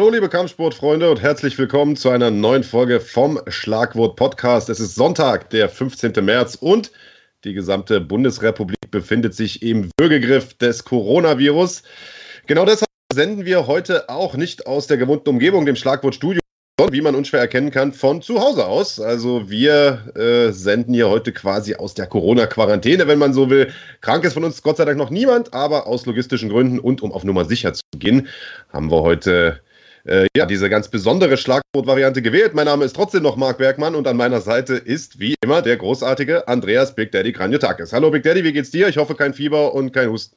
[0.00, 4.70] Hallo liebe Kampfsportfreunde und herzlich willkommen zu einer neuen Folge vom Schlagwort Podcast.
[4.70, 6.24] Es ist Sonntag, der 15.
[6.24, 6.90] März und
[7.44, 11.82] die gesamte Bundesrepublik befindet sich im Würgegriff des Coronavirus.
[12.46, 16.40] Genau deshalb senden wir heute auch nicht aus der gewohnten Umgebung, dem Schlagwort Studio,
[16.90, 19.00] wie man unschwer erkennen kann, von zu Hause aus.
[19.00, 23.70] Also wir äh, senden hier heute quasi aus der Corona-Quarantäne, wenn man so will.
[24.00, 27.12] Krank ist von uns Gott sei Dank noch niemand, aber aus logistischen Gründen und um
[27.12, 28.28] auf Nummer sicher zu gehen,
[28.72, 29.60] haben wir heute
[30.04, 32.54] äh, ja, diese ganz besondere Schlagwort-Variante gewählt.
[32.54, 35.76] Mein Name ist trotzdem noch Marc Bergmann und an meiner Seite ist wie immer der
[35.76, 37.92] großartige Andreas Big Daddy Kranjotakis.
[37.92, 38.88] Hallo Big Daddy, wie geht's dir?
[38.88, 40.36] Ich hoffe kein Fieber und kein Husten.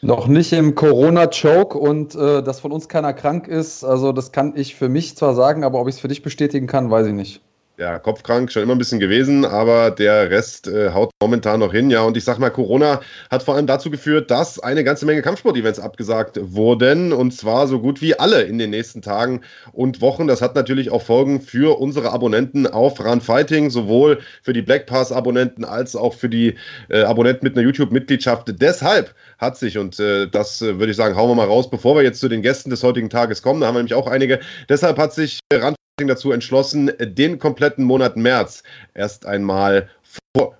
[0.00, 3.84] Noch nicht im Corona-Choke und äh, dass von uns keiner krank ist.
[3.84, 6.66] Also, das kann ich für mich zwar sagen, aber ob ich es für dich bestätigen
[6.66, 7.40] kann, weiß ich nicht
[7.82, 11.90] ja, kopfkrank schon immer ein bisschen gewesen, aber der Rest äh, haut momentan noch hin.
[11.90, 15.20] Ja, und ich sag mal, Corona hat vor allem dazu geführt, dass eine ganze Menge
[15.20, 19.40] Kampfsport-Events abgesagt wurden und zwar so gut wie alle in den nächsten Tagen
[19.72, 20.28] und Wochen.
[20.28, 24.86] Das hat natürlich auch Folgen für unsere Abonnenten auf Run Fighting, sowohl für die Black
[24.86, 26.54] Pass-Abonnenten als auch für die
[26.88, 28.54] äh, Abonnenten mit einer YouTube-Mitgliedschaft.
[28.60, 31.96] Deshalb hat sich, und äh, das äh, würde ich sagen, hauen wir mal raus, bevor
[31.96, 34.38] wir jetzt zu den Gästen des heutigen Tages kommen, da haben wir nämlich auch einige.
[34.68, 38.62] Deshalb hat sich Run dazu entschlossen, den kompletten Monat März
[38.94, 39.88] erst einmal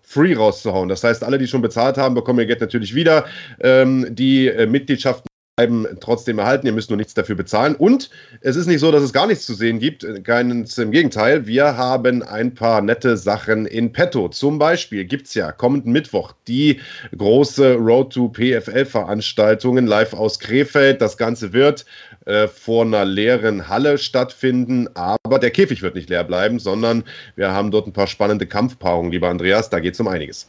[0.03, 0.89] free rauszuhauen.
[0.89, 3.25] Das heißt, alle, die schon bezahlt haben, bekommen ihr Geld natürlich wieder.
[3.61, 6.67] Ähm, die äh, Mitgliedschaften bleiben trotzdem erhalten.
[6.67, 7.75] Ihr müsst nur nichts dafür bezahlen.
[7.75, 10.07] Und es ist nicht so, dass es gar nichts zu sehen gibt.
[10.25, 11.47] Keines im Gegenteil.
[11.47, 14.29] Wir haben ein paar nette Sachen in petto.
[14.29, 16.81] Zum Beispiel gibt es ja kommenden Mittwoch die
[17.17, 21.03] große Road to PFL-Veranstaltungen live aus Krefeld.
[21.03, 21.85] Das Ganze wird
[22.27, 24.89] äh, vor einer leeren Halle stattfinden.
[24.95, 27.05] Aber der Käfig wird nicht leer bleiben, sondern
[27.37, 29.71] wir haben dort ein paar spannende Kampfpaarungen, lieber Andreas.
[29.71, 30.49] Da geht es um einiges.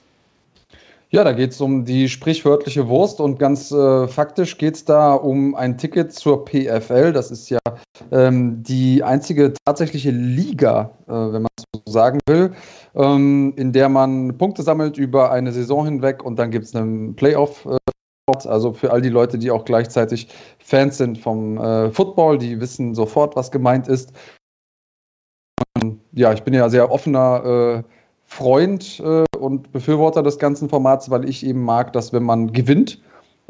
[1.13, 5.13] Ja, da geht es um die sprichwörtliche Wurst und ganz äh, faktisch geht es da
[5.13, 7.13] um ein Ticket zur PFL.
[7.13, 7.59] Das ist ja
[8.11, 12.53] ähm, die einzige tatsächliche Liga, äh, wenn man so sagen will,
[12.95, 17.15] ähm, in der man Punkte sammelt über eine Saison hinweg und dann gibt es einen
[17.15, 17.67] Playoff.
[17.67, 17.77] Äh,
[18.27, 20.29] also für all die Leute, die auch gleichzeitig
[20.59, 24.13] Fans sind vom äh, Football, die wissen sofort, was gemeint ist.
[25.81, 27.83] Und, ja, ich bin ja sehr offener äh,
[28.25, 33.01] Freund äh, und Befürworter des ganzen Formats, weil ich eben mag, dass wenn man gewinnt,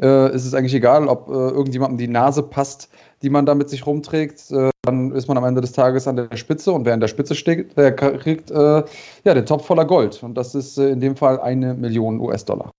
[0.02, 2.90] äh, ist es eigentlich egal, ob äh, irgendjemandem die Nase passt,
[3.22, 4.50] die man da mit sich rumträgt.
[4.50, 7.08] Äh, dann ist man am Ende des Tages an der Spitze und wer an der
[7.08, 8.84] Spitze steht, der kriegt ja
[9.24, 10.22] den Topf voller Gold.
[10.22, 12.70] Und das ist in dem Fall eine Million US-Dollar.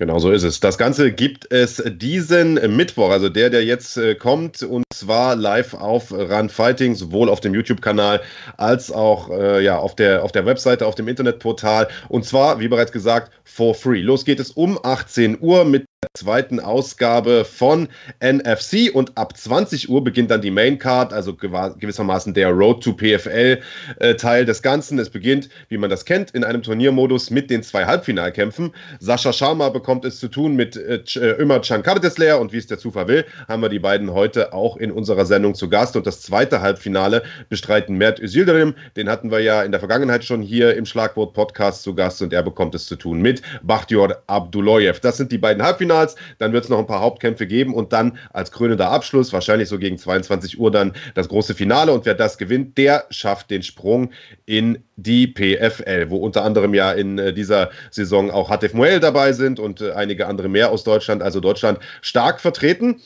[0.00, 0.60] Genau so ist es.
[0.60, 5.74] Das Ganze gibt es diesen Mittwoch, also der, der jetzt äh, kommt, und zwar live
[5.74, 8.20] auf Run Fighting, sowohl auf dem YouTube-Kanal
[8.58, 11.88] als auch äh, ja, auf, der, auf der Webseite, auf dem Internetportal.
[12.08, 14.00] Und zwar, wie bereits gesagt, for free.
[14.00, 15.84] Los geht es um 18 Uhr mit
[16.14, 17.88] zweiten Ausgabe von
[18.20, 22.92] NFC und ab 20 Uhr beginnt dann die Main Card, also gewissermaßen der Road to
[22.92, 23.60] PFL
[23.98, 24.98] äh, Teil des Ganzen.
[24.98, 28.72] Es beginnt, wie man das kennt, in einem Turniermodus mit den zwei Halbfinalkämpfen.
[29.00, 31.02] Sascha Sharma bekommt es zu tun mit äh,
[31.38, 34.76] Ömer Can Kardesler und wie es der Zufall will, haben wir die beiden heute auch
[34.76, 35.96] in unserer Sendung zu Gast.
[35.96, 40.42] Und das zweite Halbfinale bestreiten Mert Özildirim, den hatten wir ja in der Vergangenheit schon
[40.42, 45.00] hier im Schlagwort Podcast zu Gast und er bekommt es zu tun mit Bakhtior Abduloyev.
[45.00, 48.18] Das sind die beiden Halbfinals, dann wird es noch ein paar Hauptkämpfe geben und dann
[48.32, 51.92] als krönender Abschluss, wahrscheinlich so gegen 22 Uhr dann das große Finale.
[51.92, 54.10] Und wer das gewinnt, der schafft den Sprung
[54.46, 59.32] in die PFL, wo unter anderem ja in äh, dieser Saison auch Hatef Moel dabei
[59.32, 63.00] sind und äh, einige andere mehr aus Deutschland, also Deutschland stark vertreten.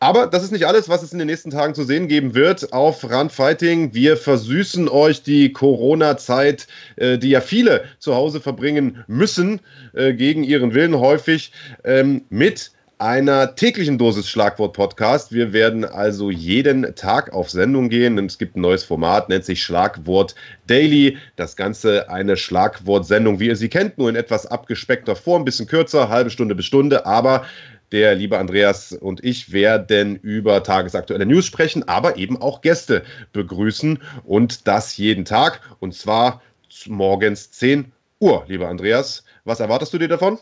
[0.00, 2.72] Aber das ist nicht alles, was es in den nächsten Tagen zu sehen geben wird
[2.72, 3.94] auf Run Fighting.
[3.94, 9.60] Wir versüßen euch die Corona-Zeit, äh, die ja viele zu Hause verbringen müssen,
[9.94, 11.50] äh, gegen ihren Willen häufig,
[11.84, 15.32] ähm, mit einer täglichen Dosis Schlagwort-Podcast.
[15.32, 18.18] Wir werden also jeden Tag auf Sendung gehen.
[18.26, 20.34] Es gibt ein neues Format, nennt sich Schlagwort
[20.66, 21.16] Daily.
[21.36, 25.68] Das Ganze eine Schlagwort-Sendung, wie ihr sie kennt, nur in etwas abgespeckter Form, ein bisschen
[25.68, 27.44] kürzer, halbe Stunde bis Stunde, aber
[27.92, 34.02] der liebe Andreas und ich werden über tagesaktuelle News sprechen, aber eben auch Gäste begrüßen
[34.24, 36.42] und das jeden Tag und zwar
[36.86, 39.24] morgens 10 Uhr, lieber Andreas.
[39.44, 40.38] Was erwartest du dir davon?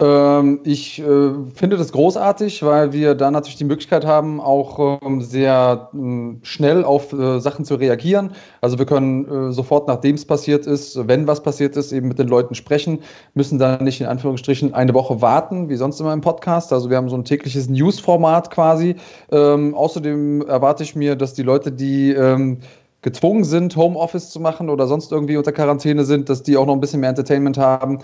[0.00, 5.22] Ähm, ich äh, finde das großartig, weil wir da natürlich die Möglichkeit haben, auch ähm,
[5.22, 8.30] sehr äh, schnell auf äh, Sachen zu reagieren.
[8.60, 12.18] Also wir können äh, sofort, nachdem es passiert ist, wenn was passiert ist, eben mit
[12.20, 13.00] den Leuten sprechen,
[13.34, 16.72] müssen dann nicht in Anführungsstrichen eine Woche warten, wie sonst immer im Podcast.
[16.72, 18.94] Also wir haben so ein tägliches News-Format quasi.
[19.32, 22.58] Ähm, außerdem erwarte ich mir, dass die Leute, die ähm,
[23.02, 26.74] gezwungen sind, Homeoffice zu machen oder sonst irgendwie unter Quarantäne sind, dass die auch noch
[26.74, 27.98] ein bisschen mehr Entertainment haben.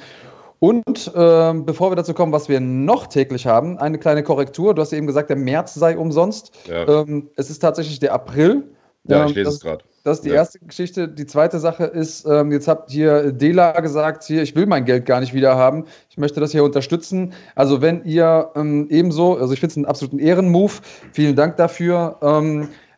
[0.64, 4.74] Und ähm, bevor wir dazu kommen, was wir noch täglich haben, eine kleine Korrektur.
[4.74, 6.52] Du hast ja eben gesagt, der März sei umsonst.
[6.66, 6.88] Ja.
[7.02, 8.64] Ähm, es ist tatsächlich der April.
[9.06, 9.84] Ja, ich ähm, lese das, es gerade.
[10.04, 10.36] Das ist die ja.
[10.36, 11.06] erste Geschichte.
[11.06, 15.04] Die zweite Sache ist, ähm, jetzt habt hier Dela gesagt, hier, ich will mein Geld
[15.04, 15.84] gar nicht wieder haben.
[16.08, 17.34] Ich möchte das hier unterstützen.
[17.54, 20.80] Also wenn ihr ähm, ebenso, also ich finde es einen absoluten Ehrenmove.
[21.12, 22.16] Vielen Dank dafür.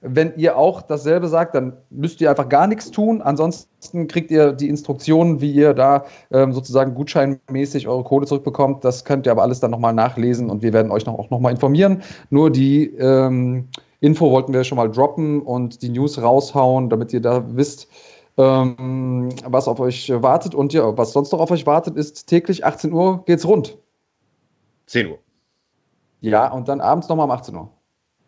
[0.09, 3.21] Wenn ihr auch dasselbe sagt, dann müsst ihr einfach gar nichts tun.
[3.21, 8.85] Ansonsten kriegt ihr die Instruktionen, wie ihr da ähm, sozusagen gutscheinmäßig eure Kohle zurückbekommt.
[8.85, 11.53] Das könnt ihr aber alles dann nochmal nachlesen und wir werden euch noch, auch nochmal
[11.53, 12.03] informieren.
[12.31, 13.69] Nur die ähm,
[14.01, 17.89] Info wollten wir schon mal droppen und die News raushauen, damit ihr da wisst,
[18.39, 20.55] ähm, was auf euch wartet.
[20.55, 23.77] Und ja, was sonst noch auf euch wartet, ist täglich 18 Uhr geht's rund.
[24.87, 25.19] 10 Uhr.
[26.21, 27.71] Ja, und dann abends nochmal um 18 Uhr.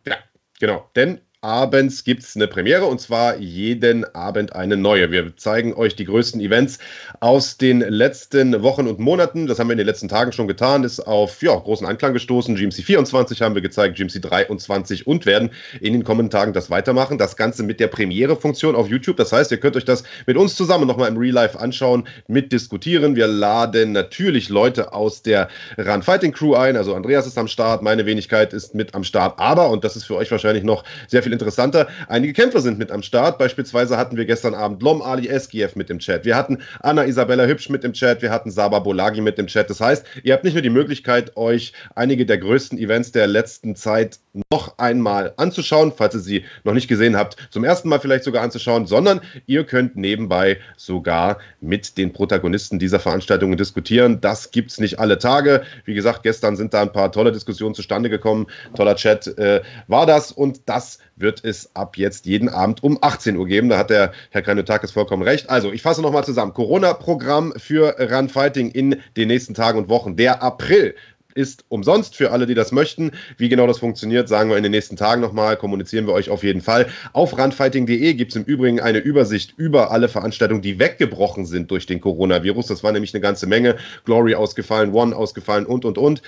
[0.06, 0.16] Ja,
[0.58, 0.84] genau.
[0.96, 5.12] Denn abends gibt es eine Premiere und zwar jeden Abend eine neue.
[5.12, 6.78] Wir zeigen euch die größten Events
[7.20, 9.46] aus den letzten Wochen und Monaten.
[9.46, 12.56] Das haben wir in den letzten Tagen schon getan, ist auf ja, großen Anklang gestoßen.
[12.56, 15.50] GMC 24 haben wir gezeigt, GMC 23 und werden
[15.80, 17.18] in den kommenden Tagen das weitermachen.
[17.18, 19.16] Das Ganze mit der Premiere-Funktion auf YouTube.
[19.16, 23.14] Das heißt, ihr könnt euch das mit uns zusammen nochmal im Real Life anschauen, mitdiskutieren.
[23.14, 25.48] Wir laden natürlich Leute aus der
[25.78, 26.76] Run Fighting Crew ein.
[26.76, 29.38] Also Andreas ist am Start, meine Wenigkeit ist mit am Start.
[29.38, 31.88] Aber, und das ist für euch wahrscheinlich noch sehr viel viel interessanter.
[32.08, 33.38] Einige Kämpfer sind mit am Start.
[33.38, 36.24] Beispielsweise hatten wir gestern Abend Lom Ali Eskiev mit im Chat.
[36.24, 38.22] Wir hatten Anna Isabella Hübsch mit im Chat.
[38.22, 39.68] Wir hatten Saba Bolagi mit im Chat.
[39.68, 43.76] Das heißt, ihr habt nicht nur die Möglichkeit, euch einige der größten Events der letzten
[43.76, 44.18] Zeit
[44.50, 48.42] noch einmal anzuschauen, falls ihr sie noch nicht gesehen habt, zum ersten Mal vielleicht sogar
[48.42, 54.20] anzuschauen, sondern ihr könnt nebenbei sogar mit den Protagonisten dieser Veranstaltungen diskutieren.
[54.20, 55.62] Das gibt es nicht alle Tage.
[55.84, 58.46] Wie gesagt, gestern sind da ein paar tolle Diskussionen zustande gekommen.
[58.74, 63.36] Toller Chat äh, war das und das wird es ab jetzt jeden Abend um 18
[63.36, 63.68] Uhr geben.
[63.68, 65.50] Da hat der Herr Kranotakis vollkommen recht.
[65.50, 66.54] Also, ich fasse nochmal zusammen.
[66.54, 70.16] Corona-Programm für Run Fighting in den nächsten Tagen und Wochen.
[70.16, 70.94] Der April
[71.38, 73.12] ist umsonst für alle, die das möchten.
[73.36, 76.42] Wie genau das funktioniert, sagen wir in den nächsten Tagen nochmal, kommunizieren wir euch auf
[76.42, 76.88] jeden Fall.
[77.12, 81.86] Auf randfighting.de gibt es im Übrigen eine Übersicht über alle Veranstaltungen, die weggebrochen sind durch
[81.86, 82.66] den Coronavirus.
[82.66, 83.76] Das war nämlich eine ganze Menge.
[84.04, 86.22] Glory ausgefallen, One ausgefallen und, und, und.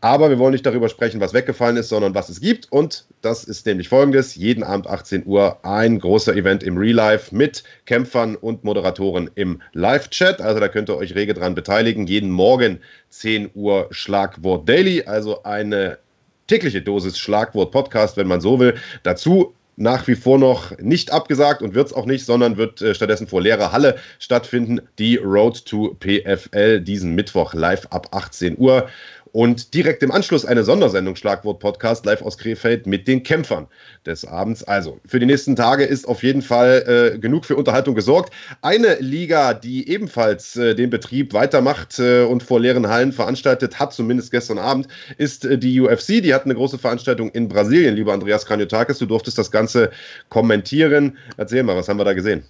[0.00, 2.70] Aber wir wollen nicht darüber sprechen, was weggefallen ist, sondern was es gibt.
[2.70, 4.36] Und das ist nämlich folgendes.
[4.36, 9.60] Jeden Abend 18 Uhr ein großer Event im Real Life mit Kämpfern und Moderatoren im
[9.72, 10.40] Live-Chat.
[10.40, 12.06] Also da könnt ihr euch rege dran beteiligen.
[12.06, 12.78] Jeden Morgen
[13.12, 15.98] 10 Uhr Schlagwort Daily, also eine
[16.46, 18.74] tägliche Dosis Schlagwort Podcast, wenn man so will.
[19.02, 22.94] Dazu nach wie vor noch nicht abgesagt und wird es auch nicht, sondern wird äh,
[22.94, 24.80] stattdessen vor leerer Halle stattfinden.
[24.98, 28.88] Die Road to PFL diesen Mittwoch live ab 18 Uhr
[29.32, 33.66] und direkt im Anschluss eine Sondersendung Schlagwort Podcast live aus Krefeld mit den Kämpfern
[34.06, 34.62] des Abends.
[34.62, 38.32] Also für die nächsten Tage ist auf jeden Fall äh, genug für Unterhaltung gesorgt.
[38.60, 43.92] Eine Liga, die ebenfalls äh, den Betrieb weitermacht äh, und vor leeren Hallen veranstaltet hat,
[43.92, 46.22] zumindest gestern Abend, ist äh, die UFC.
[46.22, 48.98] Die hat eine große Veranstaltung in Brasilien, lieber Andreas Kranjotakis.
[48.98, 49.90] Du durftest das Ganze
[50.28, 51.16] kommentieren.
[51.38, 52.44] Erzähl mal, was haben wir da gesehen?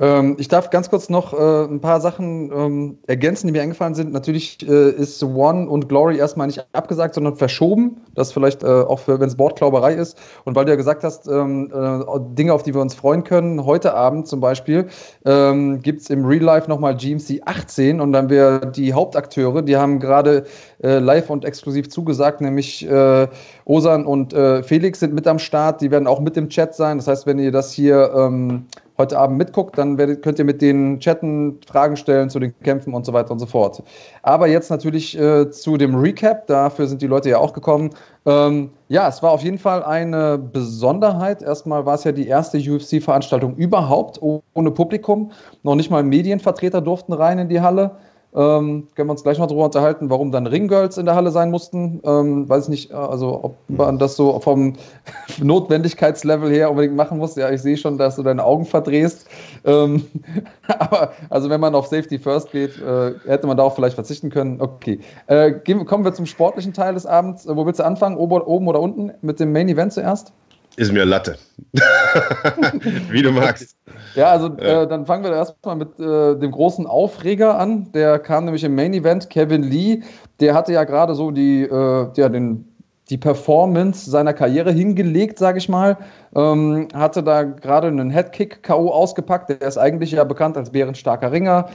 [0.00, 3.94] Ähm, ich darf ganz kurz noch äh, ein paar Sachen ähm, ergänzen, die mir eingefallen
[3.94, 4.12] sind.
[4.12, 8.00] Natürlich äh, ist One und Glory erstmal nicht abgesagt, sondern verschoben.
[8.14, 10.18] Das vielleicht äh, auch, wenn es Wortklauberei ist.
[10.44, 12.00] Und weil du ja gesagt hast, ähm, äh,
[12.34, 14.88] Dinge, auf die wir uns freuen können, heute Abend zum Beispiel
[15.26, 19.76] ähm, gibt es im Real Life nochmal GMC 18 und dann wir die Hauptakteure, die
[19.76, 20.44] haben gerade
[20.82, 23.28] äh, live und exklusiv zugesagt, nämlich äh,
[23.66, 24.32] Osan und
[24.64, 25.80] Felix sind mit am Start.
[25.80, 26.98] Die werden auch mit im Chat sein.
[26.98, 28.66] Das heißt, wenn ihr das hier ähm,
[29.00, 32.94] heute Abend mitguckt, dann werdet, könnt ihr mit denen chatten, Fragen stellen zu den Kämpfen
[32.94, 33.82] und so weiter und so fort.
[34.22, 37.90] Aber jetzt natürlich äh, zu dem Recap, dafür sind die Leute ja auch gekommen.
[38.26, 41.42] Ähm, ja, es war auf jeden Fall eine Besonderheit.
[41.42, 45.32] Erstmal war es ja die erste UFC-Veranstaltung überhaupt ohne Publikum.
[45.62, 47.92] Noch nicht mal Medienvertreter durften rein in die Halle.
[48.32, 51.50] Ähm, können wir uns gleich noch darüber unterhalten, warum dann Ringgirls in der Halle sein
[51.50, 52.00] mussten.
[52.04, 54.74] Ähm, weiß nicht, also ob man das so vom
[55.42, 57.34] Notwendigkeitslevel her unbedingt machen muss.
[57.34, 59.26] Ja, ich sehe schon, dass du deine Augen verdrehst.
[59.64, 60.04] Ähm,
[60.68, 64.60] aber also wenn man auf Safety First geht, äh, hätte man darauf vielleicht verzichten können.
[64.60, 65.00] Okay.
[65.26, 67.48] Äh, gehen, kommen wir zum sportlichen Teil des Abends.
[67.48, 68.16] Wo willst du anfangen?
[68.16, 69.10] Ober, oben oder unten?
[69.22, 70.32] Mit dem Main Event zuerst?
[70.76, 71.36] Ist mir Latte.
[73.10, 73.76] Wie du magst.
[74.14, 74.56] Ja, also.
[74.56, 77.90] Äh, dann fangen wir erstmal mit äh, dem großen Aufreger an.
[77.92, 79.30] Der kam nämlich im Main Event.
[79.30, 80.02] Kevin Lee,
[80.40, 82.66] der hatte ja gerade so die, äh, ja, den,
[83.08, 85.96] die Performance seiner Karriere hingelegt, sage ich mal.
[86.34, 88.90] Ähm, hatte da gerade einen Headkick K.O.
[88.90, 89.50] ausgepackt.
[89.50, 91.68] Der ist eigentlich ja bekannt als bärenstarker Ringer.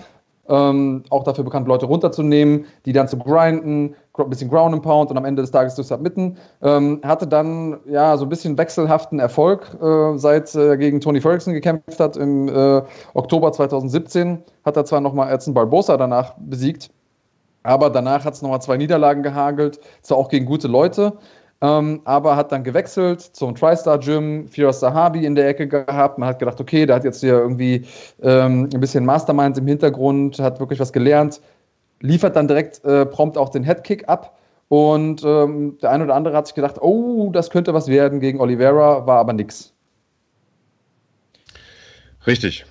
[0.48, 5.10] Ähm, auch dafür bekannt, Leute runterzunehmen, die dann zu grinden, ein bisschen Ground and Pound
[5.12, 6.38] und am Ende des Tages zu submitten.
[6.62, 11.20] Ähm, hatte dann ja so ein bisschen wechselhaften Erfolg, äh, seit er äh, gegen Tony
[11.20, 12.82] Ferguson gekämpft hat im äh,
[13.14, 14.44] Oktober 2017.
[14.64, 16.92] Hat er zwar nochmal Edson Barbosa danach besiegt,
[17.64, 21.14] Aber danach hat es nochmal zwei Niederlagen gehagelt, zwar auch gegen gute Leute,
[21.66, 26.18] ähm, aber hat dann gewechselt zum TriStar Gym, Firas Sahabi in der Ecke gehabt.
[26.18, 27.86] Man hat gedacht, okay, der hat jetzt hier irgendwie
[28.22, 31.42] ähm, ein bisschen Mastermind im Hintergrund, hat wirklich was gelernt,
[32.02, 34.38] liefert dann direkt äh, prompt auch den Headkick ab.
[34.68, 38.40] Und ähm, der eine oder andere hat sich gedacht, oh, das könnte was werden gegen
[38.40, 39.74] Oliveira, war aber nix.
[42.28, 42.66] Richtig.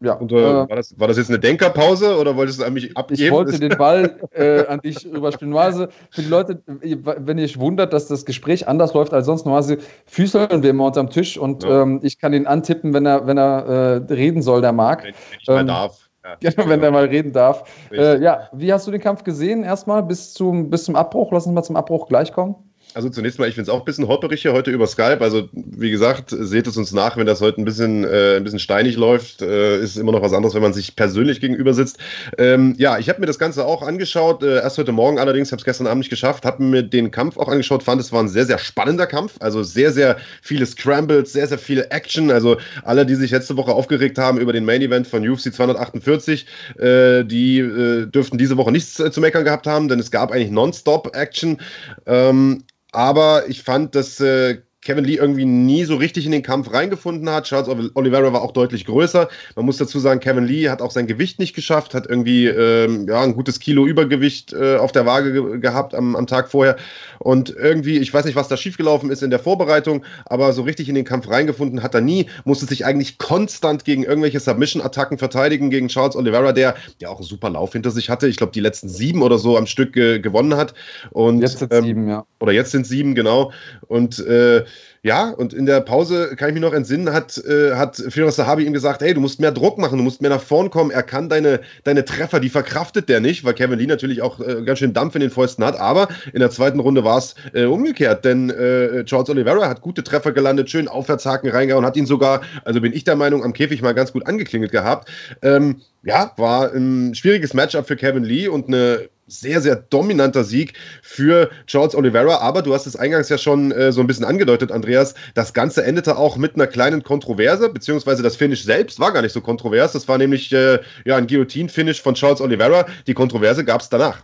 [0.00, 2.72] Ja, und, äh, äh, war, das, war das jetzt eine Denkerpause oder wolltest du an
[2.72, 3.22] mich abgeben?
[3.22, 5.50] Ich wollte den Ball äh, an dich überspielen.
[5.50, 9.44] Normalerweise, für die Leute, wenn ihr euch wundert, dass das Gespräch anders läuft als sonst,
[9.44, 11.82] normalerweise füßeln wir immer unterm Tisch und ja.
[11.82, 15.02] ähm, ich kann ihn antippen, wenn er, wenn er äh, reden soll, der mag.
[15.02, 16.08] Wenn, wenn ich mal ähm, darf.
[16.24, 17.64] Ja, genau, wenn der mal reden darf.
[17.90, 21.32] Äh, ja, wie hast du den Kampf gesehen erstmal bis zum, bis zum Abbruch?
[21.32, 22.56] Lass uns mal zum Abbruch gleich kommen.
[22.94, 25.20] Also zunächst mal, ich finde es auch ein bisschen holperig hier heute über Skype.
[25.20, 28.58] Also wie gesagt, seht es uns nach, wenn das heute ein bisschen, äh, ein bisschen
[28.58, 29.42] steinig läuft.
[29.42, 31.98] Äh, ist immer noch was anderes, wenn man sich persönlich gegenüber sitzt.
[32.38, 34.42] Ähm, ja, ich habe mir das Ganze auch angeschaut.
[34.42, 36.46] Äh, erst heute Morgen allerdings, habe es gestern Abend nicht geschafft.
[36.46, 37.82] Habe mir den Kampf auch angeschaut.
[37.82, 39.34] Fand, es war ein sehr, sehr spannender Kampf.
[39.40, 42.30] Also sehr, sehr viele Scrambles, sehr, sehr viele Action.
[42.30, 46.46] Also alle, die sich letzte Woche aufgeregt haben über den Main Event von UFC 248,
[46.78, 50.32] äh, die äh, dürften diese Woche nichts äh, zu meckern gehabt haben, denn es gab
[50.32, 51.58] eigentlich Nonstop Action.
[52.06, 56.72] Ähm, aber ich fand, dass äh, Kevin Lee irgendwie nie so richtig in den Kampf
[56.72, 57.44] reingefunden hat.
[57.44, 59.28] Charles Oliveira war auch deutlich größer.
[59.54, 63.06] Man muss dazu sagen, Kevin Lee hat auch sein Gewicht nicht geschafft, hat irgendwie ähm,
[63.06, 66.78] ja, ein gutes Kilo Übergewicht äh, auf der Waage ge gehabt am, am Tag vorher.
[67.18, 70.88] Und irgendwie, ich weiß nicht, was da schiefgelaufen ist in der Vorbereitung, aber so richtig
[70.88, 72.30] in den Kampf reingefunden hat er nie.
[72.46, 77.26] Musste sich eigentlich konstant gegen irgendwelche Submission-Attacken verteidigen gegen Charles Oliveira, der ja auch einen
[77.26, 78.26] super Lauf hinter sich hatte.
[78.26, 80.72] Ich glaube, die letzten sieben oder so am Stück äh, gewonnen hat.
[81.10, 82.24] Und, jetzt sind ähm, sieben, ja.
[82.40, 83.52] Oder jetzt sind sieben, genau.
[83.86, 84.64] Und äh,
[85.02, 88.64] ja, und in der Pause, kann ich mich noch entsinnen, hat, äh, hat Firas Sahabi
[88.64, 90.90] ihm gesagt, hey, du musst mehr Druck machen, du musst mehr nach vorn kommen.
[90.90, 94.62] Er kann deine, deine Treffer, die verkraftet der nicht, weil Kevin Lee natürlich auch äh,
[94.64, 95.78] ganz schön Dampf in den Fäusten hat.
[95.78, 100.02] Aber in der zweiten Runde war es äh, umgekehrt, denn äh, Charles Oliveira hat gute
[100.02, 103.82] Treffer gelandet, schön Aufwärtshaken reingehauen, hat ihn sogar, also bin ich der Meinung, am Käfig
[103.82, 105.08] mal ganz gut angeklingelt gehabt.
[105.42, 110.74] Ähm, ja, war ein schwieriges Matchup für Kevin Lee und eine sehr, sehr dominanter Sieg
[111.02, 112.38] für Charles Oliveira.
[112.38, 115.14] Aber du hast es eingangs ja schon äh, so ein bisschen angedeutet, Andreas.
[115.34, 119.32] Das Ganze endete auch mit einer kleinen Kontroverse, beziehungsweise das Finish selbst war gar nicht
[119.32, 119.92] so kontrovers.
[119.92, 122.86] Das war nämlich äh, ja, ein Guillotine-Finish von Charles Oliveira.
[123.06, 124.22] Die Kontroverse gab es danach.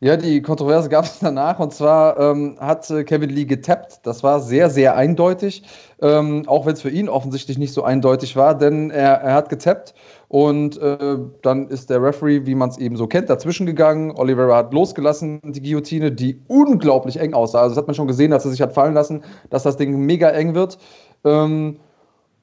[0.00, 4.06] Ja, die Kontroverse gab es danach und zwar ähm, hat äh, Kevin Lee getappt.
[4.06, 5.64] Das war sehr, sehr eindeutig,
[6.00, 9.48] ähm, auch wenn es für ihn offensichtlich nicht so eindeutig war, denn er, er hat
[9.48, 9.94] getappt
[10.28, 14.12] und äh, dann ist der Referee, wie man es eben so kennt, dazwischen gegangen.
[14.12, 17.62] Oliveira hat losgelassen, die Guillotine, die unglaublich eng aussah.
[17.62, 19.98] Also das hat man schon gesehen, als er sich hat fallen lassen, dass das Ding
[19.98, 20.78] mega eng wird.
[21.24, 21.80] Ähm,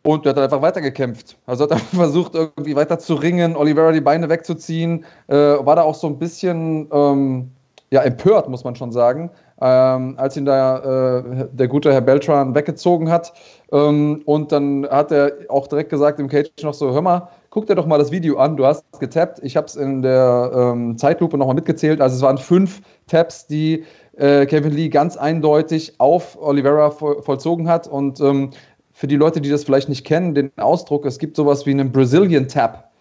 [0.05, 1.37] und der hat einfach weitergekämpft.
[1.45, 5.03] Also hat er versucht, irgendwie weiter zu ringen, Oliveira die Beine wegzuziehen.
[5.27, 7.51] Äh, war da auch so ein bisschen ähm,
[7.91, 9.31] ja, empört, muss man schon sagen,
[9.61, 13.33] ähm, als ihn da äh, der gute Herr Beltran weggezogen hat.
[13.71, 17.65] Ähm, und dann hat er auch direkt gesagt im Cage noch so: Hör mal, guck
[17.65, 19.39] dir doch mal das Video an, du hast getappt.
[19.43, 22.01] Ich habe es in der ähm, Zeitlupe nochmal mitgezählt.
[22.01, 23.85] Also es waren fünf Taps, die
[24.17, 27.87] äh, Kevin Lee ganz eindeutig auf Oliveira voll, vollzogen hat.
[27.87, 28.51] Und ähm,
[28.95, 31.91] für die Leute, die das vielleicht nicht kennen, den Ausdruck, es gibt sowas wie einen
[31.91, 32.91] Brazilian Tap.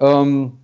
[0.00, 0.54] Ähm,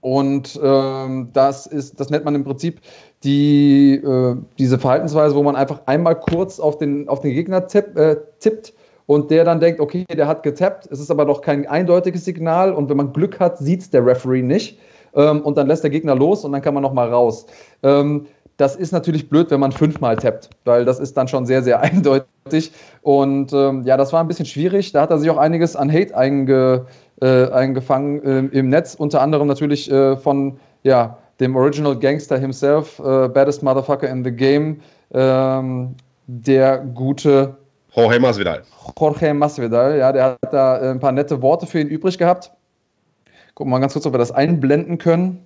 [0.00, 2.80] und ähm, das ist, das nennt man im Prinzip
[3.24, 7.96] die, äh, diese Verhaltensweise, wo man einfach einmal kurz auf den, auf den Gegner tipp,
[7.98, 8.72] äh, tippt
[9.06, 12.72] und der dann denkt, okay, der hat getappt, es ist aber doch kein eindeutiges Signal
[12.72, 14.78] und wenn man Glück hat, sieht es der Referee nicht
[15.16, 17.46] ähm, und dann lässt der Gegner los und dann kann man nochmal raus.
[17.82, 21.62] Ähm, das ist natürlich blöd, wenn man fünfmal tappt, weil das ist dann schon sehr,
[21.62, 22.72] sehr eindeutig.
[23.02, 24.92] Und ähm, ja, das war ein bisschen schwierig.
[24.92, 26.86] Da hat er sich auch einiges an Hate einge,
[27.20, 28.22] äh, eingefangen
[28.52, 33.62] äh, im Netz, unter anderem natürlich äh, von ja, dem Original Gangster himself, äh, Baddest
[33.62, 34.80] Motherfucker in the Game,
[35.12, 35.94] ähm,
[36.26, 37.56] der gute
[37.94, 38.62] Jorge Masvidal.
[38.98, 42.52] Jorge Masvidal, ja, der hat da ein paar nette Worte für ihn übrig gehabt.
[43.54, 45.42] Gucken wir mal ganz kurz, ob wir das einblenden können.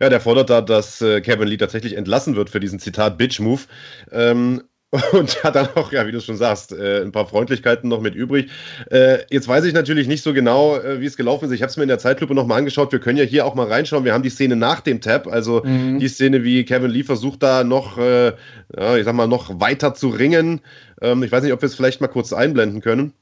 [0.00, 3.62] Ja, der fordert da, dass äh, Kevin Lee tatsächlich entlassen wird für diesen Zitat Bitch-Move.
[4.10, 4.62] Ähm,
[5.12, 8.14] und hat dann auch, ja, wie du schon sagst, äh, ein paar Freundlichkeiten noch mit
[8.14, 8.50] übrig.
[8.90, 11.52] Äh, jetzt weiß ich natürlich nicht so genau, äh, wie es gelaufen ist.
[11.52, 12.92] Ich habe es mir in der Zeitlupe nochmal angeschaut.
[12.92, 14.04] Wir können ja hier auch mal reinschauen.
[14.04, 15.98] Wir haben die Szene nach dem Tab, also mhm.
[15.98, 18.32] die Szene, wie Kevin Lee versucht da noch, äh,
[18.76, 20.60] ja, ich sag mal, noch weiter zu ringen.
[21.00, 23.14] Ähm, ich weiß nicht, ob wir es vielleicht mal kurz einblenden können.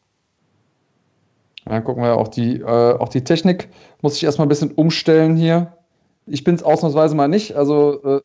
[1.66, 3.68] Dann gucken wir auch die, äh, auch die Technik.
[4.02, 5.72] Muss ich erstmal ein bisschen umstellen hier.
[6.26, 7.56] Ich bin es ausnahmsweise mal nicht.
[7.56, 8.20] Also äh,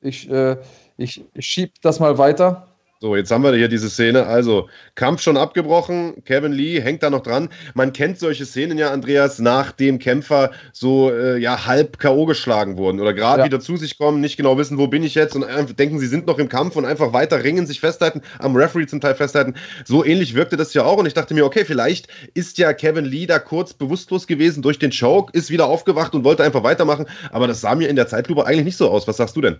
[0.00, 0.56] ich, äh,
[0.96, 2.69] ich schiebe das mal weiter.
[3.02, 4.26] So, jetzt haben wir hier diese Szene.
[4.26, 6.22] Also, Kampf schon abgebrochen.
[6.26, 7.48] Kevin Lee hängt da noch dran.
[7.72, 12.26] Man kennt solche Szenen ja, Andreas, nachdem Kämpfer so äh, ja halb K.O.
[12.26, 13.46] geschlagen wurden oder gerade ja.
[13.46, 15.46] wieder zu sich kommen, nicht genau wissen, wo bin ich jetzt und
[15.78, 19.00] denken, sie sind noch im Kampf und einfach weiter ringen, sich festhalten, am Referee zum
[19.00, 19.54] Teil festhalten.
[19.86, 23.06] So ähnlich wirkte das ja auch und ich dachte mir, okay, vielleicht ist ja Kevin
[23.06, 27.06] Lee da kurz bewusstlos gewesen durch den Choke, ist wieder aufgewacht und wollte einfach weitermachen.
[27.32, 29.08] Aber das sah mir in der Zeitlupe eigentlich nicht so aus.
[29.08, 29.56] Was sagst du denn?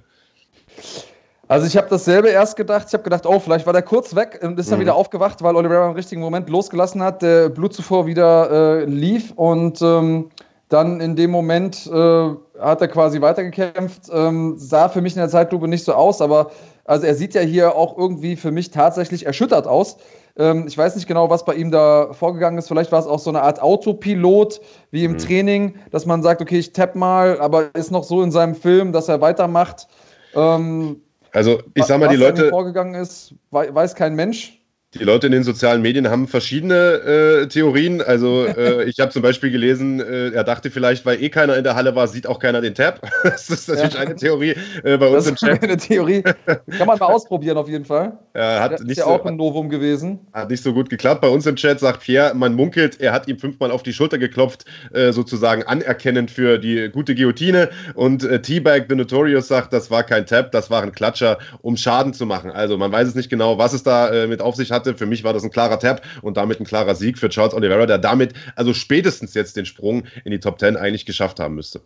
[1.50, 2.84] Also ich habe dasselbe erst gedacht.
[2.86, 4.82] Ich habe gedacht, oh, vielleicht war der kurz weg und ist dann mhm.
[4.82, 9.82] wieder aufgewacht, weil Oliveira im richtigen Moment losgelassen hat, der Blutzuvor wieder äh, lief und
[9.82, 10.30] ähm,
[10.68, 12.28] dann in dem Moment äh,
[12.60, 14.02] hat er quasi weitergekämpft.
[14.12, 16.52] Ähm, sah für mich in der Zeitlupe nicht so aus, aber
[16.84, 19.96] also er sieht ja hier auch irgendwie für mich tatsächlich erschüttert aus.
[20.38, 22.68] Ähm, ich weiß nicht genau, was bei ihm da vorgegangen ist.
[22.68, 24.60] Vielleicht war es auch so eine Art Autopilot
[24.92, 25.18] wie im mhm.
[25.18, 28.92] Training, dass man sagt, okay, ich tapp mal, aber ist noch so in seinem Film,
[28.92, 29.88] dass er weitermacht.
[30.36, 32.48] Ähm, also ich sag mal, die Leute.
[32.48, 34.59] vorgegangen ist, weiß kein Mensch.
[34.94, 38.02] Die Leute in den sozialen Medien haben verschiedene äh, Theorien.
[38.02, 41.62] Also äh, ich habe zum Beispiel gelesen, äh, er dachte vielleicht, weil eh keiner in
[41.62, 43.00] der Halle war, sieht auch keiner den Tab.
[43.22, 44.00] das ist natürlich ja.
[44.00, 45.62] eine Theorie äh, bei uns das im Chat.
[45.62, 46.22] Eine Theorie.
[46.22, 48.18] Kann man mal ausprobieren auf jeden Fall.
[48.32, 50.18] Er hat das nicht ist ja so, auch ein Novum gewesen.
[50.32, 51.20] Hat nicht so gut geklappt.
[51.20, 54.18] Bei uns im Chat sagt Pierre, man munkelt, er hat ihm fünfmal auf die Schulter
[54.18, 57.70] geklopft, äh, sozusagen anerkennend für die gute Guillotine.
[57.94, 61.76] Und äh, T-Bag The Notorious sagt, das war kein Tab, das war ein Klatscher, um
[61.76, 62.50] Schaden zu machen.
[62.50, 64.94] Also man weiß es nicht genau, was es da mit auf sich hatte.
[64.94, 67.86] Für mich war das ein klarer Tab und damit ein klarer Sieg für Charles Oliveira,
[67.86, 71.80] der damit also spätestens jetzt den Sprung in die Top 10 eigentlich geschafft haben müsste.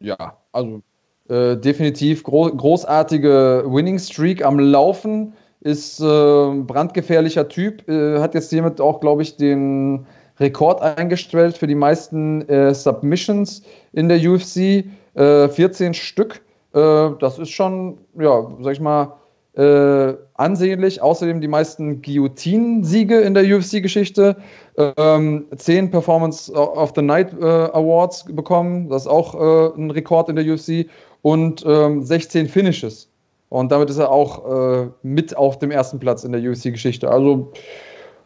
[0.00, 0.82] Ja, also
[1.28, 5.32] äh, definitiv gro großartige Winning Streak am Laufen.
[5.60, 7.88] Ist äh, brandgefährlicher Typ.
[7.88, 10.06] Äh, hat jetzt hiermit auch, glaube ich, den
[10.38, 14.84] Rekord eingestellt für die meisten äh, Submissions in der UFC.
[15.14, 16.42] 14 äh, Stück.
[16.74, 19.16] Äh, das ist schon, ja, sag ich mal,
[19.56, 21.00] äh, ansehnlich.
[21.00, 24.36] Außerdem die meisten Guillotine-Siege in der UFC-Geschichte.
[24.76, 28.88] Ähm, zehn Performance of the Night äh, Awards bekommen.
[28.88, 30.86] Das ist auch äh, ein Rekord in der UFC.
[31.22, 33.08] Und ähm, 16 Finishes.
[33.48, 37.08] Und damit ist er auch äh, mit auf dem ersten Platz in der UFC-Geschichte.
[37.08, 37.52] Also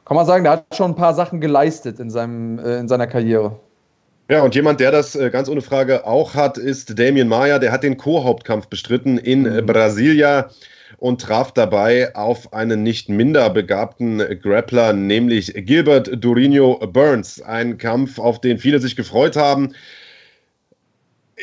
[0.06, 3.06] kann man sagen, der hat schon ein paar Sachen geleistet in, seinem, äh, in seiner
[3.06, 3.54] Karriere.
[4.30, 7.58] Ja, und jemand, der das äh, ganz ohne Frage auch hat, ist Damien Maya.
[7.58, 9.66] Der hat den Co-Hauptkampf bestritten in mhm.
[9.66, 10.48] Brasilia
[10.96, 17.40] und traf dabei auf einen nicht minder begabten Grappler, nämlich Gilbert Durinho Burns.
[17.42, 19.74] Ein Kampf, auf den viele sich gefreut haben.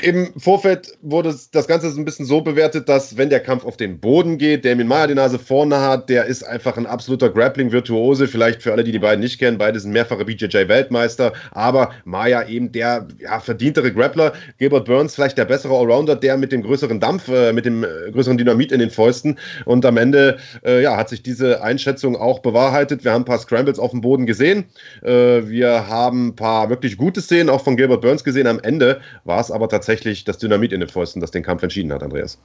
[0.02, 3.78] Im Vorfeld wurde das Ganze so ein bisschen so bewertet, dass wenn der Kampf auf
[3.78, 8.28] den Boden geht, Damien Meyer die Nase vorne hat, der ist einfach ein absoluter Grappling-Virtuose.
[8.28, 12.74] Vielleicht für alle, die die beiden nicht kennen, beide sind mehrfache BJJ-Weltmeister, aber Meyer eben
[12.74, 14.34] der ja, verdientere Grappler.
[14.58, 18.12] Gilbert Burns vielleicht der bessere Allrounder, der mit dem größeren Dampf, äh, mit dem äh,
[18.12, 19.40] größeren Dynamit in den Fäusten.
[19.64, 23.06] Und am Ende äh, ja, hat sich diese Einschätzung auch bewahrheitet.
[23.06, 24.66] Wir haben ein paar Scrambles auf dem Boden gesehen.
[25.04, 28.48] Äh, wir haben ein paar wirklich gute Szenen auch von Gilbert Burns gesehen.
[28.48, 31.62] Am Ende war es aber tatsächlich tatsächlich das Dynamit in den Fäusten, das den Kampf
[31.62, 32.40] entschieden hat, Andreas.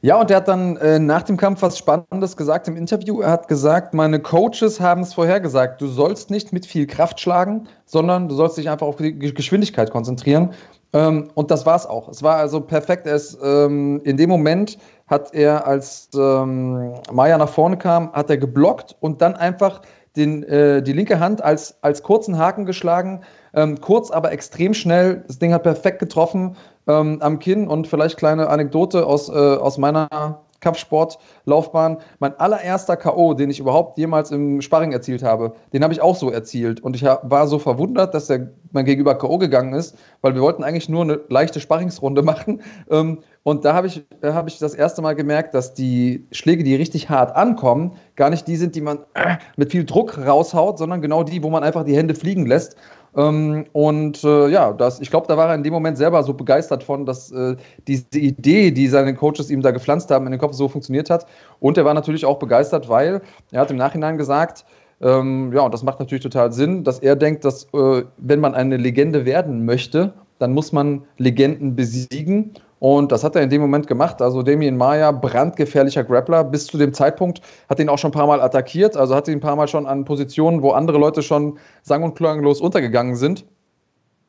[0.00, 3.20] Ja, und er hat dann äh, nach dem Kampf was Spannendes gesagt im Interview.
[3.20, 7.66] Er hat gesagt, meine Coaches haben es vorhergesagt, du sollst nicht mit viel Kraft schlagen,
[7.84, 10.50] sondern du sollst dich einfach auf die Geschwindigkeit konzentrieren.
[10.92, 12.08] Ähm, und das war es auch.
[12.08, 13.06] Es war also perfekt.
[13.06, 14.78] Er ist, ähm, in dem Moment
[15.08, 19.80] hat er, als ähm, Maya nach vorne kam, hat er geblockt und dann einfach
[20.16, 23.22] den, äh, die linke Hand als, als kurzen Haken geschlagen,
[23.54, 25.24] ähm, kurz, aber extrem schnell.
[25.26, 26.56] Das Ding hat perfekt getroffen
[26.86, 31.98] ähm, am Kinn und vielleicht kleine Anekdote aus, äh, aus meiner Kampfsportlaufbahn.
[32.18, 36.16] Mein allererster K.O., den ich überhaupt jemals im Sparring erzielt habe, den habe ich auch
[36.16, 36.80] so erzielt.
[36.80, 39.38] Und ich war so verwundert, dass der, mein Gegenüber K.O.
[39.38, 42.62] gegangen ist, weil wir wollten eigentlich nur eine leichte Sparringsrunde machen.
[42.90, 46.74] Ähm, und da habe ich, hab ich das erste Mal gemerkt, dass die Schläge, die
[46.74, 51.00] richtig hart ankommen, gar nicht die sind, die man äh, mit viel Druck raushaut, sondern
[51.00, 52.76] genau die, wo man einfach die Hände fliegen lässt.
[53.16, 56.34] Ähm, und äh, ja, das, ich glaube, da war er in dem Moment selber so
[56.34, 60.40] begeistert von, dass äh, diese Idee, die seine Coaches ihm da gepflanzt haben, in den
[60.40, 61.26] Kopf so funktioniert hat.
[61.60, 64.64] Und er war natürlich auch begeistert, weil er hat im Nachhinein gesagt,
[65.00, 68.54] ähm, ja, und das macht natürlich total Sinn, dass er denkt, dass äh, wenn man
[68.54, 72.52] eine Legende werden möchte, dann muss man Legenden besiegen.
[72.80, 74.22] Und das hat er in dem Moment gemacht.
[74.22, 78.26] Also Damien Maya, brandgefährlicher Grappler, bis zu dem Zeitpunkt hat ihn auch schon ein paar
[78.26, 78.96] Mal attackiert.
[78.96, 82.14] Also hat ihn ein paar Mal schon an Positionen, wo andere Leute schon sang- und
[82.14, 83.44] klanglos untergegangen sind.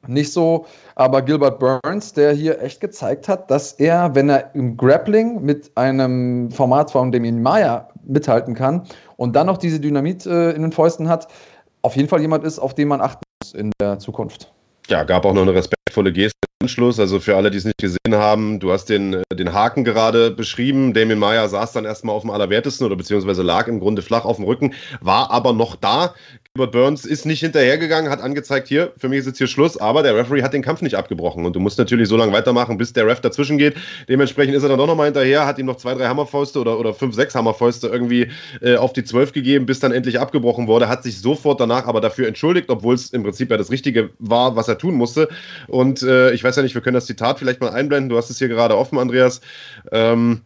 [0.08, 4.78] Nicht so, aber Gilbert Burns, der hier echt gezeigt hat, dass er, wenn er im
[4.78, 8.84] Grappling mit einem Format von Damien Maya mithalten kann
[9.18, 11.28] und dann noch diese Dynamit äh, in den Fäusten hat,
[11.82, 14.54] auf jeden Fall jemand ist, auf den man achten muss in der Zukunft.
[14.88, 17.00] Ja, gab auch noch eine respektvolle Geste Anschluss.
[17.00, 20.30] Also für alle, die es nicht gesehen haben, du hast den, äh, den Haken gerade
[20.30, 20.94] beschrieben.
[20.94, 24.36] Damien Meyer saß dann erstmal auf dem Allerwertesten oder beziehungsweise lag im Grunde flach auf
[24.36, 26.14] dem Rücken, war aber noch da.
[26.60, 30.04] Gilbert Burns ist nicht hinterhergegangen, hat angezeigt, hier, für mich ist jetzt hier Schluss, aber
[30.04, 32.92] der Referee hat den Kampf nicht abgebrochen und du musst natürlich so lange weitermachen, bis
[32.92, 33.78] der Ref dazwischen geht.
[34.10, 36.94] Dementsprechend ist er dann doch nochmal hinterher, hat ihm noch zwei, drei Hammerfäuste oder, oder
[36.94, 38.28] fünf, sechs Hammerfäuste irgendwie
[38.62, 42.02] äh, auf die zwölf gegeben, bis dann endlich abgebrochen wurde, hat sich sofort danach aber
[42.02, 45.30] dafür entschuldigt, obwohl es im Prinzip ja das Richtige war, was er tun musste.
[45.68, 48.30] Und äh, ich weiß ja nicht, wir können das Zitat vielleicht mal einblenden, du hast
[48.30, 49.40] es hier gerade offen, Andreas.
[49.94, 50.42] Ähm,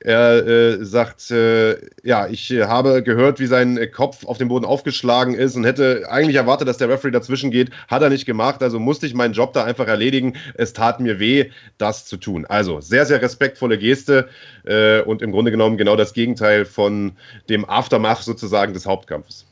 [0.00, 4.64] er äh, sagt, äh, ja, ich äh, habe gehört, wie sein Kopf auf dem Boden
[4.64, 7.70] aufgeschlagen ist und hätte eigentlich erwartet, dass der Referee dazwischen geht.
[7.88, 10.34] Hat er nicht gemacht, also musste ich meinen Job da einfach erledigen.
[10.54, 12.46] Es tat mir weh, das zu tun.
[12.46, 14.28] Also sehr, sehr respektvolle Geste
[14.64, 17.12] äh, und im Grunde genommen genau das Gegenteil von
[17.48, 19.46] dem Aftermath sozusagen des Hauptkampfes.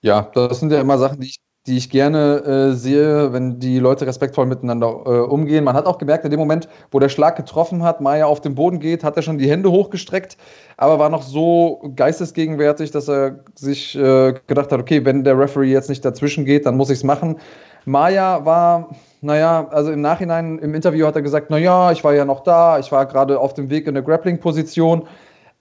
[0.00, 3.78] Ja, das sind ja immer Sachen, die ich die ich gerne äh, sehe, wenn die
[3.78, 5.62] Leute respektvoll miteinander äh, umgehen.
[5.62, 8.56] Man hat auch gemerkt, in dem Moment, wo der Schlag getroffen hat, Maya auf den
[8.56, 10.36] Boden geht, hat er schon die Hände hochgestreckt,
[10.76, 15.70] aber war noch so geistesgegenwärtig, dass er sich äh, gedacht hat, okay, wenn der Referee
[15.70, 17.38] jetzt nicht dazwischen geht, dann muss ich es machen.
[17.84, 22.24] Maya war, naja, also im Nachhinein im Interview hat er gesagt, naja, ich war ja
[22.24, 25.04] noch da, ich war gerade auf dem Weg in eine Grappling-Position.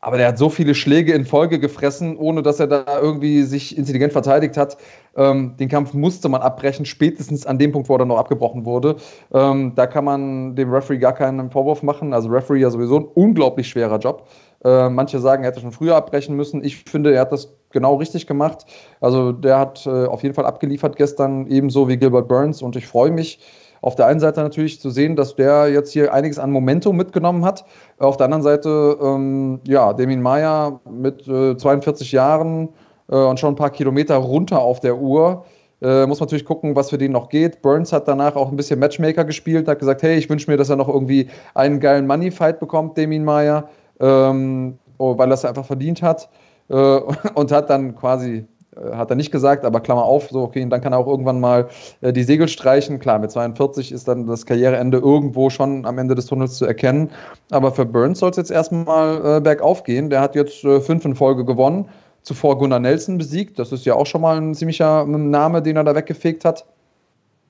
[0.04, 3.78] Aber der hat so viele Schläge in Folge gefressen, ohne dass er da irgendwie sich
[3.78, 4.78] intelligent verteidigt hat.
[5.16, 8.66] Ähm, den Kampf musste man abbrechen, spätestens an dem Punkt, wo er dann noch abgebrochen
[8.66, 8.96] wurde.
[9.32, 12.14] Ähm, da kann man dem Referee gar keinen Vorwurf machen.
[12.14, 14.28] Also Referee ja sowieso ein unglaublich schwerer Job.
[14.66, 16.64] Äh, manche sagen, er hätte schon früher abbrechen müssen.
[16.64, 18.66] Ich finde, er hat das genau richtig gemacht.
[19.02, 22.64] Also der hat äh, auf jeden Fall abgeliefert gestern, ebenso wie Gilbert Burns.
[22.64, 23.40] Und ich freue mich,
[23.82, 27.44] auf der einen Seite natürlich zu sehen, dass der jetzt hier einiges an Momentum mitgenommen
[27.44, 27.66] hat.
[27.98, 32.70] Auf der anderen Seite, ähm, ja, Demin Maya mit äh, 42 Jahren
[33.10, 35.46] äh, und schon ein paar Kilometer runter auf der Uhr.
[35.82, 37.64] Äh, muss man natürlich gucken, was für den noch geht.
[37.64, 40.70] Burns hat danach auch ein bisschen Matchmaker gespielt, hat gesagt, hey, ich wünsche mir, dass
[40.70, 43.68] er noch irgendwie einen geilen Money-Fight bekommt, Demin Maya,
[44.00, 46.30] ähm, oh, weil er es einfach verdient hat.
[46.70, 46.76] Äh,
[47.34, 50.94] und hat dann quasi hat er nicht gesagt, aber Klammer auf, so okay, dann kann
[50.94, 51.68] er auch irgendwann mal
[52.02, 53.00] äh, die Segel streichen.
[53.00, 57.10] Klar, mit 42 ist dann das Karriereende irgendwo schon am Ende des Tunnels zu erkennen.
[57.50, 60.10] Aber für Burns soll es jetzt erstmal äh, bergauf gehen.
[60.10, 61.90] Der hat jetzt äh, fünf in Folge gewonnen.
[62.24, 63.60] Zuvor Gunnar Nelson besiegt.
[63.60, 66.66] Das ist ja auch schon mal ein ziemlicher Name, den er da weggefegt hat.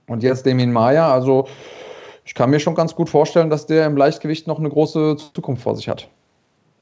[0.07, 1.13] Und jetzt Demin Maya.
[1.13, 1.45] Also
[2.25, 5.61] ich kann mir schon ganz gut vorstellen, dass der im Leichtgewicht noch eine große Zukunft
[5.61, 6.07] vor sich hat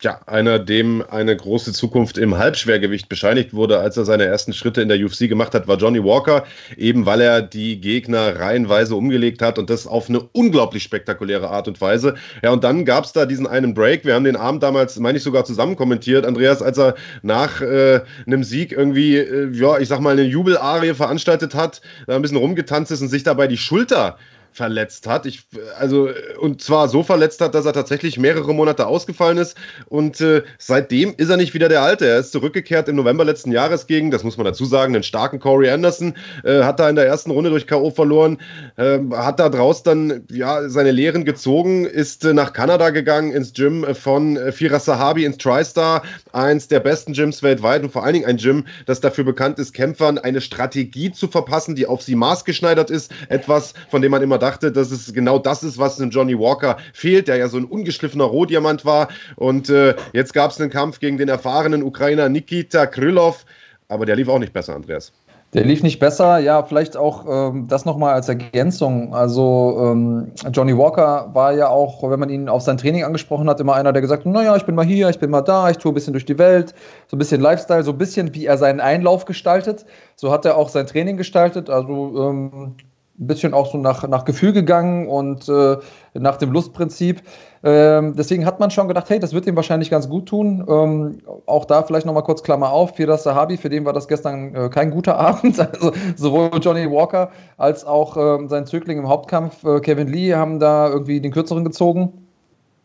[0.01, 4.81] ja, einer, dem eine große Zukunft im Halbschwergewicht bescheinigt wurde, als er seine ersten Schritte
[4.81, 6.45] in der UFC gemacht hat, war Johnny Walker,
[6.77, 11.67] eben weil er die Gegner reihenweise umgelegt hat und das auf eine unglaublich spektakuläre Art
[11.67, 12.15] und Weise.
[12.41, 14.05] Ja, und dann gab es da diesen einen Break.
[14.05, 17.99] Wir haben den Abend damals, meine ich, sogar zusammen kommentiert, Andreas, als er nach äh,
[18.25, 22.37] einem Sieg irgendwie, äh, ja, ich sag mal, eine Jubelarie veranstaltet hat, da ein bisschen
[22.37, 24.17] rumgetanzt ist und sich dabei die Schulter
[24.51, 25.25] verletzt hat.
[25.25, 25.43] Ich,
[25.77, 26.09] also,
[26.39, 29.55] und zwar so verletzt hat, dass er tatsächlich mehrere Monate ausgefallen ist.
[29.87, 32.05] Und äh, seitdem ist er nicht wieder der Alte.
[32.05, 35.39] Er ist zurückgekehrt im November letzten Jahres gegen, das muss man dazu sagen, einen starken
[35.39, 36.15] Corey Anderson.
[36.43, 37.91] Äh, hat da in der ersten Runde durch K.O.
[37.91, 38.37] verloren.
[38.75, 43.53] Äh, hat da draus dann ja, seine Lehren gezogen, ist äh, nach Kanada gegangen, ins
[43.53, 46.03] Gym von äh, Firas Sahabi, ins TriStar.
[46.33, 49.73] Eins der besten Gyms weltweit und vor allen Dingen ein Gym, das dafür bekannt ist,
[49.73, 53.11] Kämpfern eine Strategie zu verpassen, die auf sie maßgeschneidert ist.
[53.29, 56.77] Etwas, von dem man immer dachte, dass es genau das ist, was in Johnny Walker
[56.93, 59.09] fehlt, der ja so ein ungeschliffener Rohdiamant war.
[59.35, 63.45] Und äh, jetzt gab es einen Kampf gegen den erfahrenen Ukrainer Nikita Krylov,
[63.87, 65.11] aber der lief auch nicht besser, Andreas.
[65.53, 69.15] Der lief nicht besser, ja, vielleicht auch ähm, das nochmal als Ergänzung.
[69.15, 73.59] Also ähm, Johnny Walker war ja auch, wenn man ihn auf sein Training angesprochen hat,
[73.59, 75.77] immer einer, der gesagt hat, naja, ich bin mal hier, ich bin mal da, ich
[75.77, 76.75] tue ein bisschen durch die Welt,
[77.07, 79.87] so ein bisschen Lifestyle, so ein bisschen wie er seinen Einlauf gestaltet.
[80.15, 81.67] So hat er auch sein Training gestaltet.
[81.71, 82.75] Also ähm,
[83.19, 85.77] ein bisschen auch so nach, nach Gefühl gegangen und äh,
[86.13, 87.21] nach dem Lustprinzip.
[87.63, 90.65] Ähm, deswegen hat man schon gedacht, hey, das wird ihm wahrscheinlich ganz gut tun.
[90.69, 94.55] Ähm, auch da vielleicht nochmal kurz Klammer auf, Firas Sahabi, für den war das gestern
[94.55, 95.59] äh, kein guter Abend.
[95.59, 100.59] Also sowohl Johnny Walker als auch äh, sein Zögling im Hauptkampf, äh, Kevin Lee, haben
[100.59, 102.13] da irgendwie den kürzeren gezogen.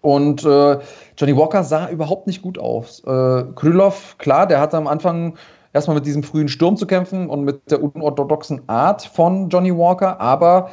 [0.01, 0.79] Und äh,
[1.17, 3.03] Johnny Walker sah überhaupt nicht gut aus.
[3.07, 5.35] Äh, Krylov, klar, der hatte am Anfang
[5.75, 10.19] erstmal mit diesem frühen Sturm zu kämpfen und mit der unorthodoxen Art von Johnny Walker,
[10.21, 10.71] aber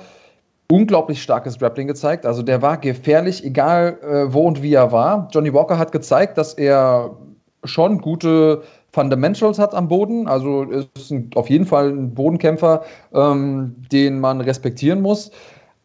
[0.72, 2.26] unglaublich starkes Grappling gezeigt.
[2.26, 5.28] Also der war gefährlich, egal äh, wo und wie er war.
[5.32, 7.18] Johnny Walker hat gezeigt, dass er
[7.66, 8.62] schon gute
[8.94, 10.28] Fundamentals hat am Boden.
[10.28, 12.84] Also ist ein, auf jeden Fall ein Bodenkämpfer,
[13.14, 15.32] ähm, den man respektieren muss.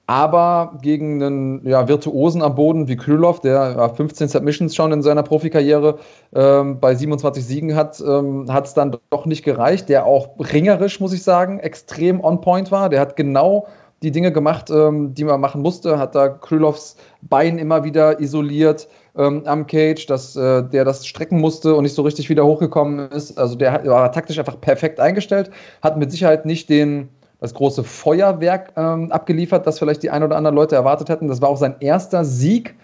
[0.08, 5.02] Aber gegen einen ja, Virtuosen am Boden wie Krylov, der ja, 15 Submissions schon in
[5.02, 5.98] seiner Profikarriere
[6.32, 9.88] ähm, bei 27 Siegen hat, ähm, hat es dann doch nicht gereicht.
[9.88, 12.88] Der auch ringerisch, muss ich sagen, extrem on point war.
[12.88, 13.66] Der hat genau
[14.02, 18.86] die Dinge gemacht, ähm, die man machen musste, hat da Krylovs Bein immer wieder isoliert
[19.16, 23.10] ähm, am Cage, dass äh, der das strecken musste und nicht so richtig wieder hochgekommen
[23.10, 23.38] ist.
[23.38, 25.50] Also der war taktisch einfach perfekt eingestellt,
[25.82, 27.08] hat mit Sicherheit nicht den
[27.46, 31.28] das große Feuerwerk ähm, abgeliefert, das vielleicht die ein oder anderen Leute erwartet hätten.
[31.28, 32.74] Das war auch sein erster Sieg,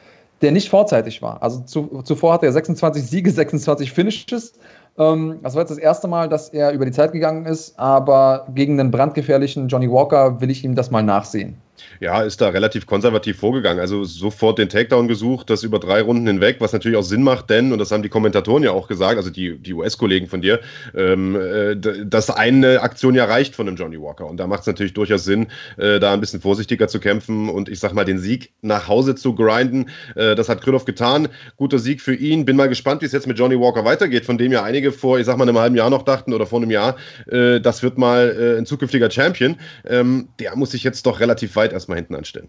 [0.41, 1.43] der nicht vorzeitig war.
[1.43, 4.55] Also zu, zuvor hatte er 26 Siege, 26 Finishes.
[4.99, 8.47] Ähm, das war jetzt das erste Mal, dass er über die Zeit gegangen ist, aber
[8.55, 11.57] gegen einen brandgefährlichen Johnny Walker will ich ihm das mal nachsehen
[12.01, 13.81] ja, ist da relativ konservativ vorgegangen.
[13.81, 17.51] Also sofort den Takedown gesucht, das über drei Runden hinweg, was natürlich auch Sinn macht,
[17.51, 20.61] denn, und das haben die Kommentatoren ja auch gesagt, also die, die US-Kollegen von dir,
[20.95, 24.27] ähm, äh, dass eine Aktion ja reicht von einem Johnny Walker.
[24.27, 27.69] Und da macht es natürlich durchaus Sinn, äh, da ein bisschen vorsichtiger zu kämpfen und
[27.69, 29.87] ich sag mal, den Sieg nach Hause zu grinden.
[30.15, 31.29] Äh, das hat Krylov getan.
[31.57, 32.45] Guter Sieg für ihn.
[32.45, 35.19] Bin mal gespannt, wie es jetzt mit Johnny Walker weitergeht, von dem ja einige vor,
[35.19, 36.97] ich sag mal, einem halben Jahr noch dachten oder vor einem Jahr,
[37.31, 39.57] äh, das wird mal äh, ein zukünftiger Champion.
[39.87, 42.49] Ähm, der muss sich jetzt doch relativ weit erstmal hinten anstellen.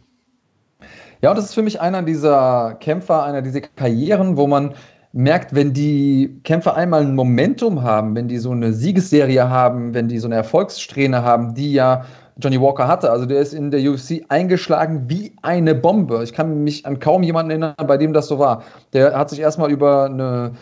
[1.22, 4.74] Ja, und das ist für mich einer dieser Kämpfer, einer dieser Karrieren, wo man
[5.14, 10.08] merkt, wenn die Kämpfer einmal ein Momentum haben, wenn die so eine Siegesserie haben, wenn
[10.08, 12.04] die so eine Erfolgssträhne haben, die ja
[12.38, 13.12] Johnny Walker hatte.
[13.12, 16.24] Also der ist in der UFC eingeschlagen wie eine Bombe.
[16.24, 18.64] Ich kann mich an kaum jemanden erinnern, bei dem das so war.
[18.92, 20.54] Der hat sich erstmal über eine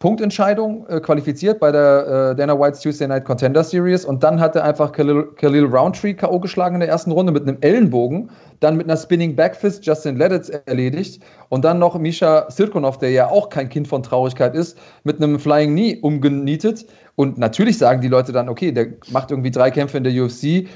[0.00, 4.54] Punktentscheidung äh, qualifiziert bei der äh, Dana White's Tuesday Night Contender Series und dann hat
[4.56, 6.40] er einfach Khalil, Khalil Roundtree K.O.
[6.40, 8.30] geschlagen in der ersten Runde mit einem Ellenbogen,
[8.60, 13.28] dann mit einer Spinning Backfist Justin Ledditz erledigt und dann noch Misha Sirkunov, der ja
[13.28, 18.08] auch kein Kind von Traurigkeit ist, mit einem Flying Knee umgenietet und natürlich sagen die
[18.08, 20.68] Leute dann, okay, der macht irgendwie drei Kämpfe in der UFC,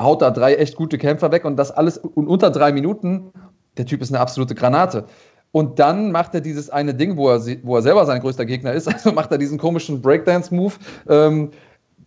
[0.00, 3.32] haut da drei echt gute Kämpfer weg und das alles unter drei Minuten,
[3.76, 5.06] der Typ ist eine absolute Granate.
[5.52, 8.72] Und dann macht er dieses eine Ding, wo er, wo er selber sein größter Gegner
[8.72, 8.88] ist.
[9.00, 10.74] Also macht er diesen komischen Breakdance-Move,
[11.08, 11.50] ähm,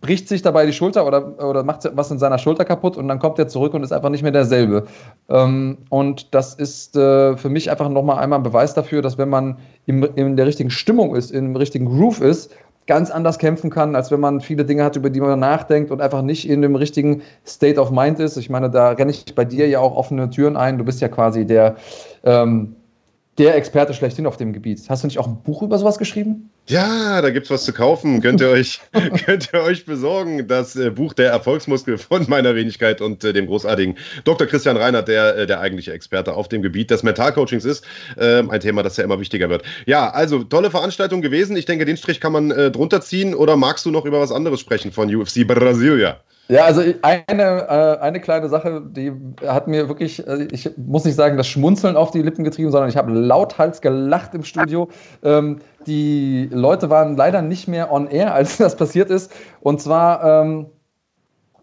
[0.00, 3.18] bricht sich dabei die Schulter oder, oder macht was in seiner Schulter kaputt und dann
[3.18, 4.84] kommt er zurück und ist einfach nicht mehr derselbe.
[5.28, 9.30] Ähm, und das ist äh, für mich einfach nochmal einmal ein Beweis dafür, dass wenn
[9.30, 12.54] man im, in der richtigen Stimmung ist, im richtigen Groove ist,
[12.86, 16.02] ganz anders kämpfen kann, als wenn man viele Dinge hat, über die man nachdenkt und
[16.02, 18.36] einfach nicht in dem richtigen State of Mind ist.
[18.36, 20.76] Ich meine, da renne ich bei dir ja auch offene Türen ein.
[20.76, 21.76] Du bist ja quasi der
[22.24, 22.76] ähm,
[23.38, 24.80] der Experte schlechthin auf dem Gebiet.
[24.88, 26.50] Hast du nicht auch ein Buch über sowas geschrieben?
[26.66, 28.22] Ja, da gibt es was zu kaufen.
[28.22, 28.80] Könnt ihr euch,
[29.26, 30.46] könnt ihr euch besorgen.
[30.46, 34.46] Das äh, Buch Der Erfolgsmuskel von meiner Wenigkeit und äh, dem großartigen Dr.
[34.46, 37.84] Christian Reinhardt, der äh, der eigentliche Experte auf dem Gebiet des Mentalcoachings ist.
[38.18, 39.64] Ähm, ein Thema, das ja immer wichtiger wird.
[39.86, 41.56] Ja, also tolle Veranstaltung gewesen.
[41.56, 43.34] Ich denke, den Strich kann man äh, drunter ziehen.
[43.34, 46.20] Oder magst du noch über was anderes sprechen von UFC Brasilia?
[46.48, 49.12] Ja, also eine, äh, eine kleine Sache, die
[49.46, 52.90] hat mir wirklich, äh, ich muss nicht sagen, das Schmunzeln auf die Lippen getrieben, sondern
[52.90, 54.88] ich habe lauthals gelacht im Studio.
[55.22, 59.32] Ähm, die Leute waren leider nicht mehr on air, als das passiert ist.
[59.60, 60.66] Und zwar ähm,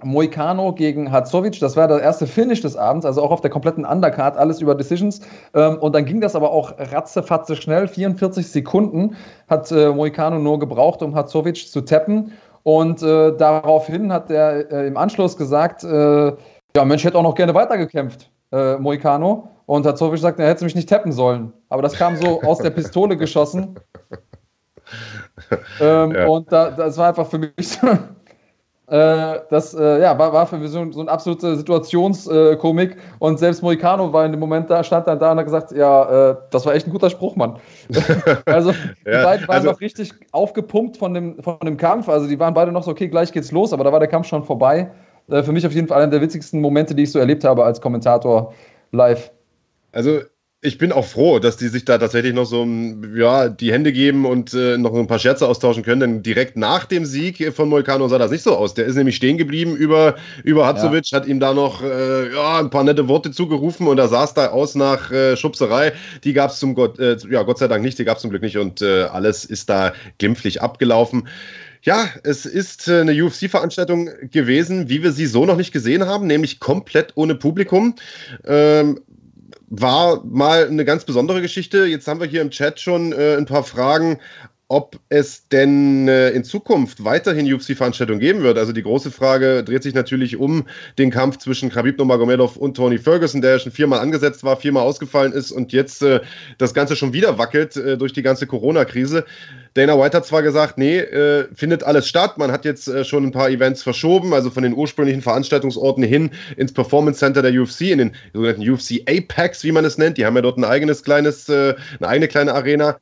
[0.04, 3.86] Moicano gegen Hatzovic, das war das erste Finish des Abends, also auch auf der kompletten
[3.86, 5.22] Undercard, alles über Decisions.
[5.54, 9.15] Ähm, und dann ging das aber auch ratzefatze schnell, 44 Sekunden
[9.48, 12.32] hat äh, Moicano nur gebraucht, um Hatzovic zu tappen.
[12.63, 16.34] Und äh, daraufhin hat er äh, im Anschluss gesagt, äh,
[16.76, 19.50] ja, Mensch, hätte auch noch gerne weitergekämpft, äh, Moicano.
[19.65, 21.54] Und Hatzovic sagt, er hätte mich nicht tappen sollen.
[21.69, 23.80] Aber das kam so aus der Pistole geschossen.
[25.80, 26.28] ähm, ja.
[26.28, 27.88] Und da, das war einfach für mich so,
[28.91, 32.97] das äh, ja, war, war für mich so, so eine absolute Situationskomik.
[33.19, 36.32] und selbst Moicano war in dem Moment da, stand dann da und hat gesagt, ja,
[36.32, 37.58] äh, das war echt ein guter Spruch, Mann.
[38.45, 42.10] also die ja, beiden waren also, noch richtig aufgepumpt von dem, von dem Kampf.
[42.10, 44.27] Also die waren beide noch so, okay, gleich geht's los, aber da war der Kampf
[44.27, 44.91] schon vorbei.
[45.30, 47.63] Äh, für mich auf jeden Fall einer der witzigsten Momente, die ich so erlebt habe
[47.63, 48.54] als Kommentator
[48.91, 49.32] live.
[49.93, 50.19] Also
[50.63, 52.67] ich bin auch froh, dass die sich da tatsächlich noch so
[53.15, 56.00] ja, die Hände geben und äh, noch ein paar Scherze austauschen können.
[56.02, 58.76] Denn direkt nach dem Sieg von Moicano sah das nicht so aus.
[58.76, 61.17] Der ist nämlich stehen geblieben über, über Hatzovic, ja.
[61.17, 64.50] hat ihm da noch äh, ja, ein paar nette Worte zugerufen und er saß da
[64.50, 65.93] aus nach äh, Schubserei.
[66.24, 68.30] Die gab es zum Gott, äh, ja, Gott sei Dank nicht, die gab es zum
[68.30, 71.28] Glück nicht und äh, alles ist da glimpflich abgelaufen.
[71.82, 76.28] Ja, es ist äh, eine UFC-Veranstaltung gewesen, wie wir sie so noch nicht gesehen haben,
[76.28, 77.95] nämlich komplett ohne Publikum.
[78.45, 79.00] Ähm,
[79.71, 81.86] war mal eine ganz besondere Geschichte.
[81.86, 84.19] Jetzt haben wir hier im Chat schon äh, ein paar Fragen,
[84.71, 88.57] ob es denn äh, in Zukunft weiterhin UFC-Veranstaltungen geben wird.
[88.57, 90.65] Also die große Frage dreht sich natürlich um
[90.97, 95.34] den Kampf zwischen Khabib Nurmagomedov und Tony Ferguson, der schon viermal angesetzt war, viermal ausgefallen
[95.34, 96.21] ist und jetzt äh,
[96.57, 99.25] das Ganze schon wieder wackelt äh, durch die ganze Corona-Krise.
[99.73, 102.38] Dana White hat zwar gesagt, nee, äh, findet alles statt.
[102.38, 106.31] Man hat jetzt äh, schon ein paar Events verschoben, also von den ursprünglichen Veranstaltungsorten hin
[106.55, 110.17] ins Performance Center der UFC, in den sogenannten UFC Apex, wie man es nennt.
[110.17, 112.99] Die haben ja dort ein eigenes kleines, äh, eine eigene kleine Arena.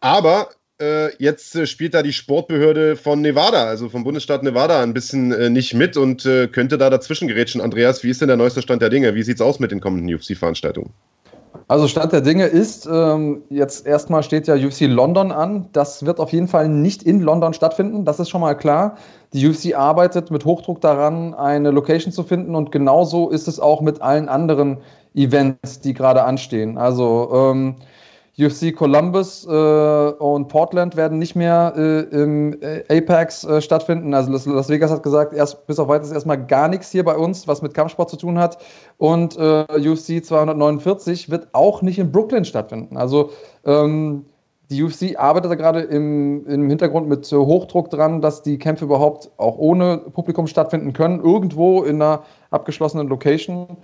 [0.00, 0.48] Aber
[1.18, 5.50] jetzt äh, spielt da die Sportbehörde von Nevada, also vom Bundesstaat Nevada, ein bisschen äh,
[5.50, 7.60] nicht mit und äh, könnte da dazwischen gerätschen.
[7.60, 9.14] Andreas, wie ist denn der neueste Stand der Dinge?
[9.14, 10.90] Wie sieht es aus mit den kommenden UFC-Veranstaltungen?
[11.68, 15.68] Also Stand der Dinge ist, ähm, jetzt erstmal steht ja UFC London an.
[15.72, 18.96] Das wird auf jeden Fall nicht in London stattfinden, das ist schon mal klar.
[19.32, 23.82] Die UFC arbeitet mit Hochdruck daran, eine Location zu finden und genauso ist es auch
[23.82, 24.78] mit allen anderen
[25.14, 26.78] Events, die gerade anstehen.
[26.78, 27.76] Also ähm,
[28.40, 34.14] UFC Columbus äh, und Portland werden nicht mehr äh, im äh, Apex äh, stattfinden.
[34.14, 37.46] Also Las Vegas hat gesagt, erst, bis auf weiteres erstmal gar nichts hier bei uns,
[37.46, 38.58] was mit Kampfsport zu tun hat.
[38.98, 42.96] Und äh, UFC 249 wird auch nicht in Brooklyn stattfinden.
[42.96, 43.30] Also
[43.64, 44.24] ähm,
[44.70, 49.30] die UFC arbeitet da gerade im, im Hintergrund mit Hochdruck dran, dass die Kämpfe überhaupt
[49.36, 53.76] auch ohne Publikum stattfinden können, irgendwo in einer abgeschlossenen Location.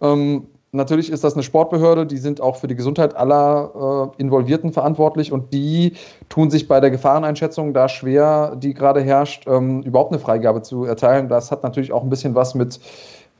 [0.00, 4.72] Ähm, Natürlich ist das eine Sportbehörde, die sind auch für die Gesundheit aller äh, Involvierten
[4.72, 5.92] verantwortlich und die
[6.30, 10.84] tun sich bei der Gefahreneinschätzung da schwer, die gerade herrscht, ähm, überhaupt eine Freigabe zu
[10.84, 11.28] erteilen.
[11.28, 12.80] Das hat natürlich auch ein bisschen was mit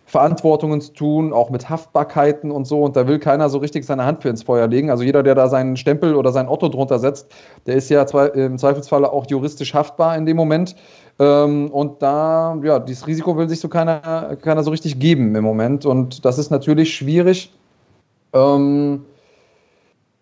[0.05, 2.83] Verantwortungen zu tun, auch mit Haftbarkeiten und so.
[2.83, 4.91] Und da will keiner so richtig seine Hand für ins Feuer legen.
[4.91, 7.33] Also jeder, der da seinen Stempel oder sein Otto drunter setzt,
[7.65, 10.77] der ist ja im Zweifelsfalle auch juristisch haftbar in dem Moment.
[11.23, 15.45] Ähm, und da, ja, dieses Risiko will sich so keiner, keiner so richtig geben im
[15.45, 15.87] Moment.
[15.87, 17.53] Und das ist natürlich schwierig.
[18.33, 19.05] Ähm,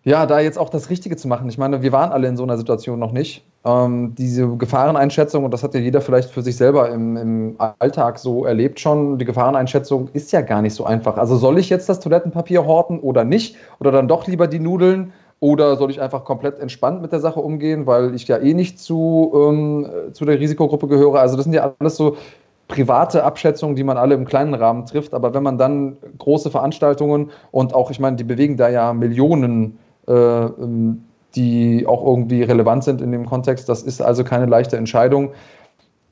[0.03, 1.49] ja, da jetzt auch das Richtige zu machen.
[1.49, 3.43] Ich meine, wir waren alle in so einer Situation noch nicht.
[3.65, 8.19] Ähm, diese Gefahreneinschätzung, und das hat ja jeder vielleicht für sich selber im, im, Alltag
[8.19, 11.17] so erlebt schon, die Gefahreneinschätzung ist ja gar nicht so einfach.
[11.17, 13.55] Also soll ich jetzt das Toilettenpapier horten oder nicht?
[13.79, 15.13] Oder dann doch lieber die Nudeln?
[15.43, 18.79] Oder soll ich einfach komplett entspannt mit der Sache umgehen, weil ich ja eh nicht
[18.79, 21.19] zu, ähm, zu der Risikogruppe gehöre?
[21.19, 22.15] Also das sind ja alles so
[22.67, 25.15] private Abschätzungen, die man alle im kleinen Rahmen trifft.
[25.15, 29.79] Aber wenn man dann große Veranstaltungen und auch, ich meine, die bewegen da ja Millionen,
[30.07, 34.77] äh, ähm, die auch irgendwie relevant sind in dem Kontext, das ist also keine leichte
[34.77, 35.31] Entscheidung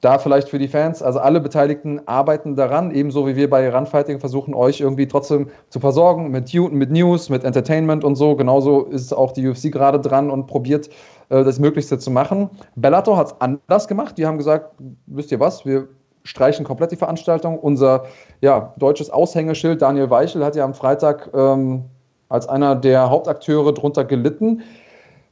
[0.01, 4.19] da vielleicht für die Fans, also alle Beteiligten arbeiten daran, ebenso wie wir bei Runfighting
[4.19, 8.35] versuchen, euch irgendwie trotzdem zu versorgen mit, mit News, mit Entertainment und so.
[8.35, 10.89] Genauso ist auch die UFC gerade dran und probiert,
[11.29, 12.49] äh, das Möglichste zu machen.
[12.75, 14.17] Bellator hat es anders gemacht.
[14.17, 14.73] Die haben gesagt,
[15.07, 15.89] wisst ihr was, wir
[16.23, 17.59] streichen komplett die Veranstaltung.
[17.59, 18.05] Unser
[18.39, 21.85] ja, deutsches Aushängeschild, Daniel Weichel, hat ja am Freitag ähm,
[22.29, 24.61] als einer der Hauptakteure drunter gelitten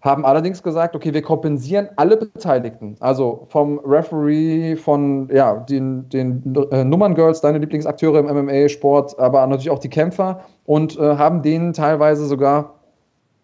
[0.08, 6.56] haben allerdings gesagt, okay, wir kompensieren alle Beteiligten, also vom Referee, von ja, den, den
[6.72, 11.74] äh, Nummerngirls, deine Lieblingsakteure im MMA-Sport, aber natürlich auch die Kämpfer und äh, haben denen
[11.74, 12.78] teilweise sogar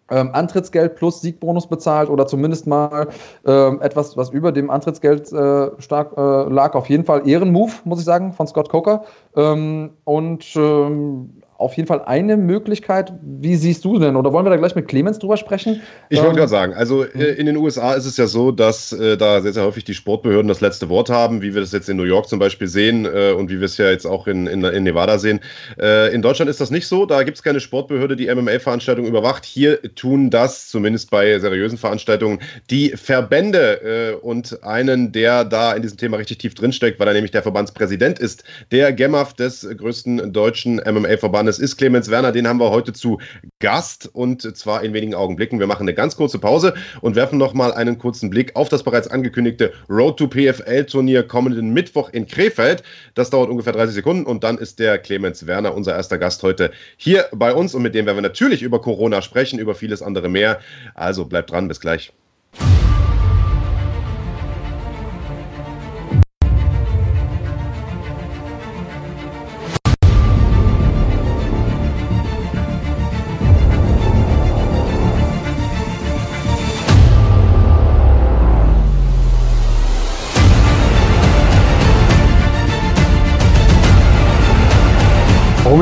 [0.10, 3.08] ähm, Antrittsgeld plus Siegbonus bezahlt oder zumindest mal
[3.46, 6.76] ähm, etwas, was über dem Antrittsgeld äh, stark äh, lag.
[6.76, 9.04] Auf jeden Fall Ehrenmove, muss ich sagen, von Scott Coker.
[9.36, 13.14] Ähm, und ähm, auf jeden Fall eine Möglichkeit.
[13.22, 14.16] Wie siehst du denn?
[14.16, 15.82] Oder wollen wir da gleich mit Clemens drüber sprechen?
[16.10, 18.92] Ich wollte ähm, gerade sagen, also äh, in den USA ist es ja so, dass
[18.92, 21.90] äh, da sehr, sehr häufig die Sportbehörden das letzte Wort haben, wie wir das jetzt
[21.90, 24.48] in New York zum Beispiel sehen äh, und wie wir es ja jetzt auch in,
[24.48, 25.40] in, in Nevada sehen.
[25.80, 27.06] Äh, in Deutschland ist das nicht so.
[27.06, 29.46] Da gibt es keine Sportbehörde, die MMA-Veranstaltungen überwacht.
[29.46, 32.40] Hier tun das, zumindest bei seriösen Veranstaltungen,
[32.70, 37.14] die Verbände äh, und einen, der da in diesem Thema richtig tief drinsteckt, weil er
[37.14, 42.48] nämlich der Verbandspräsident ist, der GEMAF des größten deutschen MMA-Verbandes das ist Clemens Werner, den
[42.48, 43.20] haben wir heute zu
[43.60, 45.60] Gast und zwar in wenigen Augenblicken.
[45.60, 49.08] Wir machen eine ganz kurze Pause und werfen nochmal einen kurzen Blick auf das bereits
[49.08, 52.84] angekündigte Road to PFL Turnier kommenden Mittwoch in Krefeld.
[53.16, 56.72] Das dauert ungefähr 30 Sekunden und dann ist der Clemens Werner unser erster Gast heute
[56.98, 60.30] hier bei uns und mit dem werden wir natürlich über Corona sprechen, über vieles andere
[60.30, 60.60] mehr.
[60.96, 62.14] Also bleibt dran, bis gleich.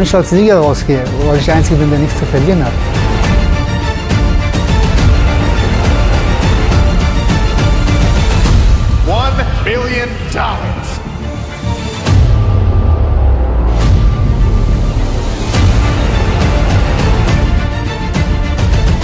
[0.01, 1.03] Warum ich als Sieger rausgehe?
[1.27, 2.71] Weil ich der Einzige bin, der nichts zu verlieren hat.
[9.07, 10.57] One billion dollars.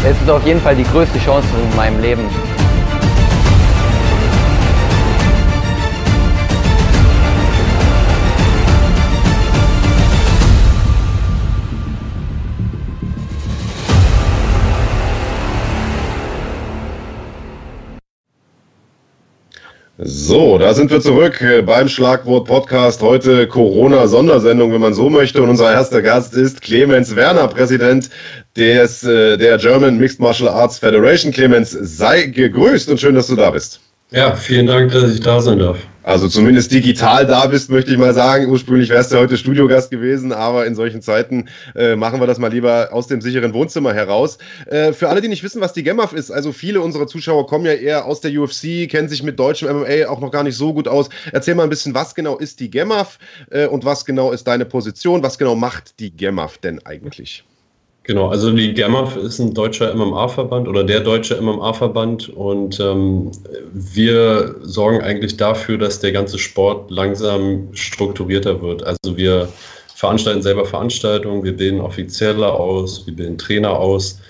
[0.04, 2.24] Es ist auf jeden Fall die größte Chance in meinem Leben.
[20.00, 23.02] So, da sind wir zurück äh, beim Schlagwort Podcast.
[23.02, 25.42] Heute Corona-Sondersendung, wenn man so möchte.
[25.42, 28.12] Und unser erster Gast ist Clemens Werner, Präsident
[28.56, 31.32] des, äh, der German Mixed Martial Arts Federation.
[31.32, 33.87] Clemens, sei gegrüßt und schön, dass du da bist.
[34.12, 35.80] Ja, vielen Dank, dass ich da sein darf.
[36.02, 38.48] Also zumindest digital da bist, möchte ich mal sagen.
[38.48, 42.50] Ursprünglich wärst du heute Studiogast gewesen, aber in solchen Zeiten äh, machen wir das mal
[42.50, 44.38] lieber aus dem sicheren Wohnzimmer heraus.
[44.68, 47.66] Äh, für alle, die nicht wissen, was die GEMAF ist, also viele unserer Zuschauer kommen
[47.66, 50.74] ja eher aus der UFC, kennen sich mit deutschem MMA auch noch gar nicht so
[50.74, 51.10] gut aus.
[51.34, 53.20] Erzähl mal ein bisschen, was genau ist die GEMAF
[53.52, 55.22] äh, und was genau ist deine Position?
[55.22, 57.44] Was genau macht die GEMAF denn eigentlich?
[58.08, 63.32] Genau, also die GEMAF ist ein deutscher MMA-Verband oder der deutsche MMA-Verband und ähm,
[63.74, 68.82] wir sorgen eigentlich dafür, dass der ganze Sport langsam strukturierter wird.
[68.82, 69.50] Also wir
[69.94, 74.22] veranstalten selber Veranstaltungen, wir bilden Offizielle aus, wir bilden Trainer aus,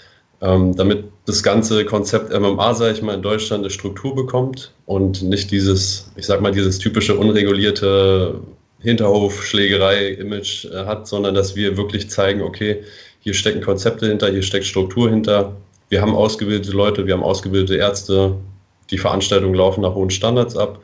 [0.42, 5.22] ähm, damit das ganze Konzept MMA, sage ich mal, in Deutschland eine Struktur bekommt und
[5.22, 8.40] nicht dieses, ich sag mal, dieses typische unregulierte
[8.80, 12.84] Hinterhofschlägerei-Image äh, hat, sondern dass wir wirklich zeigen, okay,
[13.20, 15.56] hier stecken Konzepte hinter, hier steckt Struktur hinter.
[15.90, 18.36] Wir haben ausgebildete Leute, wir haben ausgebildete Ärzte.
[18.90, 20.80] Die Veranstaltungen laufen nach hohen Standards ab.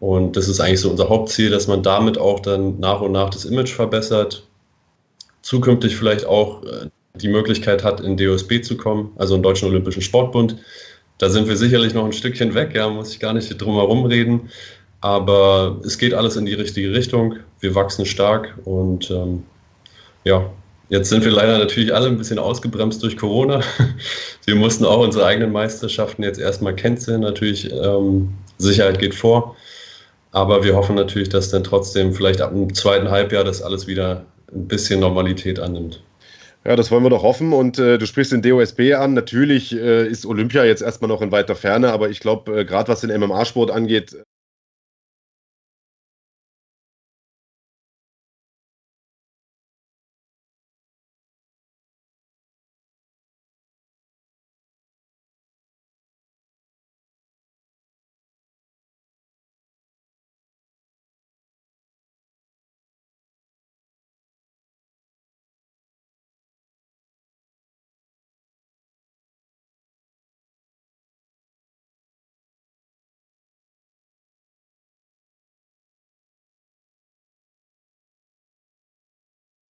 [0.00, 3.30] Und das ist eigentlich so unser Hauptziel, dass man damit auch dann nach und nach
[3.30, 4.44] das Image verbessert.
[5.42, 10.02] Zukünftig vielleicht auch äh, die Möglichkeit hat, in DOSB zu kommen, also im Deutschen Olympischen
[10.02, 10.56] Sportbund.
[11.18, 14.04] Da sind wir sicherlich noch ein Stückchen weg, ja, muss ich gar nicht drum herum
[14.04, 14.50] reden.
[15.00, 17.36] Aber es geht alles in die richtige Richtung.
[17.60, 19.44] Wir wachsen stark und ähm,
[20.24, 20.48] ja,
[20.90, 23.60] Jetzt sind wir leider natürlich alle ein bisschen ausgebremst durch Corona.
[24.46, 27.20] Wir mussten auch unsere eigenen Meisterschaften jetzt erstmal canceln.
[27.20, 29.54] Natürlich, ähm, Sicherheit geht vor.
[30.32, 34.24] Aber wir hoffen natürlich, dass dann trotzdem vielleicht ab dem zweiten Halbjahr das alles wieder
[34.52, 36.02] ein bisschen Normalität annimmt.
[36.64, 37.52] Ja, das wollen wir doch hoffen.
[37.52, 39.14] Und äh, du sprichst den DOSB an.
[39.14, 42.88] Natürlich äh, ist Olympia jetzt erstmal noch in weiter Ferne, aber ich glaube, äh, gerade
[42.88, 44.16] was den MMA-Sport angeht,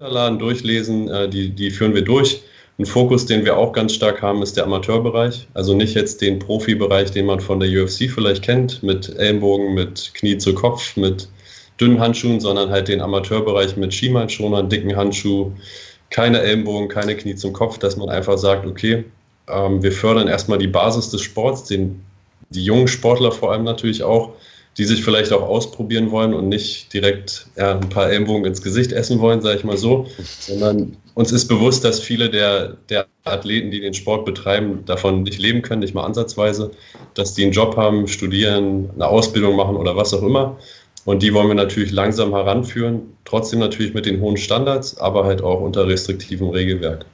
[0.00, 2.40] Unterlagen durchlesen, äh, die, die führen wir durch.
[2.78, 5.48] Ein Fokus, den wir auch ganz stark haben, ist der Amateurbereich.
[5.54, 10.12] Also nicht jetzt den Profibereich, den man von der UFC vielleicht kennt, mit Ellenbogen, mit
[10.14, 11.28] Knie zu Kopf, mit
[11.80, 15.50] dünnen Handschuhen, sondern halt den Amateurbereich mit Schienbeinschonern, dicken Handschuh,
[16.10, 19.04] keine Ellenbogen, keine Knie zum Kopf, dass man einfach sagt, okay,
[19.48, 22.04] ähm, wir fördern erstmal die Basis des Sports, den,
[22.50, 24.30] die jungen Sportler vor allem natürlich auch,
[24.76, 28.92] die sich vielleicht auch ausprobieren wollen und nicht direkt ja, ein paar Ellenbogen ins Gesicht
[28.92, 30.06] essen wollen, sage ich mal so,
[30.40, 35.40] sondern uns ist bewusst, dass viele der, der Athleten, die den Sport betreiben, davon nicht
[35.40, 36.70] leben können, nicht mal ansatzweise,
[37.14, 40.58] dass die einen Job haben, studieren, eine Ausbildung machen oder was auch immer.
[41.04, 45.42] Und die wollen wir natürlich langsam heranführen, trotzdem natürlich mit den hohen Standards, aber halt
[45.42, 47.06] auch unter restriktivem Regelwerk.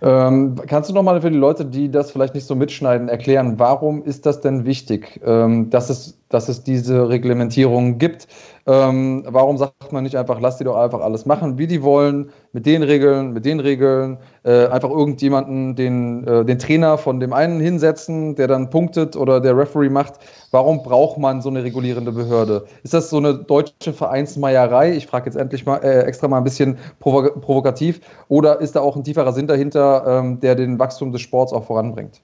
[0.00, 4.04] Ähm, kannst du nochmal für die Leute, die das vielleicht nicht so mitschneiden, erklären, warum
[4.04, 8.28] ist das denn wichtig, ähm, dass, es, dass es diese Reglementierung gibt?
[8.66, 12.30] Ähm, warum sagt man nicht einfach, lass die doch einfach alles machen, wie die wollen,
[12.52, 17.32] mit den Regeln, mit den Regeln, äh, einfach irgendjemanden, den, äh, den Trainer von dem
[17.32, 20.14] einen hinsetzen, der dann punktet oder der Referee macht?
[20.50, 22.66] Warum braucht man so eine regulierende Behörde?
[22.82, 24.92] Ist das so eine deutsche Vereinsmeierei?
[24.92, 28.00] Ich frage jetzt endlich mal äh, extra mal ein bisschen provo provokativ.
[28.28, 31.64] Oder ist da auch ein tieferer Sinn dahinter, ähm, der den Wachstum des Sports auch
[31.64, 32.20] voranbringt?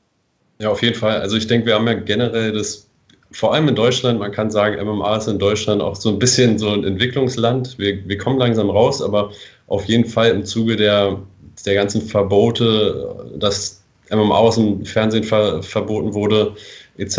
[0.59, 1.20] Ja, auf jeden Fall.
[1.20, 2.88] Also ich denke, wir haben ja generell das
[3.35, 6.57] vor allem in Deutschland, man kann sagen, MMA ist in Deutschland auch so ein bisschen
[6.57, 7.76] so ein Entwicklungsland.
[7.78, 9.32] Wir, wir kommen langsam raus, aber
[9.66, 11.18] auf jeden Fall im Zuge der,
[11.66, 16.55] der ganzen Verbote, dass MMA aus dem Fernsehen ver, verboten wurde,
[16.97, 17.18] etc.,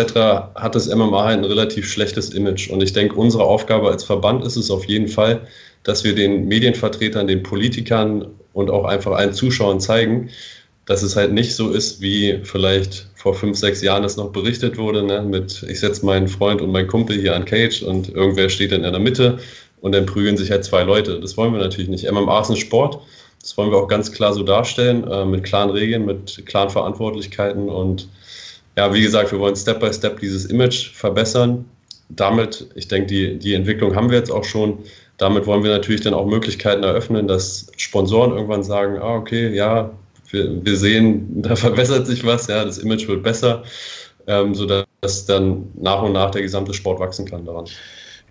[0.56, 2.70] hat das MMA halt ein relativ schlechtes Image.
[2.70, 5.46] Und ich denke, unsere Aufgabe als Verband ist es auf jeden Fall,
[5.84, 10.30] dass wir den Medienvertretern, den Politikern und auch einfach allen Zuschauern zeigen,
[10.86, 14.78] dass es halt nicht so ist, wie vielleicht vor fünf, sechs Jahren es noch berichtet
[14.78, 18.50] wurde, ne, mit ich setze meinen Freund und meinen Kumpel hier an Cage und irgendwer
[18.50, 19.40] steht dann in der Mitte
[19.82, 21.20] und dann prügeln sich halt zwei Leute.
[21.20, 22.08] Das wollen wir natürlich nicht.
[22.12, 23.00] MMA ist ein Sport,
[23.42, 27.68] das wollen wir auch ganz klar so darstellen, äh, mit klaren Regeln, mit klaren Verantwortlichkeiten
[27.68, 28.08] und
[28.78, 31.66] ja, wie gesagt, wir wollen Step by Step dieses Image verbessern.
[32.10, 34.78] Damit, ich denke, die, die Entwicklung haben wir jetzt auch schon.
[35.18, 39.90] Damit wollen wir natürlich dann auch Möglichkeiten eröffnen, dass Sponsoren irgendwann sagen, ah, okay, ja,
[40.32, 43.64] wir, wir sehen, da verbessert sich was, ja, das Image wird besser,
[44.28, 47.66] ähm, sodass dass dann nach und nach der gesamte Sport wachsen kann daran.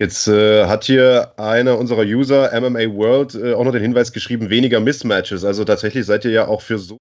[0.01, 4.51] Jetzt äh, hat hier einer unserer User, MMA World, äh, auch noch den Hinweis geschrieben,
[4.51, 5.45] weniger Mismatches.
[5.45, 6.99] Also tatsächlich seid ihr ja auch für so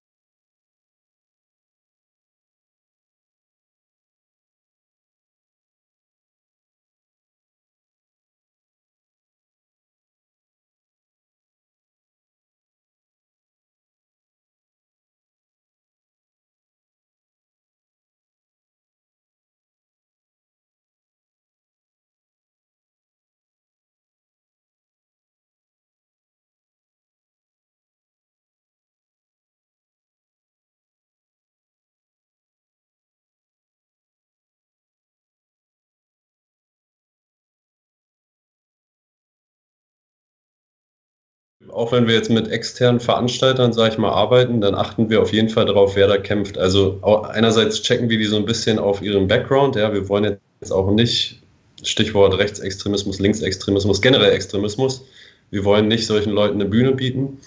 [41.74, 45.34] Auch wenn wir jetzt mit externen Veranstaltern, sage ich mal, arbeiten, dann achten wir auf
[45.34, 46.58] jeden Fall darauf, wer da kämpft.
[46.58, 49.76] Also einerseits checken wir die so ein bisschen auf ihren Background.
[49.76, 51.42] Ja, wir wollen jetzt auch nicht,
[51.82, 55.04] Stichwort Rechtsextremismus, Linksextremismus, generell Extremismus.
[55.50, 57.40] Wir wollen nicht solchen Leuten eine Bühne bieten.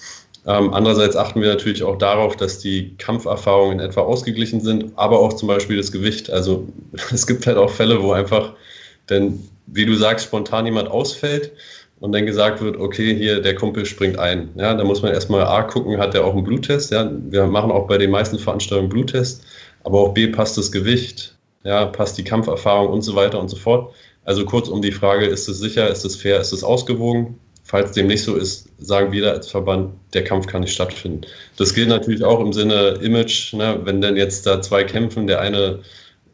[0.45, 5.21] Ähm, andererseits achten wir natürlich auch darauf, dass die Kampferfahrungen in etwa ausgeglichen sind, aber
[5.21, 6.31] auch zum Beispiel das Gewicht.
[6.31, 6.67] Also
[7.13, 8.55] es gibt halt auch Fälle, wo einfach,
[9.09, 11.53] denn wie du sagst, spontan jemand ausfällt
[12.01, 14.51] und dann gesagt wird, okay, hier der Kumpel springt ein.
[14.57, 16.91] Ja, da muss man erstmal A gucken, hat er auch einen Bluttest.
[16.91, 19.45] Ja, wir machen auch bei den meisten Veranstaltungen Bluttest,
[19.85, 21.35] aber auch B passt das Gewicht,
[21.65, 23.93] ja, passt die Kampferfahrung und so weiter und so fort.
[24.25, 27.39] Also kurz um die Frage, ist es sicher, ist es fair, ist es ausgewogen?
[27.63, 31.23] Falls dem nicht so ist, sagen wir als Verband, der Kampf kann nicht stattfinden.
[31.57, 33.81] Das gilt natürlich auch im Sinne Image, ne?
[33.85, 35.81] wenn denn jetzt da zwei kämpfen, der eine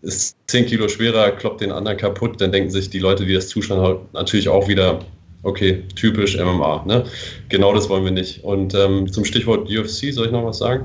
[0.02, 3.48] ist 10 Kilo schwerer, kloppt den anderen kaputt, dann denken sich die Leute, die das
[3.48, 5.00] zuschauen, natürlich auch wieder,
[5.42, 6.84] okay, typisch MMA.
[6.86, 7.04] Ne?
[7.48, 8.44] Genau das wollen wir nicht.
[8.44, 10.84] Und ähm, zum Stichwort UFC, soll ich noch was sagen?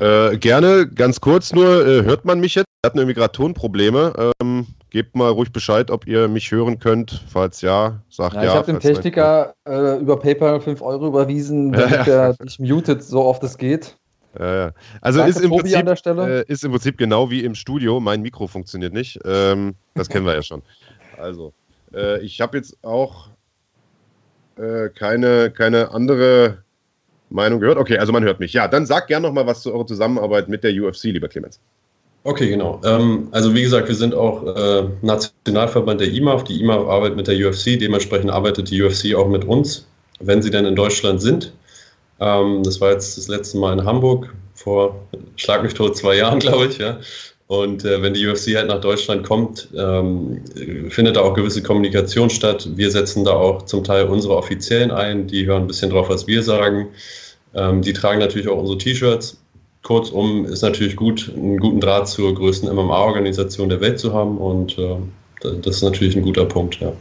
[0.00, 2.66] Äh, gerne, ganz kurz nur, äh, hört man mich jetzt?
[2.82, 4.32] Wir hatten irgendwie gerade Tonprobleme.
[4.40, 7.22] Ähm, gebt mal ruhig Bescheid, ob ihr mich hören könnt.
[7.28, 8.42] Falls ja, sagt ja.
[8.42, 12.60] ja ich habe dem Techniker äh, über PayPal 5 Euro überwiesen, damit ja, er nicht
[12.60, 13.96] mutet, so oft es geht.
[14.38, 14.72] Ja, ja.
[15.00, 18.00] Also Danke, ist im, Prinzip, äh, ist im Prinzip genau wie im Studio.
[18.00, 19.18] Mein Mikro funktioniert nicht.
[19.24, 20.62] Ähm, das kennen wir ja schon.
[21.18, 21.52] Also,
[21.94, 23.28] äh, ich habe jetzt auch
[24.56, 26.58] äh, keine, keine andere
[27.30, 27.78] Meinung gehört.
[27.78, 28.52] Okay, also man hört mich.
[28.52, 31.60] Ja, dann sag gerne noch mal was zu eurer Zusammenarbeit mit der UFC, lieber Clemens.
[32.24, 32.80] Okay, genau.
[32.84, 36.44] Ähm, also wie gesagt, wir sind auch äh, Nationalverband der IMAF.
[36.44, 39.86] Die IMAF arbeitet mit der UFC, dementsprechend arbeitet die UFC auch mit uns,
[40.20, 41.52] wenn sie denn in Deutschland sind.
[42.20, 44.94] Ähm, das war jetzt das letzte Mal in Hamburg vor,
[45.34, 46.78] schlag mich tot, zwei Jahren, glaube ich.
[46.78, 47.00] Ja.
[47.52, 50.40] Und äh, wenn die UFC halt nach Deutschland kommt, ähm,
[50.88, 52.66] findet da auch gewisse Kommunikation statt.
[52.76, 56.26] Wir setzen da auch zum Teil unsere Offiziellen ein, die hören ein bisschen drauf, was
[56.26, 56.88] wir sagen.
[57.54, 59.36] Ähm, die tragen natürlich auch unsere T-Shirts.
[59.82, 64.78] Kurzum ist natürlich gut, einen guten Draht zur größten MMA-Organisation der Welt zu haben und
[64.78, 64.96] äh,
[65.42, 66.94] das ist natürlich ein guter Punkt, ja.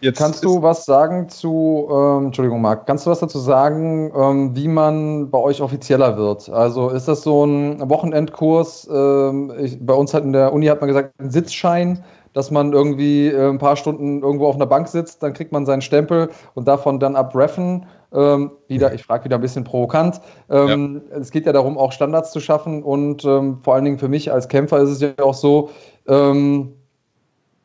[0.00, 4.54] Jetzt kannst du was sagen zu, ähm, Entschuldigung, Marc, kannst du was dazu sagen, ähm,
[4.54, 6.50] wie man bei euch offizieller wird?
[6.50, 8.88] Also ist das so ein Wochenendkurs?
[8.92, 12.74] Ähm, ich, bei uns hat in der Uni hat man gesagt, ein Sitzschein, dass man
[12.74, 16.28] irgendwie äh, ein paar Stunden irgendwo auf einer Bank sitzt, dann kriegt man seinen Stempel
[16.52, 17.86] und davon dann abreffen.
[18.12, 20.20] Ähm, wieder, ich frage wieder ein bisschen provokant.
[20.50, 21.16] Ähm, ja.
[21.16, 24.30] Es geht ja darum, auch Standards zu schaffen und ähm, vor allen Dingen für mich
[24.30, 25.70] als Kämpfer ist es ja auch so,
[26.06, 26.75] ähm,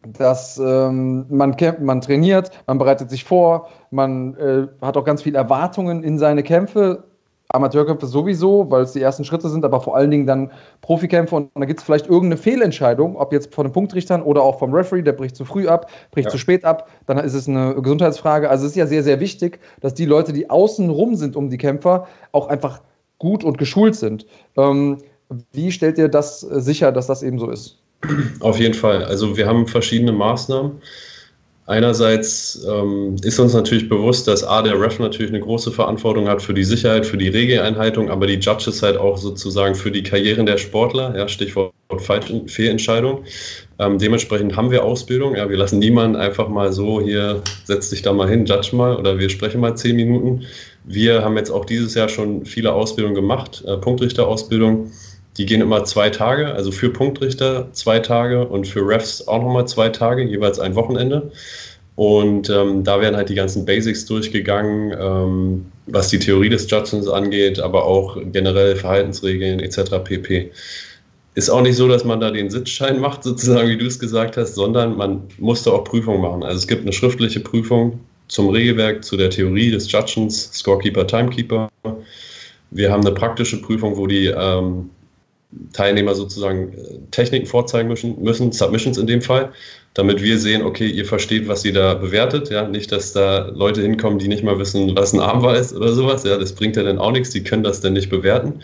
[0.07, 5.37] dass ähm, man, man trainiert, man bereitet sich vor, man äh, hat auch ganz viele
[5.37, 7.03] Erwartungen in seine Kämpfe.
[7.53, 11.51] Amateurkämpfe sowieso, weil es die ersten Schritte sind, aber vor allen Dingen dann Profikämpfe und
[11.53, 15.01] da gibt es vielleicht irgendeine Fehlentscheidung, ob jetzt von den Punktrichtern oder auch vom Referee,
[15.01, 16.31] der bricht zu früh ab, bricht ja.
[16.31, 18.49] zu spät ab, dann ist es eine Gesundheitsfrage.
[18.49, 21.49] Also es ist ja sehr, sehr wichtig, dass die Leute, die außen rum sind um
[21.49, 22.81] die Kämpfer, auch einfach
[23.17, 24.25] gut und geschult sind.
[24.55, 24.99] Ähm,
[25.51, 27.81] wie stellt ihr das sicher, dass das eben so ist?
[28.39, 29.03] Auf jeden Fall.
[29.03, 30.81] Also wir haben verschiedene Maßnahmen.
[31.67, 36.41] Einerseits ähm, ist uns natürlich bewusst, dass A, der Ref natürlich eine große Verantwortung hat
[36.41, 40.45] für die Sicherheit, für die Regeleinhaltung, aber die Judges halt auch sozusagen für die Karrieren
[40.45, 41.71] der Sportler, ja, Stichwort
[42.47, 43.23] Fehlentscheidung.
[43.79, 45.35] Ähm, dementsprechend haben wir Ausbildung.
[45.35, 48.95] Ja, wir lassen niemanden einfach mal so hier, setz dich da mal hin, judge mal
[48.95, 50.41] oder wir sprechen mal zehn Minuten.
[50.83, 54.91] Wir haben jetzt auch dieses Jahr schon viele Ausbildungen gemacht, äh, Punktrichterausbildung.
[55.37, 59.67] Die gehen immer zwei Tage, also für Punktrichter zwei Tage und für Refs auch nochmal
[59.67, 61.31] zwei Tage, jeweils ein Wochenende.
[61.95, 67.07] Und ähm, da werden halt die ganzen Basics durchgegangen, ähm, was die Theorie des Judgings
[67.07, 70.03] angeht, aber auch generell Verhaltensregeln etc.
[70.03, 70.51] pp.
[71.35, 74.37] Ist auch nicht so, dass man da den Sitzschein macht, sozusagen, wie du es gesagt
[74.37, 76.43] hast, sondern man musste auch Prüfungen machen.
[76.43, 81.69] Also es gibt eine schriftliche Prüfung zum Regelwerk, zu der Theorie des Judgings, Scorekeeper, Timekeeper.
[82.71, 84.89] Wir haben eine praktische Prüfung, wo die ähm,
[85.73, 89.51] Teilnehmer sozusagen äh, Techniken vorzeigen müssen, müssen, Submissions in dem Fall,
[89.93, 92.49] damit wir sehen, okay, ihr versteht, was ihr da bewertet.
[92.49, 95.91] Ja, nicht, dass da Leute hinkommen, die nicht mal wissen, was ein Armbar ist oder
[95.91, 96.23] sowas.
[96.23, 97.31] Ja, das bringt ja dann auch nichts.
[97.31, 98.61] Die können das dann nicht bewerten.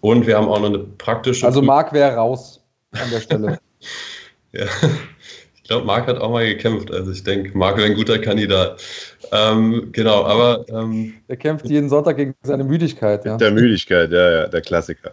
[0.00, 1.46] Und wir haben auch noch eine praktische.
[1.46, 2.60] Also Marc wäre raus
[2.92, 3.58] an der Stelle.
[4.52, 4.66] ja,
[5.56, 6.92] ich glaube, Marc hat auch mal gekämpft.
[6.92, 8.82] Also ich denke, Marc wäre ein guter Kandidat.
[9.34, 10.66] Ähm, genau, aber.
[10.68, 13.38] Ähm, er kämpft jeden Sonntag gegen seine Müdigkeit, ja.
[13.38, 15.12] Der Müdigkeit, ja, ja, der Klassiker.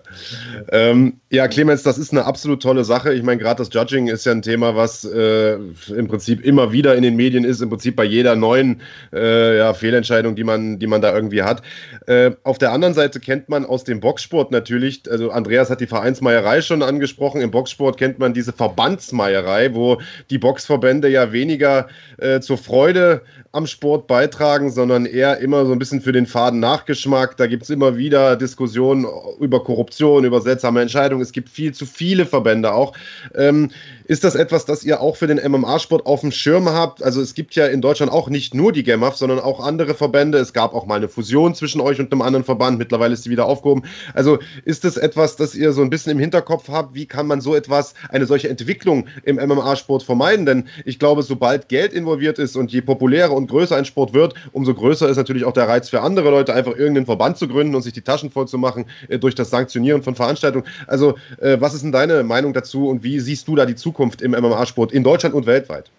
[0.74, 3.14] Ähm, ja, Clemens, das ist eine absolut tolle Sache.
[3.14, 6.96] Ich meine, gerade das Judging ist ja ein Thema, was äh, im Prinzip immer wieder
[6.96, 8.82] in den Medien ist, im Prinzip bei jeder neuen
[9.14, 11.62] äh, ja, Fehlentscheidung, die man, die man da irgendwie hat.
[12.06, 15.88] Äh, auf der anderen Seite kennt man aus dem Boxsport natürlich, also Andreas hat die
[15.88, 22.42] Vereinsmeierei schon angesprochen, im Boxsport kennt man diese Verbandsmeierei, wo die Boxverbände ja weniger äh,
[22.42, 27.38] zur Freude am Sport beitragen, sondern eher immer so ein bisschen für den faden Nachgeschmack.
[27.38, 29.06] Da gibt es immer wieder Diskussionen
[29.40, 31.22] über Korruption, über seltsame Entscheidungen.
[31.22, 32.94] Es gibt viel zu viele Verbände auch.
[33.36, 33.72] Ähm,
[34.10, 37.04] ist das etwas, das ihr auch für den MMA-Sport auf dem Schirm habt?
[37.04, 40.40] Also es gibt ja in Deutschland auch nicht nur die GEMAF, sondern auch andere Verbände.
[40.40, 42.80] Es gab auch mal eine Fusion zwischen euch und einem anderen Verband.
[42.80, 43.84] Mittlerweile ist sie wieder aufgehoben.
[44.16, 46.96] Also ist das etwas, das ihr so ein bisschen im Hinterkopf habt?
[46.96, 50.48] Wie kann man so etwas, eine solche Entwicklung im MMA-Sport vermeiden?
[50.48, 54.34] Denn ich glaube, sobald Geld involviert ist und je populärer und größer ein Sport wird,
[54.52, 57.76] umso größer ist natürlich auch der Reiz für andere Leute, einfach irgendeinen Verband zu gründen
[57.76, 60.66] und sich die Taschen voll zu machen äh, durch das Sanktionieren von Veranstaltungen.
[60.88, 64.22] Also äh, was ist denn deine Meinung dazu und wie siehst du da die Zukunft?
[64.22, 65.90] Im MMA-Sport in Deutschland und weltweit?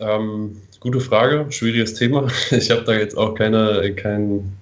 [0.00, 2.28] Ähm, gute Frage, schwieriges Thema.
[2.50, 4.52] Ich habe da jetzt auch keine, kein,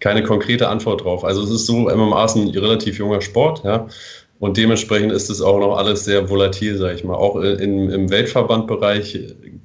[0.00, 1.24] keine konkrete Antwort drauf.
[1.24, 3.86] Also es ist so, MMA ist ein relativ junger Sport, ja.
[4.40, 7.14] Und dementsprechend ist es auch noch alles sehr volatil, sage ich mal.
[7.14, 9.18] Auch in, im Weltverbandbereich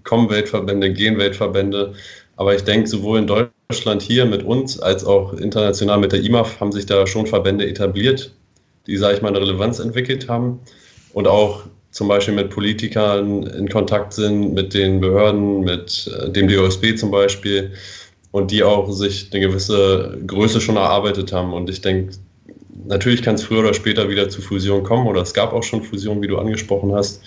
[0.04, 1.94] kommen Weltverbände, gehen Weltverbände.
[2.36, 6.60] Aber ich denke, sowohl in Deutschland hier mit uns als auch international mit der IMAF
[6.60, 8.34] haben sich da schon Verbände etabliert,
[8.88, 10.60] die, sage ich mal, eine Relevanz entwickelt haben
[11.14, 16.48] und auch zum Beispiel mit Politikern in Kontakt sind, mit den Behörden, mit äh, dem
[16.48, 17.72] DOSB zum Beispiel
[18.32, 21.54] und die auch sich eine gewisse Größe schon erarbeitet haben.
[21.54, 22.16] Und ich denke,
[22.88, 25.84] natürlich kann es früher oder später wieder zu Fusionen kommen oder es gab auch schon
[25.84, 27.22] Fusionen, wie du angesprochen hast.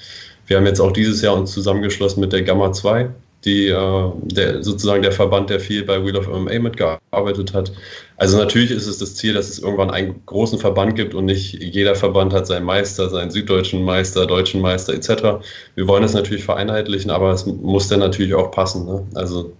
[0.48, 3.08] Wir haben jetzt auch dieses Jahr uns zusammengeschlossen mit der Gamma 2,
[3.46, 7.72] die äh, der, sozusagen der Verband, der viel bei Wheel of MMA mitgearbeitet hat.
[8.16, 11.54] Also natürlich ist es das Ziel, dass es irgendwann einen großen Verband gibt und nicht
[11.62, 15.46] jeder Verband hat seinen Meister, seinen süddeutschen Meister, deutschen Meister etc.
[15.76, 18.84] Wir wollen es natürlich vereinheitlichen, aber es muss dann natürlich auch passen.
[18.84, 19.06] Ne?
[19.14, 19.52] Also,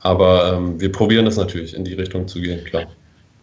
[0.00, 2.88] aber ähm, wir probieren das natürlich in die Richtung zu gehen, klar.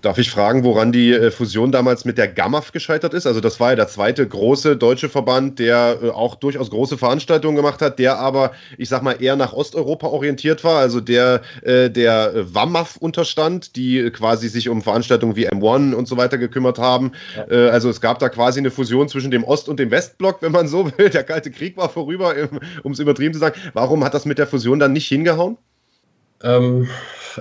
[0.05, 3.25] Darf ich fragen, woran die äh, Fusion damals mit der GAMAF gescheitert ist?
[3.25, 7.55] Also das war ja der zweite große deutsche Verband, der äh, auch durchaus große Veranstaltungen
[7.55, 11.89] gemacht hat, der aber, ich sag mal, eher nach Osteuropa orientiert war, also der äh,
[11.89, 17.13] der WAMAF unterstand, die quasi sich um Veranstaltungen wie M1 und so weiter gekümmert haben.
[17.35, 17.69] Ja.
[17.69, 20.67] also es gab da quasi eine Fusion zwischen dem Ost- und dem Westblock, wenn man
[20.67, 21.09] so will.
[21.09, 22.35] Der Kalte Krieg war vorüber,
[22.83, 23.59] um es übertrieben zu sagen.
[23.73, 25.57] Warum hat das mit der Fusion dann nicht hingehauen?
[26.43, 26.87] Ähm,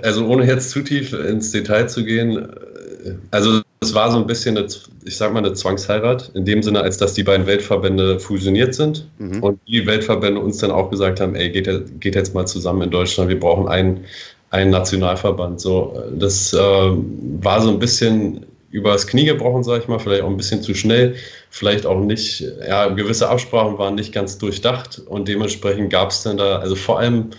[0.03, 4.27] also ohne jetzt zu tief ins Detail zu gehen, äh, also es war so ein
[4.27, 4.67] bisschen, eine,
[5.05, 9.07] ich sag mal, eine Zwangsheirat, in dem Sinne, als dass die beiden Weltverbände fusioniert sind
[9.19, 9.43] mhm.
[9.43, 11.69] und die Weltverbände uns dann auch gesagt haben, ey, geht,
[12.01, 14.05] geht jetzt mal zusammen in Deutschland, wir brauchen einen,
[14.51, 15.61] einen Nationalverband.
[15.61, 20.31] So, das äh, war so ein bisschen übers Knie gebrochen, sage ich mal, vielleicht auch
[20.31, 21.15] ein bisschen zu schnell,
[21.51, 26.39] vielleicht auch nicht, ja, gewisse Absprachen waren nicht ganz durchdacht und dementsprechend gab es dann
[26.39, 27.31] da, also vor allem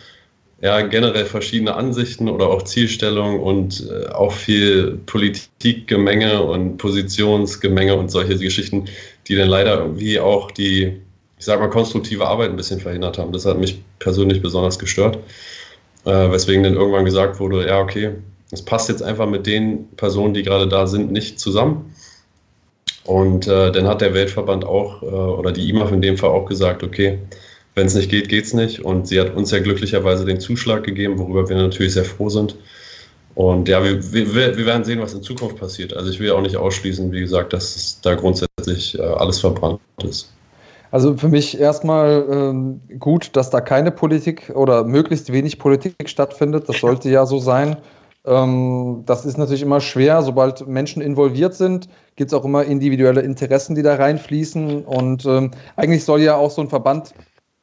[0.66, 8.10] ja, generell verschiedene Ansichten oder auch Zielstellungen und äh, auch viel Politikgemenge und Positionsgemenge und
[8.10, 8.86] solche Geschichten,
[9.28, 11.00] die dann leider irgendwie auch die,
[11.38, 13.32] ich sag mal, konstruktive Arbeit ein bisschen verhindert haben.
[13.32, 15.20] Das hat mich persönlich besonders gestört,
[16.06, 18.14] äh, weswegen dann irgendwann gesagt wurde, ja, okay,
[18.50, 21.94] es passt jetzt einfach mit den Personen, die gerade da sind, nicht zusammen.
[23.04, 26.48] Und äh, dann hat der Weltverband auch, äh, oder die IMAF in dem Fall auch
[26.48, 27.20] gesagt, okay,
[27.76, 28.80] wenn es nicht geht, geht es nicht.
[28.84, 32.56] Und sie hat uns ja glücklicherweise den Zuschlag gegeben, worüber wir natürlich sehr froh sind.
[33.36, 35.94] Und ja, wir, wir, wir werden sehen, was in Zukunft passiert.
[35.94, 40.32] Also ich will auch nicht ausschließen, wie gesagt, dass da grundsätzlich äh, alles verbrannt ist.
[40.92, 46.70] Also für mich erstmal ähm, gut, dass da keine Politik oder möglichst wenig Politik stattfindet.
[46.70, 47.76] Das sollte ja so sein.
[48.26, 50.22] Ähm, das ist natürlich immer schwer.
[50.22, 54.86] Sobald Menschen involviert sind, gibt es auch immer individuelle Interessen, die da reinfließen.
[54.86, 57.14] Und ähm, eigentlich soll ja auch so ein Verband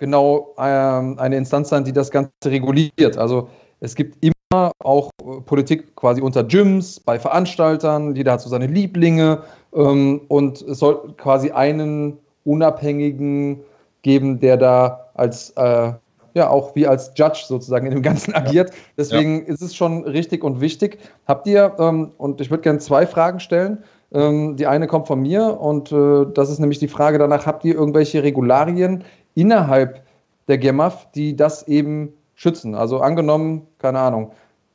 [0.03, 3.17] genau ähm, eine Instanz sein, die das Ganze reguliert.
[3.17, 3.49] Also
[3.79, 8.67] es gibt immer auch äh, Politik quasi unter Gyms, bei Veranstaltern, jeder hat so seine
[8.67, 9.43] Lieblinge
[9.73, 13.61] ähm, und es soll quasi einen Unabhängigen
[14.03, 15.93] geben, der da als äh,
[16.35, 18.73] ja auch wie als Judge sozusagen in dem Ganzen agiert.
[18.99, 19.53] Deswegen ja.
[19.53, 20.99] ist es schon richtig und wichtig.
[21.29, 23.79] Habt ihr, ähm, und ich würde gerne zwei Fragen stellen,
[24.15, 27.65] Ähm, die eine kommt von mir und äh, das ist nämlich die Frage danach, habt
[27.65, 30.03] ihr irgendwelche Regularien innerhalb
[30.49, 32.75] der GEMAF, die das eben schützen?
[32.75, 34.33] Also angenommen, keine Ahnung,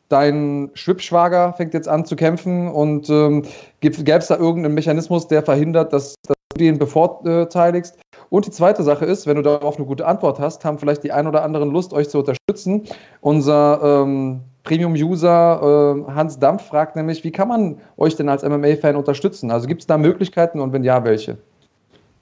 [0.09, 3.43] dein Schwibschwager fängt jetzt an zu kämpfen und ähm,
[3.81, 7.97] gäbe es da irgendeinen Mechanismus, der verhindert, dass, dass du den bevorteiligst?
[8.29, 11.11] Und die zweite Sache ist, wenn du darauf eine gute Antwort hast, haben vielleicht die
[11.11, 12.83] ein oder anderen Lust, euch zu unterstützen.
[13.21, 18.97] Unser ähm, Premium-User äh, Hans Dampf fragt nämlich, wie kann man euch denn als MMA-Fan
[18.97, 19.49] unterstützen?
[19.49, 21.37] Also gibt es da Möglichkeiten und wenn ja, welche?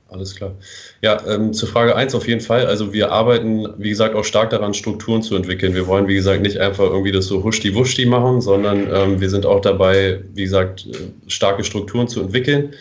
[0.07, 0.53] Alles klar.
[1.01, 2.67] Ja, ähm, zur Frage 1 auf jeden Fall.
[2.67, 5.73] Also wir arbeiten, wie gesagt, auch stark daran, Strukturen zu entwickeln.
[5.73, 9.45] Wir wollen, wie gesagt, nicht einfach irgendwie das so huschti-wuschti machen, sondern ähm, wir sind
[9.45, 12.75] auch dabei, wie gesagt, äh, starke Strukturen zu entwickeln.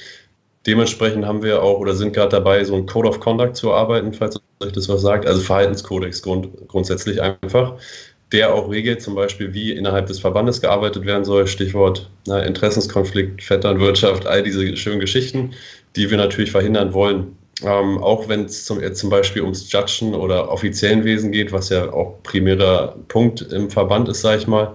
[0.66, 4.12] Dementsprechend haben wir auch oder sind gerade dabei, so ein Code of Conduct zu arbeiten,
[4.12, 5.26] falls euch das was sagt.
[5.26, 7.74] Also Verhaltenskodex grund, grundsätzlich einfach
[8.34, 11.46] der auch regelt, zum Beispiel, wie innerhalb des Verbandes gearbeitet werden soll.
[11.46, 15.52] Stichwort na, Interessenskonflikt, Vetternwirtschaft, all diese schönen Geschichten,
[15.96, 17.36] die wir natürlich verhindern wollen.
[17.62, 21.92] Ähm, auch wenn es zum, zum Beispiel ums Judgen oder offiziellen Wesen geht, was ja
[21.92, 24.74] auch primärer Punkt im Verband ist, sage ich mal,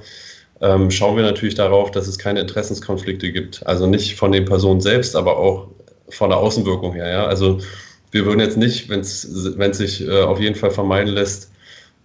[0.61, 3.65] ähm, schauen wir natürlich darauf, dass es keine Interessenskonflikte gibt.
[3.67, 5.67] Also nicht von den Personen selbst, aber auch
[6.09, 7.09] von der Außenwirkung her.
[7.09, 7.25] Ja?
[7.27, 7.59] Also
[8.11, 9.21] wir würden jetzt nicht, wenn es
[9.77, 11.51] sich äh, auf jeden Fall vermeiden lässt,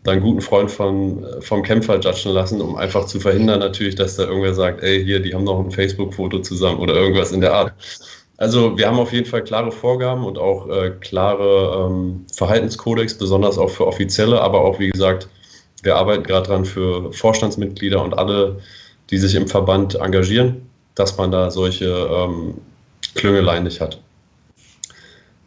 [0.07, 4.25] einen guten Freund von, vom Kämpfer judgen lassen, um einfach zu verhindern natürlich, dass da
[4.25, 7.73] irgendwer sagt, ey, hier, die haben noch ein Facebook-Foto zusammen oder irgendwas in der Art.
[8.37, 13.59] Also wir haben auf jeden Fall klare Vorgaben und auch äh, klare ähm, Verhaltenskodex, besonders
[13.59, 15.29] auch für Offizielle, aber auch, wie gesagt,
[15.83, 18.59] wir arbeiten gerade dran für Vorstandsmitglieder und alle,
[19.11, 22.55] die sich im Verband engagieren, dass man da solche ähm,
[23.15, 24.01] Klüngeleien nicht hat.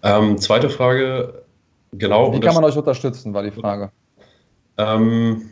[0.03, 1.43] Ähm, zweite Frage,
[1.91, 2.33] genau.
[2.33, 3.91] Wie kann man euch unterstützen, war die Frage.
[4.77, 5.49] Ähm,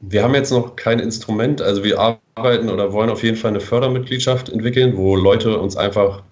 [0.00, 1.98] wir haben jetzt noch kein Instrument, also wir
[2.34, 6.22] arbeiten oder wollen auf jeden Fall eine Fördermitgliedschaft entwickeln, wo Leute uns einfach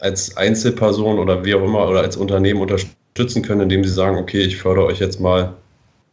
[0.00, 4.40] als Einzelperson oder wie auch immer oder als Unternehmen unterstützen können, indem sie sagen, okay,
[4.40, 5.54] ich fördere euch jetzt mal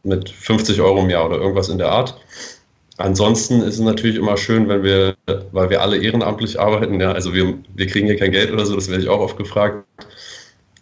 [0.04, 2.18] mit 50 Euro im Jahr oder irgendwas in der Art.
[2.98, 5.16] Ansonsten ist es natürlich immer schön, wenn wir,
[5.52, 8.76] weil wir alle ehrenamtlich arbeiten, ja, also wir, wir kriegen hier kein Geld oder so,
[8.76, 9.86] das werde ich auch oft gefragt,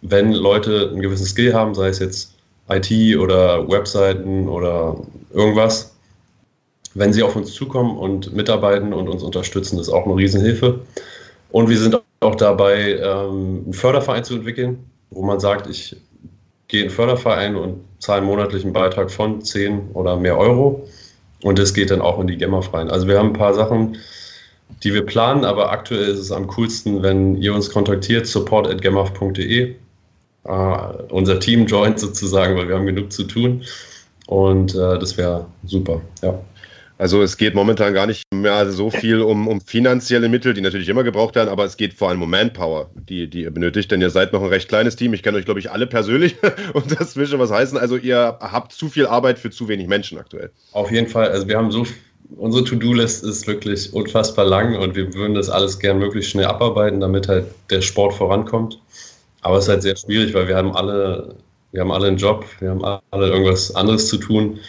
[0.01, 2.35] wenn Leute einen gewissen Skill haben, sei es jetzt
[2.69, 4.97] IT oder Webseiten oder
[5.33, 5.95] irgendwas.
[6.93, 10.79] Wenn sie auf uns zukommen und mitarbeiten und uns unterstützen, ist auch eine Riesenhilfe.
[11.51, 11.99] Und wir sind
[12.35, 15.95] auch dabei, ähm, einen Förderverein zu entwickeln, wo man sagt, ich
[16.67, 20.87] gehe in einen Förderverein und zahle einen monatlichen Beitrag von 10 oder mehr Euro.
[21.43, 22.89] Und das geht dann auch in die Gemma rein.
[22.89, 23.97] Also wir haben ein paar Sachen,
[24.83, 29.75] die wir planen, aber aktuell ist es am coolsten, wenn ihr uns kontaktiert, support.gemmaf.de
[30.47, 33.63] uh, unser Team joint sozusagen, weil wir haben genug zu tun.
[34.27, 36.33] Und uh, das wäre super, ja.
[36.97, 40.87] Also es geht momentan gar nicht mehr so viel um, um finanzielle Mittel, die natürlich
[40.87, 43.99] immer gebraucht werden, aber es geht vor allem um Manpower, die, die ihr benötigt, denn
[44.01, 45.13] ihr seid noch ein recht kleines Team.
[45.13, 46.37] Ich kenne euch, glaube ich, alle persönlich
[46.73, 47.77] und das will schon was heißen.
[47.77, 50.51] Also ihr habt zu viel Arbeit für zu wenig Menschen aktuell.
[50.71, 51.29] Auf jeden Fall.
[51.29, 51.85] Also wir haben so,
[52.37, 57.01] unsere To-Do-List ist wirklich unfassbar lang und wir würden das alles gern möglichst schnell abarbeiten,
[57.01, 58.79] damit halt der Sport vorankommt.
[59.41, 61.35] Aber es ist halt sehr schwierig, weil wir haben alle,
[61.73, 64.59] wir haben alle einen Job, wir haben alle irgendwas anderes zu tun.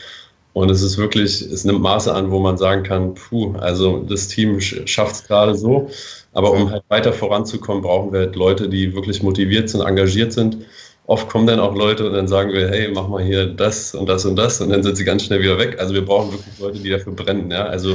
[0.56, 4.28] Und es ist wirklich, es nimmt Maße an, wo man sagen kann, puh, also das
[4.28, 5.90] Team schafft es gerade so.
[6.32, 10.56] Aber um halt weiter voranzukommen, brauchen wir halt Leute, die wirklich motiviert sind, engagiert sind.
[11.04, 14.08] Oft kommen dann auch Leute und dann sagen wir, hey, mach mal hier das und
[14.08, 15.76] das und das und dann sind sie ganz schnell wieder weg.
[15.78, 17.50] Also wir brauchen wirklich Leute, die dafür brennen.
[17.50, 17.66] Ja?
[17.66, 17.90] Also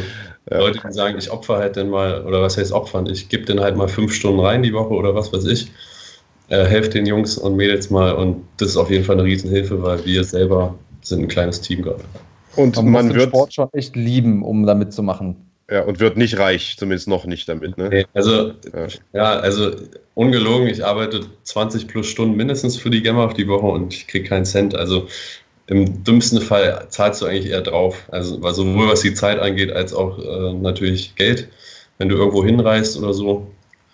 [0.51, 0.59] ja.
[0.59, 3.59] Leute, die sagen, ich opfer halt dann mal, oder was heißt opfern, ich gebe dann
[3.59, 5.71] halt mal fünf Stunden rein die Woche oder was weiß ich
[6.49, 9.81] äh, helft den Jungs und Mädels mal und das ist auf jeden Fall eine Riesenhilfe,
[9.81, 12.03] weil wir selber sind ein kleines Team gerade.
[12.55, 15.35] Und man, man wird Sport schon echt lieben, um damit zu machen.
[15.69, 17.77] Ja, und wird nicht reich, zumindest noch nicht damit.
[17.77, 18.05] Ne?
[18.13, 18.87] Also, ja.
[19.13, 19.39] ja.
[19.39, 19.71] also
[20.15, 24.07] ungelogen, ich arbeite 20 plus Stunden mindestens für die Gemma auf die Woche und ich
[24.07, 24.75] kriege keinen Cent.
[24.75, 25.07] Also
[25.67, 28.03] im dümmsten Fall zahlst du eigentlich eher drauf.
[28.11, 31.47] Also sowohl was die Zeit angeht, als auch äh, natürlich Geld.
[31.97, 33.47] Wenn du irgendwo hinreist oder so,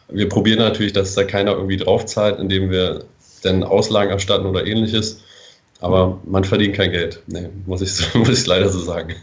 [0.09, 3.03] wir probieren natürlich, dass da keiner irgendwie draufzahlt, indem wir
[3.43, 5.21] dann Auslagen erstatten oder ähnliches.
[5.79, 7.21] Aber man verdient kein Geld.
[7.27, 9.13] Nee, muss ich, muss ich leider so sagen.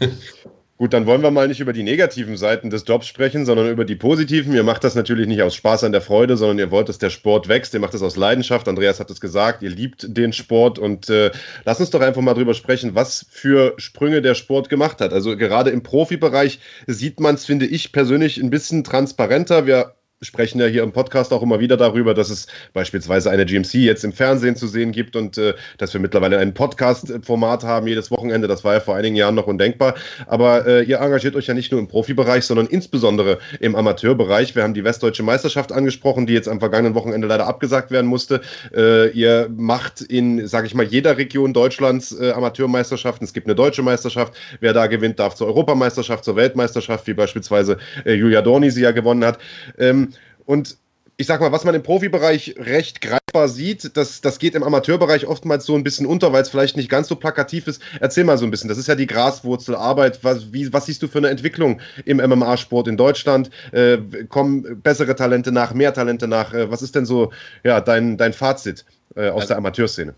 [0.77, 3.85] Gut, dann wollen wir mal nicht über die negativen Seiten des Jobs sprechen, sondern über
[3.85, 4.53] die positiven.
[4.53, 7.09] Ihr macht das natürlich nicht aus Spaß an der Freude, sondern ihr wollt, dass der
[7.09, 7.73] Sport wächst.
[7.73, 8.67] Ihr macht das aus Leidenschaft.
[8.67, 10.77] Andreas hat es gesagt, ihr liebt den Sport.
[10.77, 11.31] Und äh,
[11.63, 15.13] lass uns doch einfach mal drüber sprechen, was für Sprünge der Sport gemacht hat.
[15.13, 19.65] Also gerade im Profibereich sieht man es, finde ich persönlich, ein bisschen transparenter.
[19.65, 19.95] Wir
[20.25, 24.03] sprechen ja hier im Podcast auch immer wieder darüber, dass es beispielsweise eine GMC jetzt
[24.03, 28.47] im Fernsehen zu sehen gibt und äh, dass wir mittlerweile ein Podcast-Format haben jedes Wochenende.
[28.47, 29.95] Das war ja vor einigen Jahren noch undenkbar.
[30.27, 34.55] Aber äh, ihr engagiert euch ja nicht nur im Profibereich, sondern insbesondere im Amateurbereich.
[34.55, 38.41] Wir haben die Westdeutsche Meisterschaft angesprochen, die jetzt am vergangenen Wochenende leider abgesagt werden musste.
[38.75, 43.25] Äh, ihr macht in, sage ich mal, jeder Region Deutschlands äh, Amateurmeisterschaften.
[43.25, 44.33] Es gibt eine deutsche Meisterschaft.
[44.59, 48.91] Wer da gewinnt, darf zur Europameisterschaft, zur Weltmeisterschaft, wie beispielsweise äh, Julia Dorni sie ja
[48.91, 49.39] gewonnen hat.
[49.77, 50.09] Ähm,
[50.45, 50.77] und
[51.17, 55.25] ich sag mal, was man im Profibereich recht greifbar sieht, das, das geht im Amateurbereich
[55.25, 57.81] oftmals so ein bisschen unter, weil es vielleicht nicht ganz so plakativ ist.
[58.01, 58.67] Erzähl mal so ein bisschen.
[58.67, 60.23] Das ist ja die Graswurzelarbeit.
[60.23, 63.49] Was, wie, was siehst du für eine Entwicklung im MMA-Sport in Deutschland?
[63.71, 66.53] Äh, kommen bessere Talente nach, mehr Talente nach?
[66.53, 67.31] Äh, was ist denn so
[67.63, 68.83] ja, dein, dein Fazit
[69.15, 70.13] äh, aus also, der Amateurszene?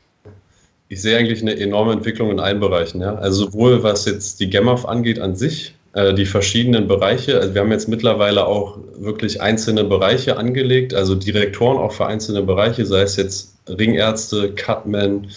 [0.89, 3.01] Ich sehe eigentlich eine enorme Entwicklung in allen Bereichen.
[3.01, 3.15] Ja?
[3.15, 5.75] Also sowohl was jetzt die GEMAF angeht an sich,
[6.13, 7.39] die verschiedenen Bereiche.
[7.39, 12.43] Also wir haben jetzt mittlerweile auch wirklich einzelne Bereiche angelegt, also Direktoren auch für einzelne
[12.43, 15.29] Bereiche, sei es jetzt Ringärzte, Cutmen,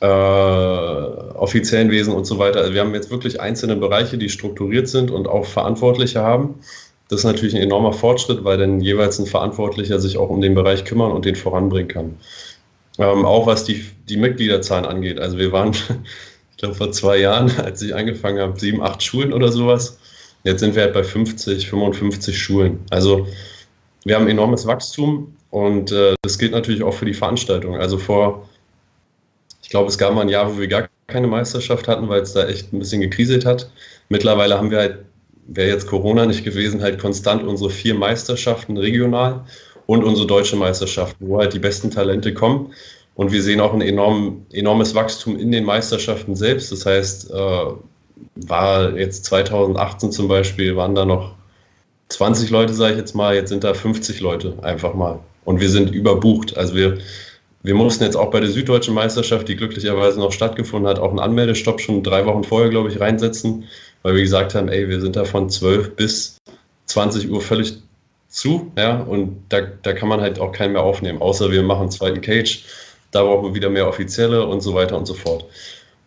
[0.00, 2.60] äh, offiziellen und so weiter.
[2.60, 6.56] Also wir haben jetzt wirklich einzelne Bereiche, die strukturiert sind und auch Verantwortliche haben.
[7.08, 10.54] Das ist natürlich ein enormer Fortschritt, weil dann jeweils ein Verantwortlicher sich auch um den
[10.54, 12.16] Bereich kümmern und den voranbringen kann.
[12.98, 15.18] Ähm, auch was die, die Mitgliederzahlen angeht.
[15.18, 15.72] Also wir waren
[16.56, 19.98] ich glaube vor zwei Jahren, als ich angefangen habe, sieben, acht Schulen oder sowas.
[20.42, 22.80] Jetzt sind wir halt bei 50, 55 Schulen.
[22.90, 23.26] Also
[24.04, 27.76] wir haben enormes Wachstum und äh, das gilt natürlich auch für die Veranstaltung.
[27.76, 28.48] Also vor,
[29.62, 32.32] ich glaube, es gab mal ein Jahr, wo wir gar keine Meisterschaft hatten, weil es
[32.32, 33.70] da echt ein bisschen gekriselt hat.
[34.08, 34.98] Mittlerweile haben wir halt,
[35.48, 39.44] wäre jetzt Corona nicht gewesen, halt konstant unsere vier Meisterschaften regional
[39.86, 42.72] und unsere deutsche Meisterschaft, wo halt die besten Talente kommen.
[43.16, 46.70] Und wir sehen auch ein enorm, enormes Wachstum in den Meisterschaften selbst.
[46.70, 47.64] Das heißt, äh,
[48.36, 51.34] war jetzt 2018 zum Beispiel, waren da noch
[52.08, 55.18] 20 Leute, sage ich jetzt mal, jetzt sind da 50 Leute einfach mal.
[55.44, 56.56] Und wir sind überbucht.
[56.58, 56.98] Also wir,
[57.62, 61.18] wir mussten jetzt auch bei der Süddeutschen Meisterschaft, die glücklicherweise noch stattgefunden hat, auch einen
[61.18, 63.64] Anmeldestopp schon drei Wochen vorher, glaube ich, reinsetzen,
[64.02, 66.36] weil wir gesagt haben, ey, wir sind da von 12 bis
[66.84, 67.78] 20 Uhr völlig
[68.28, 71.82] zu, ja, und da, da kann man halt auch keinen mehr aufnehmen, außer wir machen
[71.82, 72.64] einen zweiten Cage
[73.16, 75.46] da brauchen wir wieder mehr Offizielle und so weiter und so fort.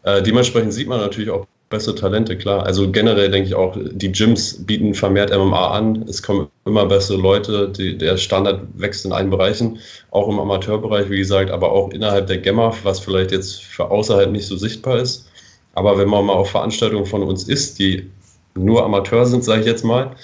[0.03, 2.65] Äh, dementsprechend sieht man natürlich auch bessere Talente, klar.
[2.65, 6.05] Also generell denke ich auch, die Gyms bieten vermehrt MMA an.
[6.07, 7.69] Es kommen immer bessere Leute.
[7.69, 9.79] Die, der Standard wächst in allen Bereichen,
[10.11, 14.31] auch im Amateurbereich, wie gesagt, aber auch innerhalb der GEMA, was vielleicht jetzt für außerhalb
[14.31, 15.27] nicht so sichtbar ist.
[15.73, 18.09] Aber wenn man mal auf Veranstaltungen von uns ist, die
[18.55, 20.15] nur Amateur sind, sage ich jetzt mal,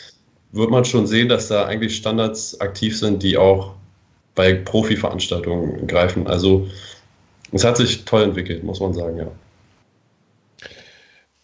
[0.51, 3.73] wird man schon sehen, dass da eigentlich Standards aktiv sind, die auch
[4.35, 6.27] bei Profi-Veranstaltungen greifen.
[6.27, 6.67] Also
[7.51, 9.27] es hat sich toll entwickelt, muss man sagen, ja.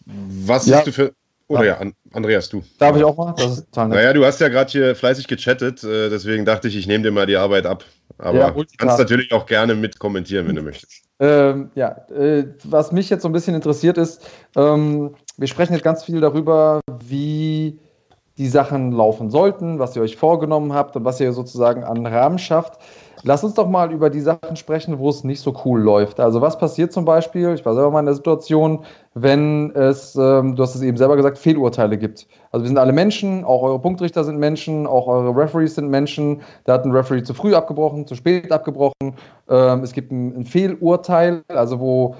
[0.06, 0.76] Was ja.
[0.76, 1.14] siehst du für.
[1.48, 1.80] Oder ja,
[2.12, 2.62] Andreas, du.
[2.78, 3.34] Darf ich auch mal?
[3.36, 3.98] Das ist total nett.
[3.98, 7.10] Naja, du hast ja gerade hier fleißig gechattet, äh, deswegen dachte ich, ich nehme dir
[7.10, 7.84] mal die Arbeit ab.
[8.18, 11.02] Aber ja, du kannst natürlich auch gerne mit kommentieren, wenn du möchtest.
[11.18, 14.26] Ähm, ja, äh, was mich jetzt so ein bisschen interessiert ist,
[14.56, 17.78] ähm, wir sprechen jetzt ganz viel darüber, wie
[18.38, 22.38] die Sachen laufen sollten, was ihr euch vorgenommen habt und was ihr sozusagen an Rahmen
[22.38, 22.78] schafft.
[23.24, 26.18] Lass uns doch mal über die Sachen sprechen, wo es nicht so cool läuft.
[26.18, 30.56] Also was passiert zum Beispiel, ich war selber mal in der Situation, wenn es, ähm,
[30.56, 32.26] du hast es eben selber gesagt, Fehlurteile gibt.
[32.50, 36.40] Also wir sind alle Menschen, auch eure Punktrichter sind Menschen, auch eure Referees sind Menschen.
[36.64, 39.14] Da hat ein Referee zu früh abgebrochen, zu spät abgebrochen.
[39.48, 42.16] Ähm, es gibt ein, ein Fehlurteil, also wo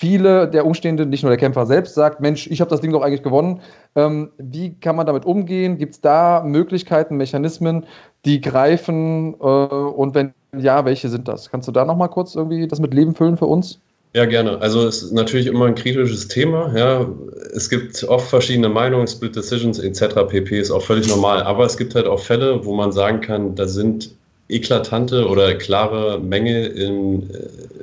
[0.00, 3.02] viele der Umstehenden, nicht nur der Kämpfer selbst, sagt, Mensch, ich habe das Ding doch
[3.02, 3.60] eigentlich gewonnen.
[3.94, 5.76] Ähm, wie kann man damit umgehen?
[5.76, 7.84] Gibt es da Möglichkeiten, Mechanismen,
[8.24, 9.34] die greifen?
[9.34, 11.50] Äh, und wenn ja, welche sind das?
[11.50, 13.78] Kannst du da nochmal kurz irgendwie das mit Leben füllen für uns?
[14.14, 14.58] Ja, gerne.
[14.60, 16.72] Also es ist natürlich immer ein kritisches Thema.
[16.76, 17.06] Ja.
[17.54, 20.26] Es gibt oft verschiedene Meinungen, Split Decisions etc.
[20.28, 20.58] pp.
[20.58, 21.42] ist auch völlig normal.
[21.42, 24.12] Aber es gibt halt auch Fälle, wo man sagen kann, da sind
[24.48, 27.30] eklatante oder klare Mängel in,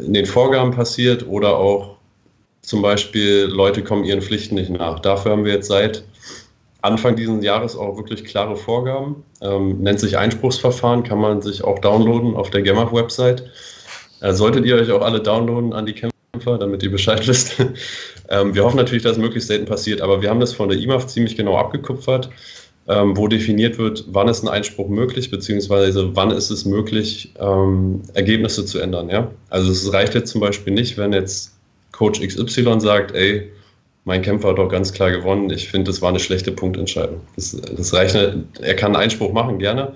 [0.05, 1.96] in den Vorgaben passiert oder auch
[2.67, 4.99] zum Beispiel, Leute kommen ihren Pflichten nicht nach.
[4.99, 6.03] Dafür haben wir jetzt seit
[6.81, 9.23] Anfang dieses Jahres auch wirklich klare Vorgaben.
[9.41, 13.49] Ähm, nennt sich Einspruchsverfahren, kann man sich auch downloaden auf der GEMAF-Website.
[14.19, 17.55] Äh, solltet ihr euch auch alle downloaden an die Kämpfer, damit ihr Bescheid wisst.
[18.29, 20.77] ähm, wir hoffen natürlich, dass es möglichst selten passiert, aber wir haben das von der
[20.77, 22.29] IMAF ziemlich genau abgekupfert,
[22.89, 28.01] ähm, wo definiert wird, wann ist ein Einspruch möglich, beziehungsweise wann ist es möglich, ähm,
[28.13, 29.09] Ergebnisse zu ändern.
[29.09, 29.31] Ja?
[29.49, 31.56] Also es reicht jetzt zum Beispiel nicht, wenn jetzt
[31.91, 33.51] Coach XY sagt, ey,
[34.05, 37.19] mein Kämpfer hat doch ganz klar gewonnen, ich finde, das war eine schlechte Punktentscheidung.
[37.35, 38.15] Das, das reicht.
[38.15, 39.95] Er kann einen Einspruch machen, gerne,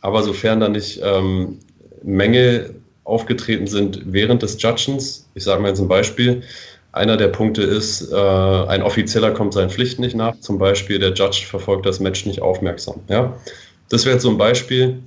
[0.00, 1.58] aber sofern da nicht ähm,
[2.02, 2.74] Mängel
[3.04, 6.42] aufgetreten sind während des Judgens, ich sage mal jetzt ein Beispiel,
[6.92, 11.12] einer der Punkte ist, äh, ein Offizieller kommt seinen Pflichten nicht nach, zum Beispiel der
[11.12, 13.00] Judge verfolgt das Match nicht aufmerksam.
[13.08, 13.34] Ja?
[13.92, 15.02] das wäre jetzt so ein Beispiel.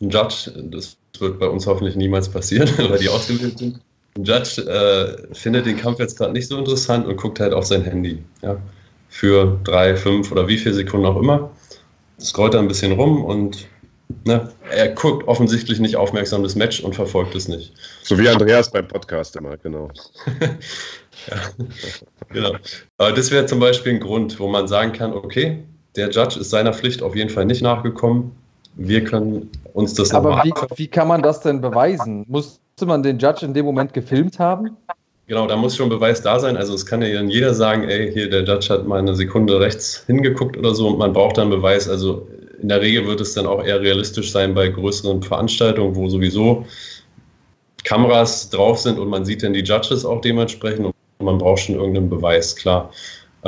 [0.00, 3.80] Ein Judge, das wird bei uns hoffentlich niemals passieren, weil die ausgebildet sind.
[4.16, 7.66] Ein Judge äh, findet den Kampf jetzt gerade nicht so interessant und guckt halt auf
[7.66, 8.24] sein Handy.
[8.42, 8.56] Ja,
[9.08, 11.50] für drei, fünf oder wie viele Sekunden auch immer.
[12.20, 13.66] Scrollt da ein bisschen rum und
[14.24, 17.72] ne, er guckt offensichtlich nicht aufmerksam das Match und verfolgt es nicht.
[18.02, 19.90] So wie Andreas beim Podcast immer, genau.
[21.28, 21.36] ja,
[22.32, 22.52] genau.
[22.98, 25.62] Aber das wäre zum Beispiel ein Grund, wo man sagen kann, okay,
[25.94, 28.32] der Judge ist seiner Pflicht auf jeden Fall nicht nachgekommen.
[28.74, 32.26] Wir können uns das Aber wie, wie kann man das denn beweisen?
[32.78, 34.76] Musste man den Judge in dem Moment gefilmt haben?
[35.28, 36.58] Genau, da muss schon Beweis da sein.
[36.58, 40.04] Also es kann ja jeder sagen, ey, hier der Judge hat mal eine Sekunde rechts
[40.06, 41.88] hingeguckt oder so und man braucht dann Beweis.
[41.88, 42.28] Also
[42.60, 46.66] in der Regel wird es dann auch eher realistisch sein bei größeren Veranstaltungen, wo sowieso
[47.84, 51.76] Kameras drauf sind und man sieht dann die Judges auch dementsprechend und man braucht schon
[51.76, 52.90] irgendeinen Beweis, klar.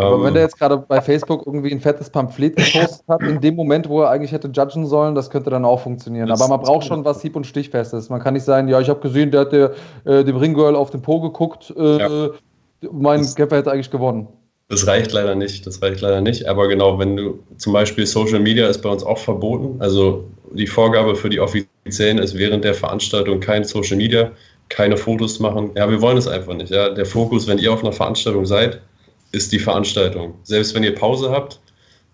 [0.00, 3.40] Aber ähm, wenn der jetzt gerade bei Facebook irgendwie ein fettes Pamphlet gepostet hat, in
[3.40, 6.30] dem Moment, wo er eigentlich hätte judgen sollen, das könnte dann auch funktionieren.
[6.30, 8.08] Aber man braucht schon was hieb- und stichfestes.
[8.08, 9.72] Man kann nicht sagen, ja, ich habe gesehen, der hat der,
[10.04, 12.30] äh, dem Ringgirl auf den Po geguckt, äh, ja.
[12.92, 14.28] mein das, Kämpfer hätte eigentlich gewonnen.
[14.68, 16.46] Das reicht leider nicht, das reicht leider nicht.
[16.46, 19.80] Aber genau, wenn du zum Beispiel Social Media ist bei uns auch verboten.
[19.80, 24.30] Also die Vorgabe für die Offiziellen ist während der Veranstaltung kein Social Media,
[24.68, 25.70] keine Fotos machen.
[25.74, 26.70] Ja, wir wollen es einfach nicht.
[26.70, 26.90] Ja.
[26.90, 28.82] Der Fokus, wenn ihr auf einer Veranstaltung seid,
[29.32, 30.34] ist die Veranstaltung.
[30.44, 31.60] Selbst wenn ihr Pause habt,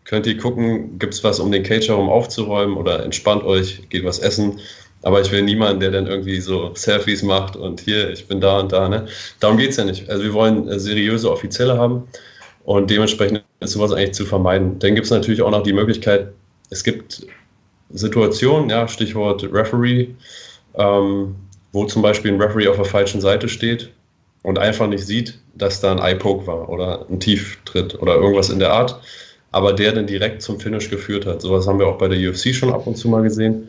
[0.05, 4.05] könnt ihr gucken, gibt es was, um den Cage herum aufzuräumen oder entspannt euch, geht
[4.05, 4.61] was essen.
[5.03, 8.61] Aber ich will niemanden, der dann irgendwie so Selfies macht und hier, ich bin da
[8.61, 8.89] und da.
[8.89, 9.07] Ne?
[9.41, 10.09] Darum geht es ja nicht.
[10.09, 12.09] Also wir wollen äh, seriöse Offizielle haben
[12.65, 14.79] und dementsprechend ist sowas eigentlich zu vermeiden.
[14.79, 16.33] Dann gibt es natürlich auch noch die Möglichkeit,
[16.71, 17.27] es gibt
[17.91, 20.09] Situationen, ja, Stichwort Referee,
[20.75, 21.37] ähm,
[21.73, 23.91] wo zum Beispiel ein Referee auf der falschen Seite steht
[24.45, 28.59] und einfach nicht sieht, dass da ein Eye-Poke war oder ein Tieftritt oder irgendwas in
[28.59, 29.01] der Art,
[29.51, 31.41] aber der dann direkt zum Finish geführt hat.
[31.41, 33.69] Sowas haben wir auch bei der UFC schon ab und zu mal gesehen.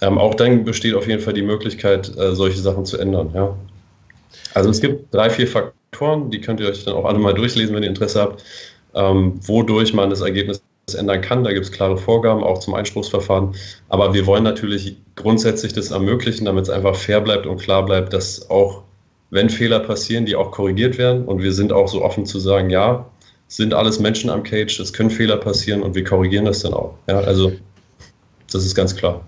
[0.00, 3.30] Ähm, auch dann besteht auf jeden Fall die Möglichkeit, äh, solche Sachen zu ändern.
[3.34, 3.56] Ja.
[4.54, 7.74] Also es gibt drei, vier Faktoren, die könnt ihr euch dann auch alle mal durchlesen,
[7.74, 8.44] wenn ihr Interesse habt,
[8.94, 10.62] ähm, wodurch man das Ergebnis
[10.96, 11.42] ändern kann.
[11.42, 13.56] Da gibt es klare Vorgaben, auch zum Einspruchsverfahren.
[13.88, 18.12] Aber wir wollen natürlich grundsätzlich das ermöglichen, damit es einfach fair bleibt und klar bleibt,
[18.12, 18.84] dass auch
[19.30, 21.24] wenn Fehler passieren, die auch korrigiert werden.
[21.24, 23.06] Und wir sind auch so offen zu sagen, ja,
[23.48, 26.94] sind alles Menschen am Cage, es können Fehler passieren und wir korrigieren das dann auch.
[27.08, 27.52] Ja, also
[28.50, 29.24] das ist ganz klar.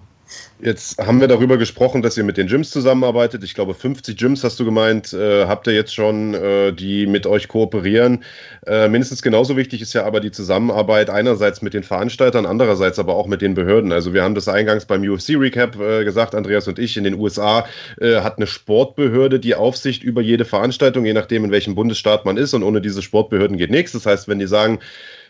[0.60, 3.44] Jetzt haben wir darüber gesprochen, dass ihr mit den Gyms zusammenarbeitet.
[3.44, 7.26] Ich glaube, 50 Gyms hast du gemeint, äh, habt ihr jetzt schon, äh, die mit
[7.26, 8.24] euch kooperieren.
[8.66, 13.14] Äh, mindestens genauso wichtig ist ja aber die Zusammenarbeit einerseits mit den Veranstaltern, andererseits aber
[13.14, 13.92] auch mit den Behörden.
[13.92, 17.66] Also wir haben das eingangs beim UFC-Recap äh, gesagt, Andreas und ich, in den USA
[18.00, 22.36] äh, hat eine Sportbehörde die Aufsicht über jede Veranstaltung, je nachdem, in welchem Bundesstaat man
[22.36, 22.52] ist.
[22.52, 23.92] Und ohne diese Sportbehörden geht nichts.
[23.92, 24.80] Das heißt, wenn die sagen,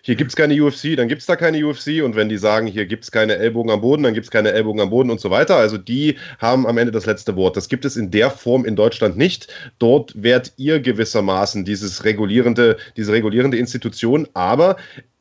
[0.03, 2.03] hier gibt es keine UFC, dann gibt es da keine UFC.
[2.03, 4.53] Und wenn die sagen, hier gibt es keine Ellbogen am Boden, dann gibt es keine
[4.53, 5.57] Ellbogen am Boden und so weiter.
[5.57, 7.57] Also die haben am Ende das letzte Wort.
[7.57, 9.49] Das gibt es in der Form in Deutschland nicht.
[9.79, 14.29] Dort wärt ihr gewissermaßen dieses regulierende, diese regulierende Institution.
[14.35, 14.77] Aber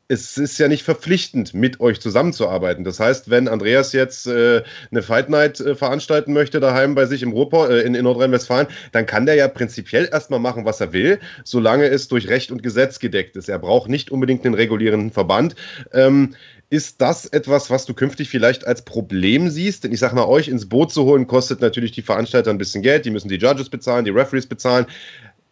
[0.09, 2.85] es ist ja nicht verpflichtend, mit euch zusammenzuarbeiten.
[2.85, 7.23] Das heißt, wenn Andreas jetzt äh, eine Fight Night äh, veranstalten möchte daheim bei sich
[7.23, 10.93] im Ruhrport, äh, in, in Nordrhein-Westfalen, dann kann der ja prinzipiell erstmal machen, was er
[10.93, 13.49] will, solange es durch Recht und Gesetz gedeckt ist.
[13.49, 15.55] Er braucht nicht unbedingt einen regulierenden Verband.
[15.91, 16.35] Ähm,
[16.69, 19.83] ist das etwas, was du künftig vielleicht als Problem siehst?
[19.83, 22.81] Denn ich sag mal, euch ins Boot zu holen, kostet natürlich die Veranstalter ein bisschen
[22.81, 23.05] Geld.
[23.05, 24.85] Die müssen die Judges bezahlen, die Referees bezahlen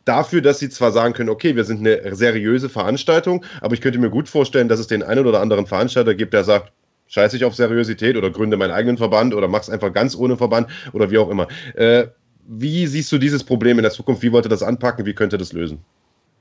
[0.06, 4.00] dafür, dass sie zwar sagen können, okay, wir sind eine seriöse Veranstaltung, aber ich könnte
[4.00, 6.72] mir gut vorstellen, dass es den einen oder anderen Veranstalter gibt, der sagt,
[7.08, 10.68] scheiße ich auf Seriosität oder gründe meinen eigenen Verband oder mach's einfach ganz ohne Verband
[10.94, 11.48] oder wie auch immer.
[11.76, 12.08] Äh,
[12.48, 14.22] wie siehst du dieses Problem in der Zukunft?
[14.22, 15.06] Wie wollt ihr das anpacken?
[15.06, 15.80] Wie könnt ihr das lösen?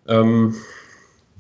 [0.07, 0.55] Ähm,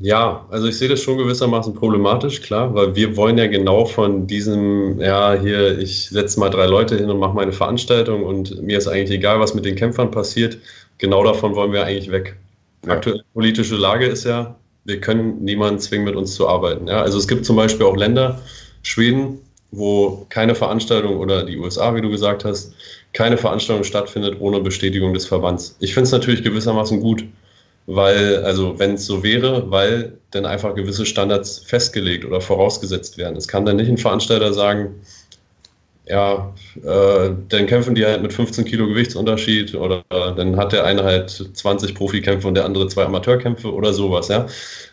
[0.01, 4.27] ja, also ich sehe das schon gewissermaßen problematisch, klar, weil wir wollen ja genau von
[4.27, 8.79] diesem, ja, hier, ich setze mal drei Leute hin und mache meine Veranstaltung und mir
[8.79, 10.59] ist eigentlich egal, was mit den Kämpfern passiert,
[10.99, 12.37] genau davon wollen wir eigentlich weg.
[12.87, 12.93] Ja.
[12.93, 16.87] Aktuelle politische Lage ist ja, wir können niemanden zwingen, mit uns zu arbeiten.
[16.89, 17.03] Ja?
[17.03, 18.41] Also es gibt zum Beispiel auch Länder,
[18.83, 19.41] Schweden,
[19.71, 22.75] wo keine Veranstaltung oder die USA, wie du gesagt hast,
[23.13, 25.77] keine Veranstaltung stattfindet ohne Bestätigung des Verbands.
[25.81, 27.25] Ich finde es natürlich gewissermaßen gut,
[27.87, 33.37] weil, also wenn es so wäre, weil dann einfach gewisse Standards festgelegt oder vorausgesetzt werden.
[33.37, 34.95] Es kann dann nicht ein Veranstalter sagen,
[36.07, 36.53] ja,
[36.83, 41.03] äh, dann kämpfen die halt mit 15 Kilo Gewichtsunterschied oder äh, dann hat der eine
[41.03, 44.47] halt 20 Profikämpfe und der andere zwei Amateurkämpfe oder sowas, ja.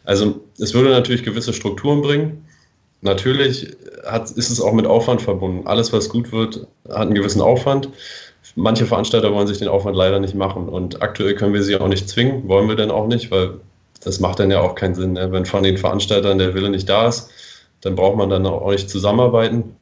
[0.05, 2.45] Also es würde natürlich gewisse Strukturen bringen.
[3.01, 5.68] Natürlich hat, ist es auch mit Aufwand verbunden.
[5.68, 7.89] Alles, was gut wird, hat einen gewissen Aufwand.
[8.55, 11.88] Manche Veranstalter wollen sich den Aufwand leider nicht machen und aktuell können wir sie auch
[11.88, 13.55] nicht zwingen, wollen wir denn auch nicht, weil
[14.03, 15.32] das macht dann ja auch keinen Sinn, ne?
[15.32, 17.30] wenn von den Veranstaltern der Wille nicht da ist
[17.82, 19.76] dann braucht man dann auch nicht zusammenarbeiten.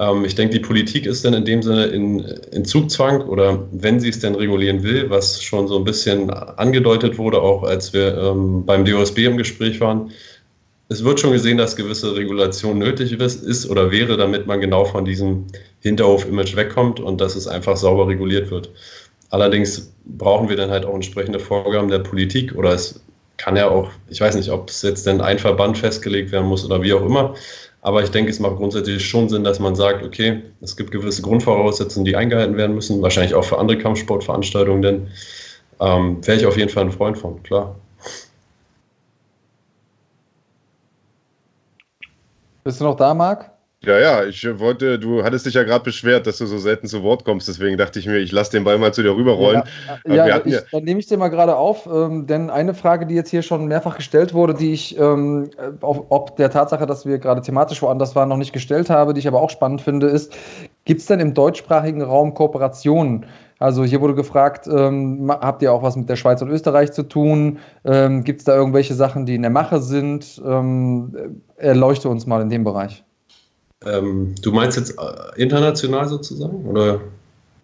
[0.00, 2.20] Ähm, ich denke, die Politik ist dann in dem Sinne in,
[2.52, 7.18] in Zugzwang oder wenn sie es denn regulieren will, was schon so ein bisschen angedeutet
[7.18, 10.10] wurde, auch als wir ähm, beim DOSB im Gespräch waren.
[10.88, 14.84] Es wird schon gesehen, dass gewisse Regulation nötig ist, ist oder wäre, damit man genau
[14.86, 15.46] von diesem
[15.80, 18.70] Hinterhof-Image wegkommt und dass es einfach sauber reguliert wird.
[19.28, 23.00] Allerdings brauchen wir dann halt auch entsprechende Vorgaben der Politik oder es
[23.36, 26.64] kann ja auch, ich weiß nicht, ob es jetzt denn ein Verband festgelegt werden muss
[26.64, 27.34] oder wie auch immer,
[27.82, 31.22] aber ich denke, es macht grundsätzlich schon Sinn, dass man sagt, okay, es gibt gewisse
[31.22, 35.08] Grundvoraussetzungen, die eingehalten werden müssen, wahrscheinlich auch für andere Kampfsportveranstaltungen, denn
[35.80, 37.74] ähm, wäre ich auf jeden Fall ein Freund von, klar.
[42.64, 43.50] Bist du noch da, Marc?
[43.82, 47.02] Ja, ja, ich wollte, du hattest dich ja gerade beschwert, dass du so selten zu
[47.02, 49.62] Wort kommst, deswegen dachte ich mir, ich lasse den Ball mal zu dir rüberrollen.
[50.06, 53.14] Ja, ja, ich, dann nehme ich den mal gerade auf, ähm, denn eine Frage, die
[53.14, 55.48] jetzt hier schon mehrfach gestellt wurde, die ich ähm,
[55.80, 59.20] auf, ob der Tatsache, dass wir gerade thematisch woanders waren, noch nicht gestellt habe, die
[59.20, 60.36] ich aber auch spannend finde, ist,
[60.84, 63.24] gibt es denn im deutschsprachigen Raum Kooperationen?
[63.60, 67.02] Also hier wurde gefragt, ähm, habt ihr auch was mit der Schweiz und Österreich zu
[67.02, 67.58] tun?
[67.86, 70.42] Ähm, gibt es da irgendwelche Sachen, die in der Mache sind?
[70.46, 73.04] Ähm, erleuchte uns mal in dem Bereich.
[73.86, 76.66] Ähm, du meinst jetzt äh, international sozusagen?
[76.66, 77.00] Oder?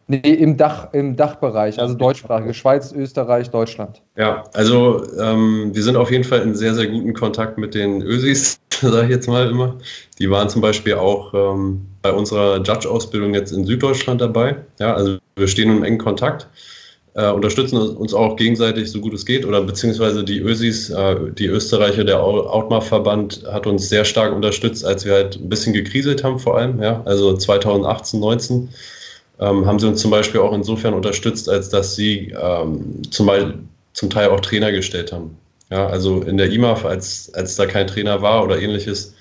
[0.09, 4.03] Nee, im, Dach, im Dachbereich, also deutschsprachige Schweiz, Österreich, Deutschland.
[4.17, 8.03] Ja, also ähm, wir sind auf jeden Fall in sehr, sehr guten Kontakt mit den
[8.03, 9.77] Ösis, sage ich jetzt mal immer.
[10.21, 14.57] Die waren zum Beispiel auch ähm, bei unserer Judge-Ausbildung jetzt in Süddeutschland dabei.
[14.79, 16.47] Ja, also wir stehen im engen Kontakt
[17.17, 21.47] äh, unterstützen uns auch gegenseitig so gut es geht oder beziehungsweise die Ösis, äh, die
[21.47, 26.39] Österreicher, der Outmar-Verband hat uns sehr stark unterstützt, als wir halt ein bisschen gekriselt haben
[26.39, 28.69] vor allem, ja, also 2018, 19
[29.41, 33.31] ähm, haben sie uns zum Beispiel auch insofern unterstützt, als dass sie ähm, zum,
[33.95, 35.37] zum Teil auch Trainer gestellt haben.
[35.71, 39.15] Ja, also in der IMAF, als, als da kein Trainer war oder ähnliches,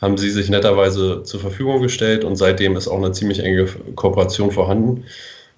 [0.00, 4.50] haben sie sich netterweise zur Verfügung gestellt und seitdem ist auch eine ziemlich enge Kooperation
[4.50, 5.04] vorhanden.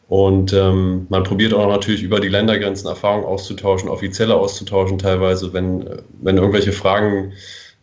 [0.09, 5.89] Und ähm, man probiert auch natürlich über die Ländergrenzen Erfahrungen auszutauschen, offizielle auszutauschen teilweise, wenn,
[6.21, 7.33] wenn irgendwelche Fragen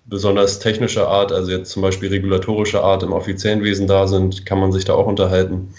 [0.06, 4.60] besonders technischer Art, also jetzt zum Beispiel regulatorischer Art im offiziellen Wesen da sind, kann
[4.60, 5.74] man sich da auch unterhalten.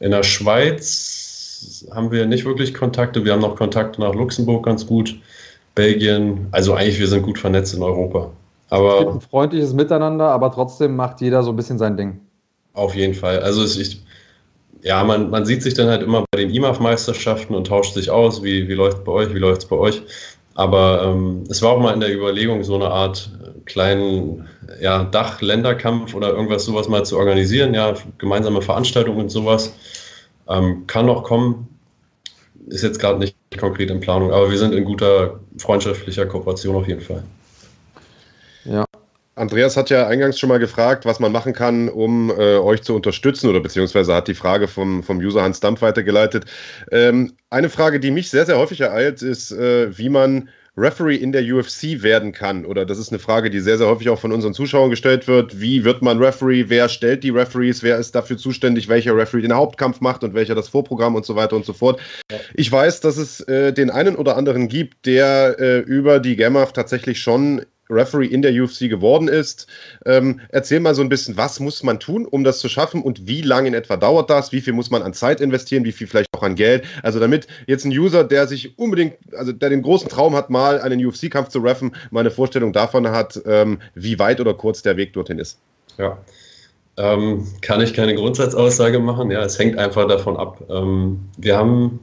[0.00, 3.24] In der Schweiz haben wir nicht wirklich Kontakte.
[3.24, 5.18] Wir haben noch Kontakte nach Luxemburg ganz gut,
[5.74, 6.48] Belgien.
[6.50, 8.30] Also eigentlich, wir sind gut vernetzt in Europa.
[8.68, 12.20] Aber es gibt ein freundliches Miteinander, aber trotzdem macht jeder so ein bisschen sein Ding.
[12.74, 13.40] Auf jeden Fall.
[13.40, 14.02] Also ich,
[14.82, 18.42] ja, man, man sieht sich dann halt immer bei den IMAF-Meisterschaften und tauscht sich aus,
[18.42, 20.02] wie, wie läuft es bei euch, wie läuft es bei euch.
[20.54, 23.30] Aber ähm, es war auch mal in der Überlegung, so eine Art
[23.64, 24.48] kleinen
[24.80, 29.72] ja, Dach-Länderkampf oder irgendwas sowas mal zu organisieren, ja, gemeinsame Veranstaltungen und sowas.
[30.48, 31.68] Ähm, kann noch kommen,
[32.66, 36.88] ist jetzt gerade nicht konkret in Planung, aber wir sind in guter freundschaftlicher Kooperation auf
[36.88, 37.22] jeden Fall.
[39.34, 42.94] Andreas hat ja eingangs schon mal gefragt, was man machen kann, um äh, euch zu
[42.94, 46.44] unterstützen, oder beziehungsweise hat die Frage vom, vom User Hans Dampf weitergeleitet.
[46.90, 51.32] Ähm, eine Frage, die mich sehr, sehr häufig ereilt, ist, äh, wie man Referee in
[51.32, 52.64] der UFC werden kann.
[52.64, 55.60] Oder das ist eine Frage, die sehr, sehr häufig auch von unseren Zuschauern gestellt wird.
[55.60, 56.64] Wie wird man Referee?
[56.68, 57.82] Wer stellt die Referees?
[57.82, 61.36] Wer ist dafür zuständig, welcher Referee den Hauptkampf macht und welcher das Vorprogramm und so
[61.36, 62.00] weiter und so fort?
[62.54, 66.72] Ich weiß, dass es äh, den einen oder anderen gibt, der äh, über die GAMAF
[66.72, 67.62] tatsächlich schon
[67.92, 69.66] Referee in der UFC geworden ist.
[70.06, 73.26] Ähm, erzähl mal so ein bisschen, was muss man tun, um das zu schaffen und
[73.26, 74.52] wie lange in etwa dauert das?
[74.52, 75.84] Wie viel muss man an Zeit investieren?
[75.84, 76.84] Wie viel vielleicht auch an Geld?
[77.02, 80.80] Also damit jetzt ein User, der sich unbedingt, also der den großen Traum hat, mal
[80.80, 84.96] einen UFC-Kampf zu reffen, mal eine Vorstellung davon hat, ähm, wie weit oder kurz der
[84.96, 85.58] Weg dorthin ist.
[85.98, 86.18] Ja.
[86.98, 89.30] Ähm, kann ich keine Grundsatzaussage machen.
[89.30, 90.62] Ja, es hängt einfach davon ab.
[90.68, 92.00] Ähm, wir haben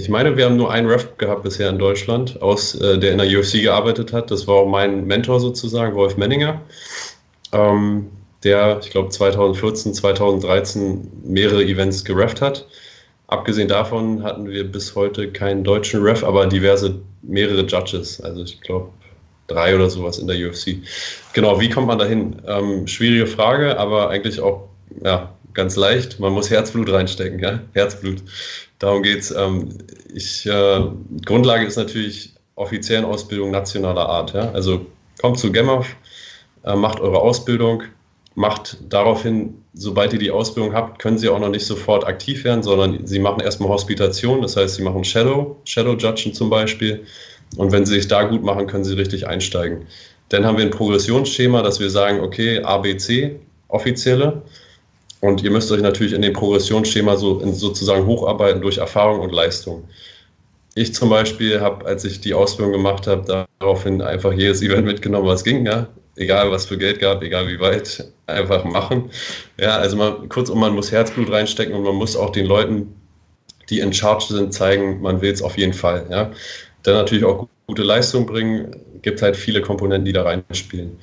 [0.00, 3.18] ich meine, wir haben nur einen Ref gehabt bisher in Deutschland, aus, äh, der in
[3.18, 4.30] der UFC gearbeitet hat.
[4.30, 6.60] Das war auch mein Mentor sozusagen, Wolf Menninger,
[7.52, 8.06] ähm,
[8.42, 12.66] der, ich glaube, 2014, 2013 mehrere Events gerefft hat.
[13.26, 18.20] Abgesehen davon hatten wir bis heute keinen deutschen Ref, aber diverse, mehrere Judges.
[18.22, 18.88] Also ich glaube,
[19.46, 20.78] drei oder sowas in der UFC.
[21.34, 22.36] Genau, wie kommt man dahin?
[22.46, 24.68] Ähm, schwierige Frage, aber eigentlich auch
[25.04, 26.18] ja, ganz leicht.
[26.18, 27.60] Man muss Herzblut reinstecken, ja?
[27.74, 28.22] Herzblut.
[28.80, 29.30] Darum geht es.
[29.30, 29.68] Ähm,
[30.14, 30.80] äh,
[31.24, 34.34] Grundlage ist natürlich offiziellen Ausbildung nationaler Art.
[34.34, 34.50] Ja?
[34.50, 34.84] Also
[35.20, 35.86] kommt zu GEMAF,
[36.64, 37.84] äh, macht eure Ausbildung,
[38.34, 42.62] macht daraufhin, sobald ihr die Ausbildung habt, können sie auch noch nicht sofort aktiv werden,
[42.62, 47.04] sondern sie machen erstmal Hospitation, das heißt, sie machen Shadow, Shadow Judgen zum Beispiel.
[47.56, 49.86] Und wenn sie sich da gut machen, können sie richtig einsteigen.
[50.30, 54.42] Dann haben wir ein Progressionsschema, dass wir sagen, okay, ABC, offizielle,
[55.20, 59.84] und ihr müsst euch natürlich in dem Progressionsschema so sozusagen hocharbeiten durch Erfahrung und Leistung.
[60.74, 65.26] Ich zum Beispiel habe, als ich die Ausbildung gemacht habe, daraufhin einfach jedes Event mitgenommen,
[65.26, 65.66] was ging.
[65.66, 65.88] Ja?
[66.20, 69.10] egal was für Geld gab, egal wie weit, einfach machen.
[69.58, 72.94] Ja, also man, kurzum, man muss Herzblut reinstecken und man muss auch den Leuten,
[73.68, 76.06] die in Charge sind, zeigen, man will es auf jeden Fall.
[76.10, 76.30] Ja.
[76.82, 80.98] Dann natürlich auch gute Leistung bringen, gibt halt viele Komponenten, die da reinspielen.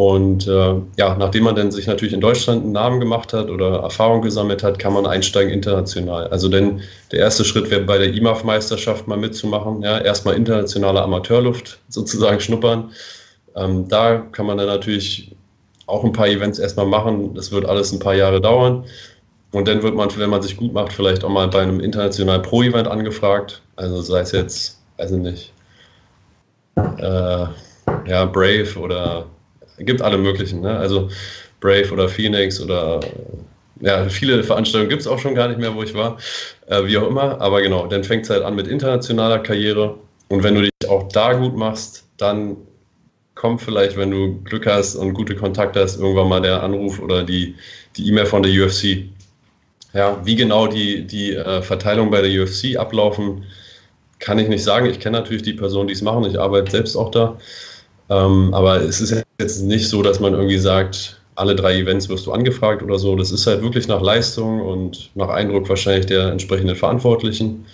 [0.00, 3.80] Und äh, ja, nachdem man dann sich natürlich in Deutschland einen Namen gemacht hat oder
[3.80, 6.28] Erfahrung gesammelt hat, kann man einsteigen international.
[6.28, 6.80] Also denn
[7.12, 9.82] der erste Schritt wäre bei der IMAF-Meisterschaft mal mitzumachen.
[9.82, 12.92] Ja, erstmal internationale Amateurluft sozusagen schnuppern.
[13.54, 15.36] Ähm, da kann man dann natürlich
[15.84, 17.34] auch ein paar Events erstmal machen.
[17.34, 18.86] Das wird alles ein paar Jahre dauern.
[19.52, 22.40] Und dann wird man, wenn man sich gut macht, vielleicht auch mal bei einem internationalen
[22.40, 23.60] Pro-Event angefragt.
[23.76, 25.52] Also sei es jetzt, weiß ich nicht,
[26.76, 27.46] äh,
[28.06, 29.26] ja, Brave oder
[29.84, 30.60] gibt alle möglichen.
[30.60, 30.76] Ne?
[30.76, 31.08] Also
[31.60, 33.00] Brave oder Phoenix oder
[33.80, 36.18] ja, viele Veranstaltungen gibt es auch schon gar nicht mehr, wo ich war,
[36.66, 37.40] äh, wie auch immer.
[37.40, 39.96] Aber genau, dann fängt es halt an mit internationaler Karriere.
[40.28, 42.56] Und wenn du dich auch da gut machst, dann
[43.34, 47.24] kommt vielleicht, wenn du Glück hast und gute Kontakte hast, irgendwann mal der Anruf oder
[47.24, 47.54] die
[47.96, 49.08] E-Mail von der UFC.
[49.92, 53.44] Ja, wie genau die, die äh, Verteilung bei der UFC ablaufen,
[54.20, 54.86] kann ich nicht sagen.
[54.86, 56.24] Ich kenne natürlich die Personen, die es machen.
[56.24, 57.38] Ich arbeite selbst auch da.
[58.08, 62.26] Ähm, aber es ist jetzt nicht so, dass man irgendwie sagt, alle drei Events wirst
[62.26, 63.16] du angefragt oder so.
[63.16, 67.64] Das ist halt wirklich nach Leistung und nach Eindruck wahrscheinlich der entsprechenden Verantwortlichen.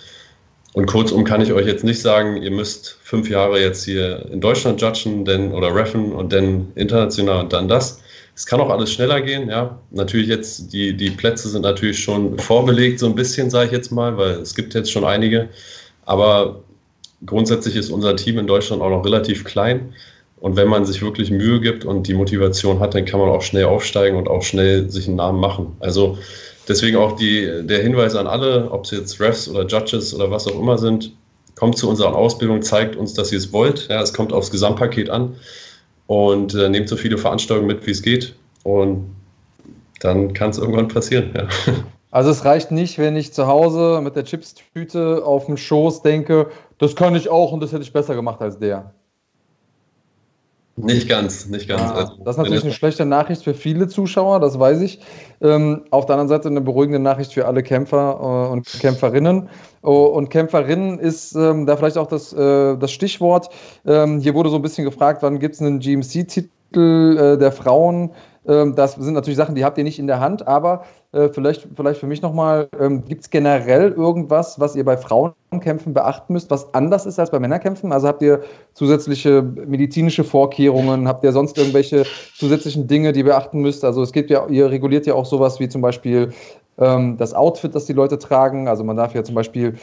[0.73, 4.41] Und kurzum kann ich euch jetzt nicht sagen, ihr müsst fünf Jahre jetzt hier in
[4.41, 8.01] Deutschland judgen denn, oder reffen und dann international und dann das.
[8.35, 9.79] Es kann auch alles schneller gehen, ja.
[9.89, 13.91] Natürlich jetzt, die, die Plätze sind natürlich schon vorbelegt, so ein bisschen, sage ich jetzt
[13.91, 15.49] mal, weil es gibt jetzt schon einige.
[16.05, 16.61] Aber
[17.25, 19.93] grundsätzlich ist unser Team in Deutschland auch noch relativ klein.
[20.39, 23.41] Und wenn man sich wirklich Mühe gibt und die Motivation hat, dann kann man auch
[23.41, 25.75] schnell aufsteigen und auch schnell sich einen Namen machen.
[25.79, 26.17] Also
[26.67, 30.47] deswegen auch die, der Hinweis an alle, ob es jetzt Refs oder Judges oder was
[30.47, 31.11] auch immer sind,
[31.55, 33.87] kommt zu unserer Ausbildung, zeigt uns, dass ihr es wollt.
[33.89, 35.35] Ja, es kommt aufs Gesamtpaket an
[36.05, 38.35] und äh, nehmt so viele Veranstaltungen mit, wie es geht.
[38.63, 39.09] Und
[40.01, 41.33] dann kann es irgendwann passieren.
[41.35, 41.47] Ja.
[42.09, 46.47] Also es reicht nicht, wenn ich zu Hause mit der Chipstüte auf dem Schoß denke,
[46.77, 48.93] das kann ich auch und das hätte ich besser gemacht als der.
[50.79, 51.81] Nicht ganz, nicht ganz.
[51.81, 54.99] Ja, also, das ist natürlich eine schlechte Nachricht für viele Zuschauer, das weiß ich.
[55.41, 59.49] Ähm, auf der anderen Seite eine beruhigende Nachricht für alle Kämpfer äh, und Kämpferinnen.
[59.81, 63.49] Oh, und Kämpferinnen ist ähm, da vielleicht auch das, äh, das Stichwort.
[63.87, 68.11] Ähm, hier wurde so ein bisschen gefragt, wann gibt es einen GMC-Titel äh, der Frauen?
[68.47, 71.67] Ähm, das sind natürlich Sachen, die habt ihr nicht in der Hand, aber äh, vielleicht,
[71.75, 76.49] vielleicht für mich nochmal, ähm, gibt es generell irgendwas, was ihr bei Frauenkämpfen beachten müsst,
[76.49, 77.91] was anders ist als bei Männerkämpfen?
[77.91, 78.41] Also habt ihr
[78.73, 82.05] zusätzliche medizinische Vorkehrungen, habt ihr sonst irgendwelche
[82.35, 83.83] zusätzlichen Dinge, die ihr beachten müsst?
[83.83, 86.31] Also es geht ja, ihr reguliert ja auch sowas wie zum Beispiel
[86.77, 88.67] ähm, das Outfit, das die Leute tragen.
[88.67, 89.75] Also man darf ja zum Beispiel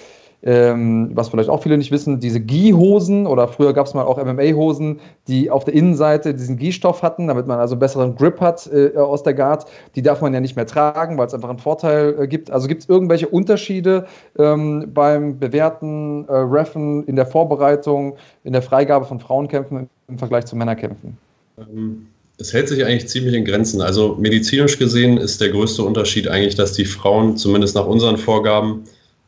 [0.45, 4.23] ähm, was vielleicht auch viele nicht wissen, diese Gi-Hosen oder früher gab es mal auch
[4.23, 8.97] MMA-Hosen, die auf der Innenseite diesen Gi-Stoff hatten, damit man also besseren Grip hat äh,
[8.97, 9.65] aus der Guard.
[9.97, 12.51] Die darf man ja nicht mehr tragen, weil es einfach einen Vorteil äh, gibt.
[12.51, 14.07] Also gibt es irgendwelche Unterschiede
[14.39, 20.45] ähm, beim Bewerten, äh, Reffen, in der Vorbereitung, in der Freigabe von Frauenkämpfen im Vergleich
[20.45, 21.17] zu Männerkämpfen?
[21.59, 22.07] Ähm
[22.39, 23.81] es hält sich eigentlich ziemlich in Grenzen.
[23.81, 28.83] Also medizinisch gesehen ist der größte Unterschied eigentlich, dass die Frauen zumindest nach unseren Vorgaben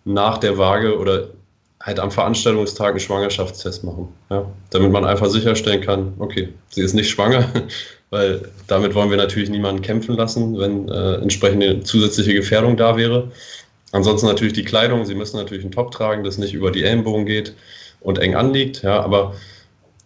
[0.06, 1.28] nach der Waage oder
[1.80, 4.08] halt am Veranstaltungstag einen Schwangerschaftstest machen.
[4.30, 4.46] Ja?
[4.70, 7.46] Damit man einfach sicherstellen kann, okay, sie ist nicht schwanger,
[8.10, 13.30] weil damit wollen wir natürlich niemanden kämpfen lassen, wenn äh, entsprechende zusätzliche Gefährdung da wäre.
[13.92, 17.26] Ansonsten natürlich die Kleidung, sie müssen natürlich einen Top tragen, das nicht über die Ellenbogen
[17.26, 17.54] geht
[18.00, 19.34] und eng anliegt, ja, aber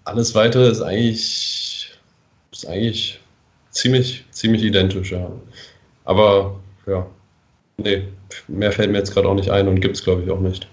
[0.04, 1.90] alles weitere ist eigentlich,
[2.52, 3.20] ist eigentlich
[3.70, 5.30] ziemlich, ziemlich identisch, ja.
[6.04, 7.06] Aber ja,
[7.76, 8.04] nee,
[8.48, 10.68] mehr fällt mir jetzt gerade auch nicht ein und gibt es, glaube ich, auch nicht.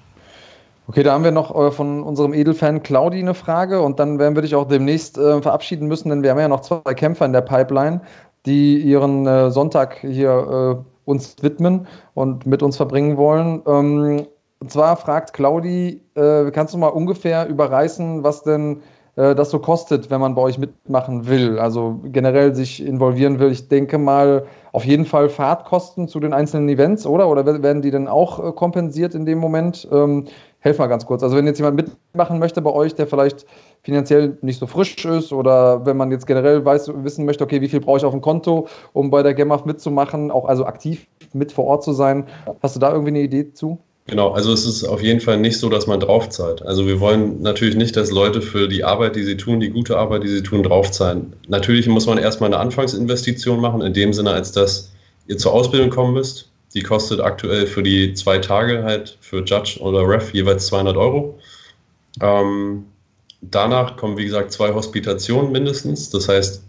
[0.90, 4.36] Okay, da haben wir noch äh, von unserem Edelfan Claudi eine Frage und dann werden
[4.36, 7.34] wir dich auch demnächst äh, verabschieden müssen, denn wir haben ja noch zwei Kämpfer in
[7.34, 8.00] der Pipeline,
[8.46, 13.62] die ihren äh, Sonntag hier äh, uns widmen und mit uns verbringen wollen.
[13.68, 14.28] Ähm,
[14.60, 18.82] und zwar fragt Claudi, äh, kannst du mal ungefähr überreißen, was denn
[19.18, 21.60] äh, das so kostet, wenn man bei euch mitmachen will?
[21.60, 23.52] Also generell sich involvieren will.
[23.52, 24.46] Ich denke mal,
[24.78, 27.30] auf jeden Fall Fahrtkosten zu den einzelnen Events, oder?
[27.30, 29.88] Oder werden die dann auch äh, kompensiert in dem Moment?
[29.92, 30.26] Ähm,
[30.60, 31.24] helf mal ganz kurz.
[31.24, 33.48] Also wenn jetzt jemand mitmachen möchte bei euch, der vielleicht
[33.82, 37.70] finanziell nicht so frisch ist oder wenn man jetzt generell weiß, wissen möchte, okay, wie
[37.70, 41.52] viel brauche ich auf dem Konto, um bei der GEMAF mitzumachen, auch also aktiv mit
[41.52, 42.28] vor Ort zu sein.
[42.62, 43.80] Hast du da irgendwie eine Idee zu?
[44.10, 46.62] Genau, also es ist auf jeden Fall nicht so, dass man draufzahlt.
[46.62, 49.98] Also wir wollen natürlich nicht, dass Leute für die Arbeit, die sie tun, die gute
[49.98, 51.34] Arbeit, die sie tun, draufzahlen.
[51.50, 54.94] Natürlich muss man erstmal eine Anfangsinvestition machen, in dem Sinne, als dass
[55.28, 56.50] ihr zur Ausbildung kommen müsst.
[56.74, 61.38] Die kostet aktuell für die zwei Tage halt für Judge oder Ref jeweils 200 Euro.
[62.22, 62.86] Ähm,
[63.42, 66.10] danach kommen, wie gesagt, zwei Hospitationen mindestens.
[66.10, 66.64] Das heißt,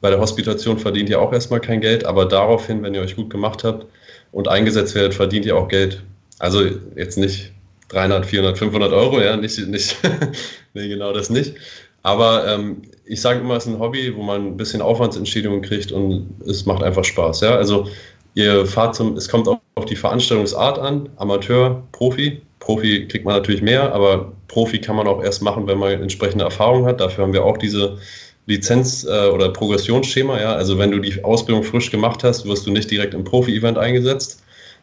[0.00, 3.30] Bei der Hospitation verdient ihr auch erstmal kein Geld, aber daraufhin, wenn ihr euch gut
[3.30, 3.86] gemacht habt
[4.32, 6.02] und eingesetzt werdet, verdient ihr auch Geld.
[6.40, 6.64] Also
[6.96, 7.52] jetzt nicht
[7.90, 9.96] 300, 400, 500 Euro, ja, nicht, nicht
[10.74, 11.54] nee, genau das nicht.
[12.02, 15.92] Aber ähm, ich sage immer, es ist ein Hobby, wo man ein bisschen Aufwandsentschädigung kriegt
[15.92, 17.42] und es macht einfach Spaß.
[17.42, 17.56] Ja?
[17.56, 17.88] Also
[18.34, 22.40] ihr fahrt zum, es kommt auch auf die Veranstaltungsart an, Amateur, Profi.
[22.58, 26.44] Profi kriegt man natürlich mehr, aber Profi kann man auch erst machen, wenn man entsprechende
[26.44, 27.00] Erfahrung hat.
[27.00, 27.98] Dafür haben wir auch diese
[28.46, 30.40] Lizenz- äh, oder Progressionsschema.
[30.40, 30.54] Ja?
[30.54, 34.42] Also wenn du die Ausbildung frisch gemacht hast, wirst du nicht direkt im Profi-Event eingesetzt,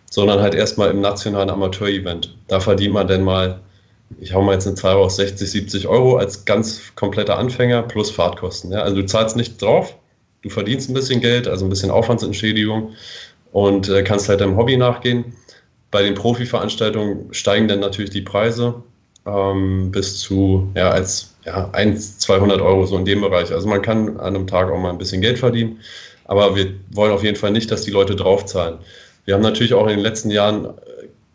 [0.10, 2.36] sondern halt erstmal im nationalen Amateur-Event.
[2.48, 3.62] Da verdient man dann mal
[4.20, 8.12] ich hau mal jetzt eine Zahl raus, 60, 70 Euro als ganz kompletter Anfänger plus
[8.12, 8.72] Fahrtkosten.
[8.72, 8.80] Ja?
[8.80, 9.96] Also du zahlst nicht drauf,
[10.42, 12.94] du verdienst ein bisschen Geld, also ein bisschen Aufwandsentschädigung
[13.52, 15.34] und äh, kannst halt deinem Hobby nachgehen.
[15.92, 18.76] Bei den Profi-Veranstaltungen steigen dann natürlich die Preise
[19.26, 23.52] ähm, bis zu ja, als ja, 1, 200 Euro so in dem Bereich.
[23.52, 25.80] Also man kann an einem Tag auch mal ein bisschen Geld verdienen,
[26.26, 28.80] aber wir wollen auf jeden Fall nicht, dass die Leute draufzahlen.
[29.28, 30.70] Wir haben natürlich auch in den letzten Jahren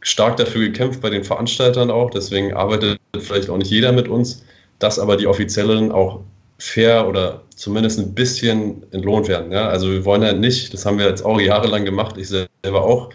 [0.00, 4.42] stark dafür gekämpft bei den Veranstaltern auch, deswegen arbeitet vielleicht auch nicht jeder mit uns,
[4.78, 6.20] dass aber die Offiziellen auch
[6.58, 9.52] fair oder zumindest ein bisschen entlohnt werden.
[9.52, 9.68] Ja?
[9.68, 13.10] Also wir wollen ja nicht, das haben wir jetzt auch jahrelang gemacht, ich selber auch,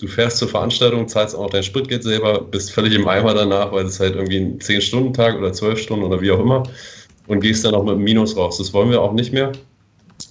[0.00, 3.84] du fährst zur Veranstaltung, zahlst auch dein Spritgeld selber, bist völlig im Eimer danach, weil
[3.84, 6.62] es halt irgendwie ein 10-Stunden-Tag oder 12 Stunden oder wie auch immer
[7.26, 8.56] und gehst dann auch mit einem Minus raus.
[8.56, 9.52] Das wollen wir auch nicht mehr.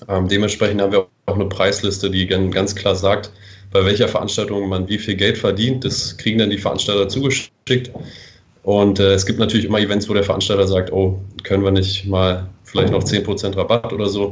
[0.10, 3.32] Ähm, dementsprechend haben wir auch eine Preisliste, die ganz klar sagt,
[3.72, 5.86] bei welcher Veranstaltung man wie viel Geld verdient.
[5.86, 7.92] Das kriegen dann die Veranstalter zugeschickt.
[8.64, 12.06] Und äh, es gibt natürlich immer Events, wo der Veranstalter sagt, oh, können wir nicht
[12.06, 14.32] mal vielleicht noch 10% Rabatt oder so.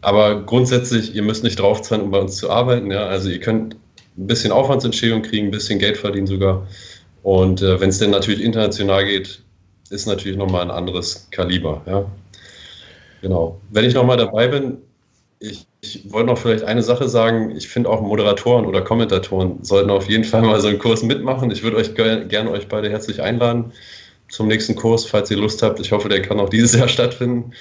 [0.00, 2.90] Aber grundsätzlich, ihr müsst nicht draufzahlen, um bei uns zu arbeiten.
[2.90, 3.06] Ja?
[3.06, 3.74] Also ihr könnt
[4.16, 6.66] ein bisschen Aufwandsentschädigung kriegen, ein bisschen Geld verdienen sogar.
[7.22, 9.42] Und äh, wenn es denn natürlich international geht,
[9.90, 11.82] ist natürlich nochmal ein anderes Kaliber.
[11.86, 12.04] Ja?
[13.22, 13.60] Genau.
[13.70, 14.78] Wenn ich nochmal dabei bin,
[15.44, 17.50] ich, ich wollte noch vielleicht eine Sache sagen.
[17.50, 21.50] Ich finde auch Moderatoren oder Kommentatoren sollten auf jeden Fall mal so einen Kurs mitmachen.
[21.50, 23.72] Ich würde euch gerne euch beide herzlich einladen
[24.30, 25.78] zum nächsten Kurs, falls ihr Lust habt.
[25.80, 27.52] Ich hoffe, der kann auch dieses Jahr stattfinden.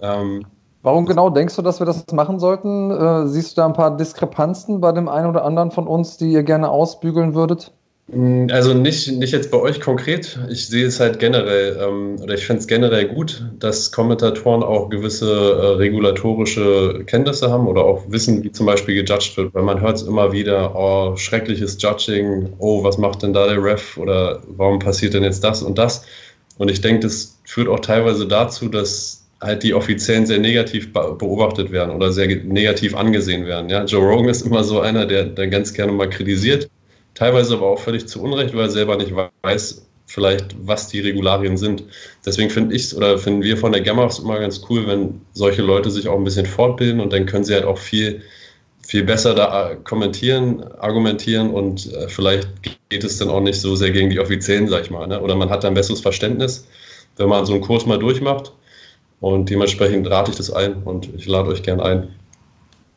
[0.00, 0.44] Ähm,
[0.82, 2.90] Warum genau denkst du, dass wir das machen sollten?
[2.90, 6.32] Äh, siehst du da ein paar Diskrepanzen bei dem einen oder anderen von uns, die
[6.32, 7.72] ihr gerne ausbügeln würdet?
[8.12, 10.38] Mm, also nicht, nicht jetzt bei euch konkret.
[10.50, 14.88] Ich sehe es halt generell, ähm, oder ich finde es generell gut, dass Kommentatoren auch
[14.88, 19.54] gewisse äh, regulatorische Kenntnisse haben oder auch wissen, wie zum Beispiel gejudged wird.
[19.54, 23.62] Weil man hört es immer wieder, oh, schreckliches Judging, oh, was macht denn da der
[23.62, 26.04] Ref oder warum passiert denn jetzt das und das?
[26.58, 31.72] Und ich denke, das führt auch teilweise dazu, dass halt die Offiziellen sehr negativ beobachtet
[31.72, 33.70] werden oder sehr negativ angesehen werden.
[33.70, 33.84] Ja?
[33.84, 36.68] Joe Rogan ist immer so einer, der, der ganz gerne mal kritisiert
[37.14, 39.12] teilweise aber auch völlig zu Unrecht, weil er selber nicht
[39.42, 41.84] weiß, vielleicht, was die Regularien sind.
[42.26, 45.90] Deswegen finde ich oder finden wir von der Gamma immer ganz cool, wenn solche Leute
[45.90, 48.22] sich auch ein bisschen fortbilden und dann können sie halt auch viel,
[48.86, 52.48] viel besser da kommentieren, argumentieren und äh, vielleicht
[52.88, 55.06] geht es dann auch nicht so sehr gegen die Offiziellen, sag ich mal.
[55.06, 55.20] Ne?
[55.20, 56.66] Oder man hat da ein besseres Verständnis,
[57.16, 58.52] wenn man so einen Kurs mal durchmacht.
[59.20, 62.08] Und dementsprechend rate ich das ein und ich lade euch gern ein.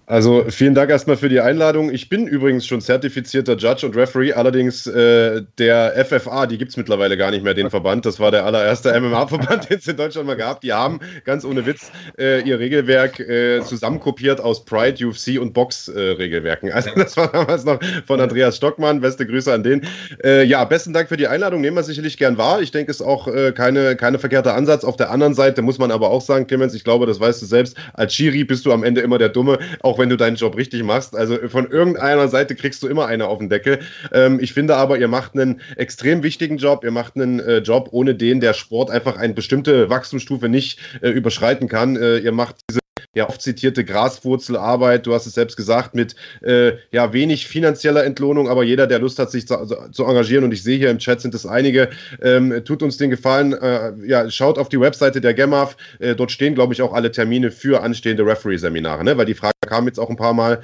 [0.06, 1.90] Also vielen Dank erstmal für die Einladung.
[1.90, 6.78] Ich bin übrigens schon zertifizierter Judge und Referee, allerdings äh, der FFA, die gibt es
[6.78, 8.06] mittlerweile gar nicht mehr, den Verband.
[8.06, 10.60] Das war der allererste MMA-Verband, den es in Deutschland mal gab.
[10.60, 11.90] Die haben ganz ohne Witz
[12.20, 16.72] äh, ihr Regelwerk äh, zusammenkopiert aus Pride, UFC und Box-Regelwerken.
[16.74, 19.00] also das war damals noch von Andreas Stockmann.
[19.00, 19.88] Beste Grüße an den.
[20.22, 21.62] Äh, ja, besten Dank für die Einladung.
[21.62, 22.62] Nehmen wir sicherlich gern wahr.
[22.62, 24.84] Ich denke, es ist auch äh, keine, keine verkehrter Ansatz.
[24.84, 27.46] Auf der anderen Seite muss man aber auch sagen, Clemens, ich glaube, das weißt du
[27.46, 29.60] selbst, als Schiri bist du am Ende immer der Dumme.
[29.82, 31.16] Auch auch wenn du deinen Job richtig machst.
[31.16, 33.80] Also von irgendeiner Seite kriegst du immer eine auf den Deckel.
[34.12, 36.84] Ähm, ich finde aber, ihr macht einen extrem wichtigen Job.
[36.84, 41.10] Ihr macht einen äh, Job, ohne den der Sport einfach eine bestimmte Wachstumsstufe nicht äh,
[41.10, 41.96] überschreiten kann.
[41.96, 42.83] Äh, ihr macht diese
[43.16, 48.50] ja oft zitierte Graswurzelarbeit, du hast es selbst gesagt, mit äh, ja wenig finanzieller Entlohnung,
[48.50, 50.98] aber jeder, der Lust hat, sich zu, also, zu engagieren, und ich sehe hier im
[50.98, 51.90] Chat sind es einige,
[52.22, 56.32] ähm, tut uns den Gefallen, äh, ja, schaut auf die Webseite der GEMAF, äh, dort
[56.32, 59.18] stehen, glaube ich, auch alle Termine für anstehende Referee-Seminare, ne?
[59.18, 60.62] weil die Frage kam jetzt auch ein paar Mal.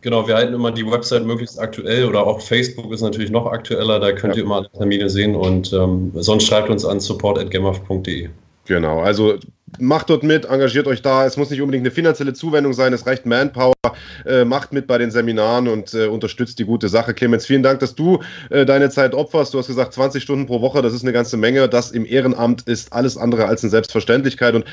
[0.00, 4.00] Genau, wir halten immer die Website möglichst aktuell oder auch Facebook ist natürlich noch aktueller,
[4.00, 4.40] da könnt ja.
[4.40, 8.30] ihr immer alle Termine sehen und ähm, sonst schreibt uns an support.gemaf.de.
[8.66, 9.38] Genau, also
[9.78, 11.26] macht dort mit, engagiert euch da.
[11.26, 13.72] Es muss nicht unbedingt eine finanzielle Zuwendung sein, es reicht Manpower.
[14.24, 17.14] Äh, macht mit bei den Seminaren und äh, unterstützt die gute Sache.
[17.14, 19.52] Clemens, vielen Dank, dass du äh, deine Zeit opferst.
[19.52, 21.68] Du hast gesagt, 20 Stunden pro Woche, das ist eine ganze Menge.
[21.68, 24.54] Das im Ehrenamt ist alles andere als eine Selbstverständlichkeit.
[24.54, 24.64] Und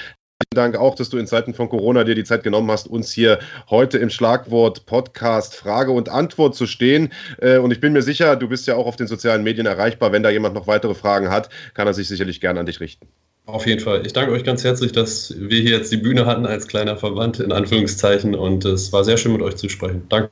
[0.41, 3.11] Vielen Dank auch, dass du in Zeiten von Corona dir die Zeit genommen hast, uns
[3.11, 3.39] hier
[3.69, 7.11] heute im Schlagwort Podcast Frage und Antwort zu stehen.
[7.39, 10.13] Äh, und ich bin mir sicher, du bist ja auch auf den sozialen Medien erreichbar.
[10.13, 13.09] Wenn da jemand noch weitere Fragen hat, kann er sich sicherlich gerne an dich richten.
[13.51, 14.05] Auf jeden Fall.
[14.05, 17.39] Ich danke euch ganz herzlich, dass wir hier jetzt die Bühne hatten als kleiner Verband,
[17.39, 18.35] in Anführungszeichen.
[18.35, 20.05] Und es war sehr schön, mit euch zu sprechen.
[20.07, 20.30] Danke.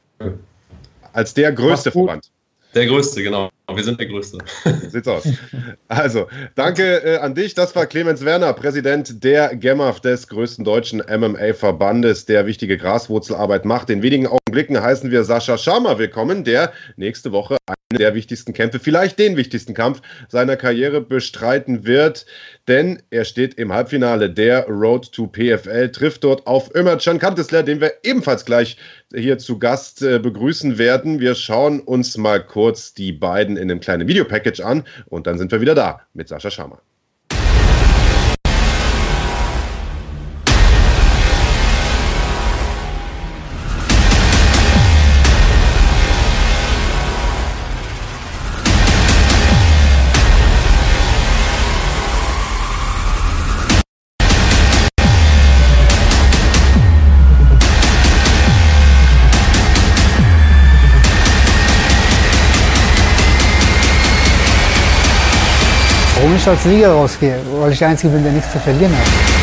[1.13, 2.29] Als der größte Verband.
[2.75, 3.49] Der größte, genau.
[3.73, 4.37] Wir sind der größte.
[4.91, 5.27] Sieht's aus.
[5.87, 7.55] Also, danke äh, an dich.
[7.55, 13.89] Das war Clemens Werner, Präsident der GEMAF, des größten deutschen MMA-Verbandes, der wichtige Graswurzelarbeit macht.
[13.89, 17.57] In wenigen Augenblicken heißen wir Sascha Sharma willkommen, der nächste Woche
[17.93, 22.25] der wichtigsten Kämpfe, vielleicht den wichtigsten Kampf seiner Karriere bestreiten wird,
[22.67, 27.79] denn er steht im Halbfinale der Road to PFL, trifft dort auf Ömercan Kantesler, den
[27.79, 28.77] wir ebenfalls gleich
[29.15, 31.21] hier zu Gast äh, begrüßen werden.
[31.21, 35.51] Wir schauen uns mal kurz die beiden in einem kleinen Videopackage an und dann sind
[35.53, 36.81] wir wieder da mit Sascha Schama.
[66.47, 69.36] Als Sieger rausgehe, weil ich der Einzige bin, der nichts zu verlieren hat.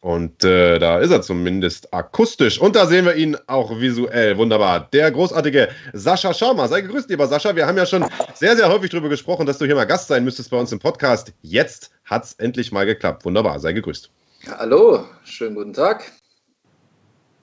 [0.00, 2.60] Und äh, da ist er zumindest akustisch.
[2.60, 4.38] Und da sehen wir ihn auch visuell.
[4.38, 4.88] Wunderbar.
[4.92, 6.68] Der großartige Sascha Schaumer.
[6.68, 7.56] Sei gegrüßt, lieber Sascha.
[7.56, 8.04] Wir haben ja schon
[8.34, 10.78] sehr, sehr häufig darüber gesprochen, dass du hier mal Gast sein müsstest bei uns im
[10.78, 11.32] Podcast.
[11.42, 13.24] Jetzt hat es endlich mal geklappt.
[13.24, 13.58] Wunderbar.
[13.58, 14.08] Sei gegrüßt.
[14.56, 16.12] Hallo, schönen guten Tag.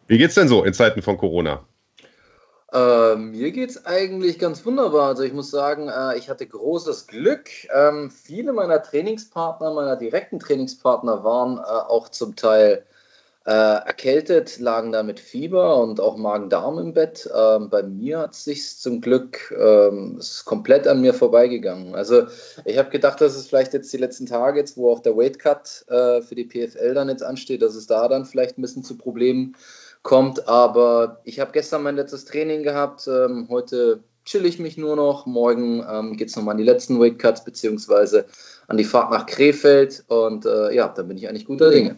[0.08, 1.66] Wie geht's denn so in Zeiten von Corona?
[2.76, 5.08] Äh, mir geht es eigentlich ganz wunderbar.
[5.08, 7.50] Also ich muss sagen, äh, ich hatte großes Glück.
[7.74, 12.84] Ähm, viele meiner Trainingspartner, meiner direkten Trainingspartner waren äh, auch zum Teil
[13.46, 17.30] äh, erkältet, lagen da mit Fieber und auch Magen-Darm im Bett.
[17.34, 21.96] Ähm, bei mir hat es sich zum Glück ähm, ist komplett an mir vorbeigegangen.
[21.96, 22.24] Also
[22.66, 25.86] ich habe gedacht, dass es vielleicht jetzt die letzten Tage, jetzt wo auch der Weightcut
[25.88, 28.98] äh, für die PFL dann jetzt ansteht, dass es da dann vielleicht ein bisschen zu
[28.98, 29.85] Problemen kommt.
[30.48, 33.08] Aber ich habe gestern mein letztes Training gehabt.
[33.08, 35.26] Ähm, heute chill ich mich nur noch.
[35.26, 38.26] Morgen ähm, geht es nochmal an die letzten Weight Cuts beziehungsweise
[38.68, 40.04] an die Fahrt nach Krefeld.
[40.08, 41.98] Und äh, ja, dann bin ich eigentlich guter Dinge.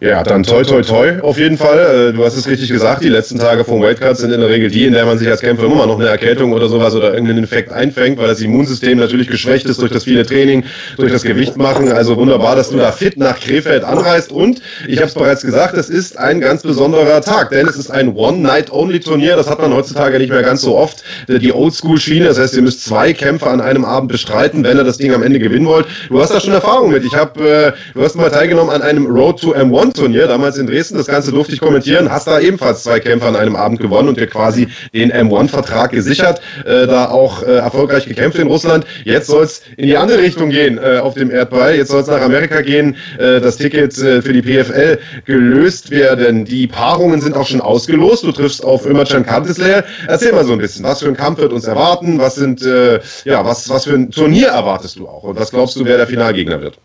[0.00, 2.10] Ja, dann toi toi toi auf jeden Fall.
[2.10, 4.70] Äh, du hast es richtig gesagt, die letzten Tage vom Weightcut sind in der Regel
[4.70, 7.38] die, in der man sich als Kämpfer immer noch eine Erkältung oder sowas oder irgendeinen
[7.38, 10.62] Infekt einfängt, weil das Immunsystem natürlich geschwächt ist durch das viele Training,
[10.98, 11.90] durch das Gewicht machen.
[11.90, 15.76] Also wunderbar, dass du da fit nach Krefeld anreist und ich habe es bereits gesagt,
[15.76, 19.34] es ist ein ganz besonderer Tag, denn es ist ein One-Night-Only-Turnier.
[19.34, 21.02] Das hat man heutzutage nicht mehr ganz so oft.
[21.26, 24.98] Die Oldschool-Schiene, das heißt, ihr müsst zwei Kämpfe an einem Abend bestreiten, wenn ihr das
[24.98, 25.86] Ding am Ende gewinnen wollt.
[26.08, 27.04] Du hast da schon Erfahrung mit.
[27.04, 30.66] Ich habe, äh, du hast mal teilgenommen an einem Road to M1 Turnier, damals in
[30.66, 30.96] Dresden.
[30.96, 32.10] Das Ganze durfte ich kommentieren.
[32.10, 36.40] Hast da ebenfalls zwei Kämpfe an einem Abend gewonnen und dir quasi den M1-Vertrag gesichert.
[36.64, 38.86] Äh, da auch äh, erfolgreich gekämpft in Russland.
[39.04, 41.74] Jetzt soll es in die andere Richtung gehen äh, auf dem Erdball.
[41.74, 42.96] Jetzt soll es nach Amerika gehen.
[43.18, 46.44] Äh, das Ticket äh, für die PFL gelöst werden.
[46.44, 48.24] Die Paarungen sind auch schon ausgelost.
[48.24, 49.84] Du triffst auf Ömercan Kanteslayer.
[50.06, 52.18] Erzähl mal so ein bisschen, was für ein Kampf wird uns erwarten?
[52.18, 55.22] Was sind, äh, ja, was, was für ein Turnier erwartest du auch?
[55.24, 56.78] Und was glaubst du, wer der Finalgegner wird?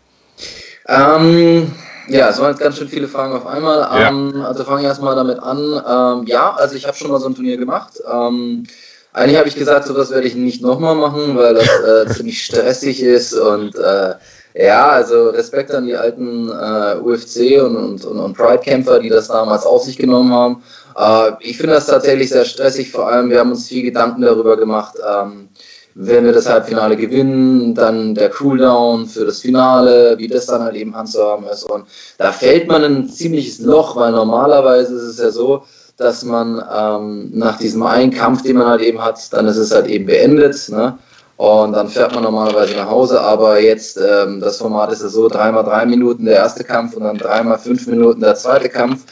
[0.88, 1.72] Ähm,
[2.08, 3.80] ja, es waren jetzt ganz schön viele Fragen auf einmal.
[3.80, 4.08] Ja.
[4.08, 5.58] Ähm, also fange ich erstmal damit an.
[5.58, 7.94] Ähm, ja, also ich habe schon mal so ein Turnier gemacht.
[8.10, 8.64] Ähm,
[9.12, 13.02] eigentlich habe ich gesagt, sowas werde ich nicht nochmal machen, weil das äh, ziemlich stressig
[13.02, 14.14] ist und äh,
[14.56, 19.26] Ja, also Respekt an die alten äh, UFC und, und, und, und Pride-Kämpfer, die das
[19.28, 20.62] damals auf sich genommen haben.
[20.96, 24.56] Äh, ich finde das tatsächlich sehr stressig, vor allem wir haben uns viel Gedanken darüber
[24.56, 24.94] gemacht.
[25.04, 25.48] Ähm,
[25.94, 30.74] wenn wir das Halbfinale gewinnen, dann der Cooldown für das Finale, wie das dann halt
[30.74, 31.64] eben handzuhaben ist.
[31.64, 31.86] Und
[32.18, 35.62] da fällt man in ein ziemliches Loch, weil normalerweise ist es ja so,
[35.96, 39.72] dass man ähm, nach diesem einen Kampf, den man halt eben hat, dann ist es
[39.72, 40.68] halt eben beendet.
[40.68, 40.98] Ne?
[41.36, 45.28] Und dann fährt man normalerweise nach Hause, aber jetzt, ähm, das Format ist ja so,
[45.28, 49.04] dreimal drei Minuten der erste Kampf und dann dreimal fünf Minuten der zweite Kampf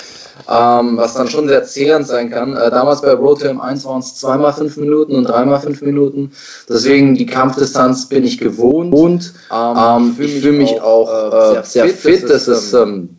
[0.48, 2.56] ähm, was dann schon sehr zehrend sein kann.
[2.56, 6.32] Äh, damals bei Road to M1 waren es zweimal fünf Minuten und dreimal fünf Minuten.
[6.68, 8.92] Deswegen die Kampfdistanz bin ich gewohnt.
[8.94, 12.28] Und ähm, ich fühle mich, auch äh, sehr, fit.
[12.28, 13.16] Das ist, ähm,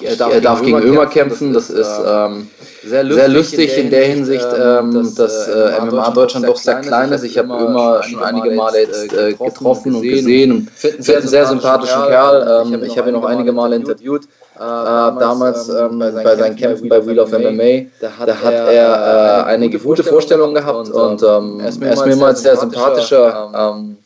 [0.00, 1.52] ich darf, darf gegen Ömer kämpfen.
[1.52, 2.48] Das ist ähm,
[2.84, 6.80] sehr, lustig sehr lustig in der Hinsicht, ähm, ähm dass äh, MMA Deutschland doch sehr
[6.80, 7.22] klein ist.
[7.22, 11.46] Ich habe Ömer schon einige Male jetzt äh, getroffen und gesehen und finde einen sehr
[11.46, 12.66] sympathischen Kerl.
[12.66, 14.24] Ähm, ich habe ihn noch einige Male interviewt.
[14.56, 18.54] Äh, damals ähm, ähm, bei seinen Kämpfen bei Wheel of MMA, da hat, da hat
[18.54, 23.98] er äh, einige gute Vorstellungen gehabt und ähm, er ist mir mal sehr sympathischer ähm,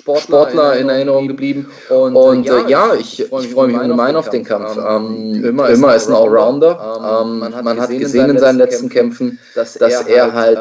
[0.00, 1.70] Sportler, Sportler in Erinnerung geblieben.
[1.88, 4.76] Und, und äh, ja, ich, ich freue mich ungemein auf den Kampf.
[4.76, 7.22] Ähm, immer, immer ist ein Allrounder.
[7.22, 10.58] Ähm, man hat, man hat gesehen in seinen letzten Kämpfen, dass, dass er halt,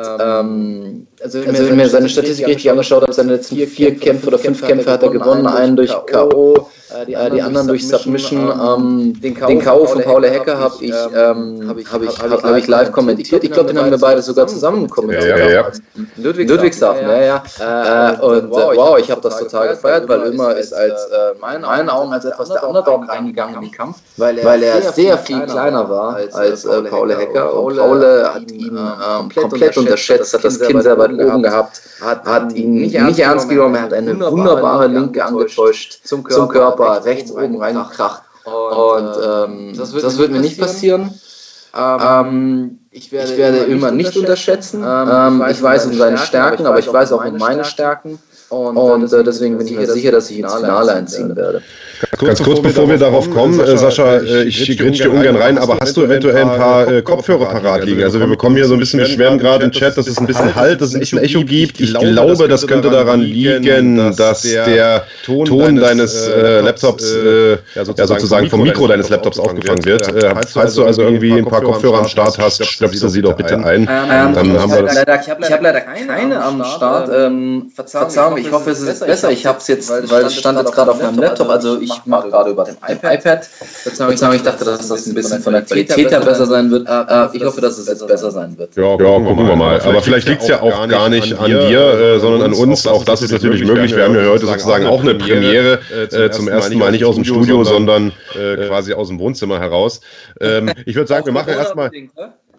[1.19, 4.27] ähm, also, also wenn ich mir seine Statistik richtig angeschaut habe, seine letzten vier Kämpfe
[4.27, 7.87] oder fünf Kämpfe hat er gewonnen, einen durch K.O., äh, die, anderen, die anderen durch
[7.87, 8.49] Submission.
[8.49, 9.85] Ähm, ähm, den K.O.
[9.85, 13.43] von Paul Hecker habe ich, ähm, hab ich, hab ich, hab hab ich live kommentiert.
[13.43, 15.37] Ich glaube, den haben wir beide sogar zusammen kommentiert.
[15.37, 15.71] Ja, ja, ja.
[16.17, 17.43] Ludwigshafen, ja, ja.
[17.59, 21.37] Äh, äh und äh, wow, ich habe das total gefeiert, weil Ömer ist als, äh,
[21.39, 25.87] meinen Augen als etwas der Underdog reingegangen in den Kampf, weil er sehr viel kleiner
[25.89, 27.53] war als Paul Hecker.
[27.53, 32.53] Und Paul hat ihn ähm, komplett unterschätzt, hat das Kind sehr weit oben gehabt, hat
[32.53, 37.61] ihn nicht ernst genommen, er hat eine wunderbare Linke angetäuscht zum Körper Körper rechts oben
[37.61, 38.23] reingekracht.
[38.45, 41.13] Und, und ähm, das, wird, das wird mir nicht passieren.
[41.75, 44.83] Ähm, ähm, ich werde, ich werde immer nicht unterschätzen.
[44.85, 48.19] Ähm, ich weiß um seine Stärken, aber ich weiß auch um meine Stärken.
[48.49, 51.61] Und, und äh, deswegen bin ich mir sicher, dass ich ins Finale einziehen werde.
[52.17, 55.77] Ganz kurz, bevor wir darauf kommen, äh, Sascha, äh, ich grätsch dir ungern rein, aber
[55.81, 58.03] hast du eventuell ein paar äh, Kopfhörer parat liegen?
[58.03, 60.55] Also wir bekommen hier so ein bisschen Beschwerden gerade im Chat, dass es ein bisschen
[60.55, 61.79] Halt, dass es echt ein Echo gibt.
[61.79, 66.29] Ich glaube, das könnte daran liegen, dass der Ton deines
[66.63, 67.15] Laptops
[67.75, 70.07] ja sozusagen vom Mikro deines Laptops aufgefangen wird.
[70.53, 73.85] Falls du also irgendwie ein paar Kopfhörer am Start hast, stöpselst sie doch bitte ein.
[73.85, 75.27] Dann haben wir das.
[75.27, 77.09] Ich habe leider keine am Start.
[77.73, 79.31] Verzeihung, ich hoffe, es ist besser.
[79.31, 81.49] Ich habe es jetzt, weil es stand jetzt gerade auf meinem Laptop.
[81.49, 83.45] Also ich mache gerade über dem iPad.
[83.45, 86.87] Verzeihung, ich dachte, dass das ein bisschen von der Qualität her besser sein wird.
[86.87, 88.75] Äh, ich hoffe, dass es jetzt besser sein wird.
[88.75, 89.79] Ja, gucken wir mal.
[89.81, 92.87] Aber vielleicht liegt es ja auch gar nicht an dir, äh, sondern an uns.
[92.87, 93.95] Auch das ist natürlich möglich.
[93.95, 95.79] Wir haben ja heute sozusagen auch eine Premiere.
[96.11, 100.01] Äh, zum ersten Mal nicht aus dem Studio, sondern quasi aus dem Wohnzimmer heraus.
[100.39, 101.91] Ähm, ich würde sagen, wir machen erstmal.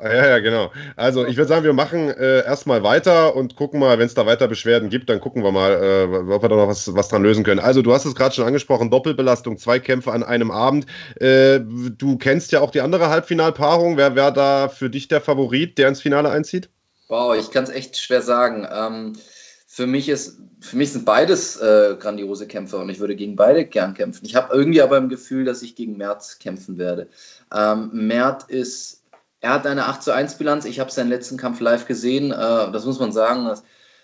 [0.02, 0.72] Ja, ja, genau.
[0.96, 4.24] Also ich würde sagen, wir machen äh, erstmal weiter und gucken mal, wenn es da
[4.24, 7.22] weiter Beschwerden gibt, dann gucken wir mal, äh, ob wir da noch was, was dran
[7.22, 7.60] lösen können.
[7.60, 10.86] Also du hast es gerade schon angesprochen, Doppelbelastung, zwei Kämpfe an einem Abend.
[11.16, 13.98] Äh, du kennst ja auch die andere Halbfinalpaarung.
[13.98, 16.70] Wer wäre da für dich der Favorit, der ins Finale einzieht?
[17.08, 18.66] Wow, ich kann es echt schwer sagen.
[18.72, 19.12] Ähm,
[19.66, 23.66] für mich ist, für mich sind beides äh, grandiose Kämpfer und ich würde gegen beide
[23.66, 24.24] gern kämpfen.
[24.24, 27.08] Ich habe irgendwie aber im Gefühl, dass ich gegen Mert kämpfen werde.
[27.54, 28.99] Ähm, Mert ist
[29.40, 30.64] er hat eine 8 zu 1 Bilanz.
[30.64, 32.30] Ich habe seinen letzten Kampf live gesehen.
[32.30, 32.34] Äh,
[32.72, 33.50] das muss man sagen.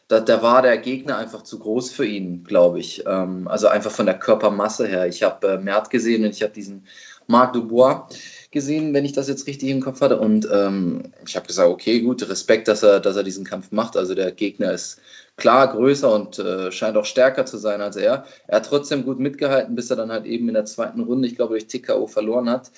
[0.08, 3.04] Da, da, war der Gegner einfach zu groß für ihn, glaube ich.
[3.06, 5.06] Ähm, also einfach von der Körpermasse her.
[5.06, 6.86] Ich habe äh, Mert gesehen und ich habe diesen
[7.26, 8.06] Marc Dubois
[8.52, 10.18] gesehen, wenn ich das jetzt richtig im Kopf hatte.
[10.18, 13.96] Und ähm, ich habe gesagt, okay, gut, Respekt, dass er, dass er diesen Kampf macht.
[13.96, 15.00] Also der Gegner ist
[15.36, 18.24] klar größer und äh, scheint auch stärker zu sein als er.
[18.46, 21.36] Er hat trotzdem gut mitgehalten, bis er dann halt eben in der zweiten Runde, ich
[21.36, 22.70] glaube, durch TKO verloren hat.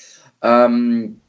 [0.42, 1.20] Ähm,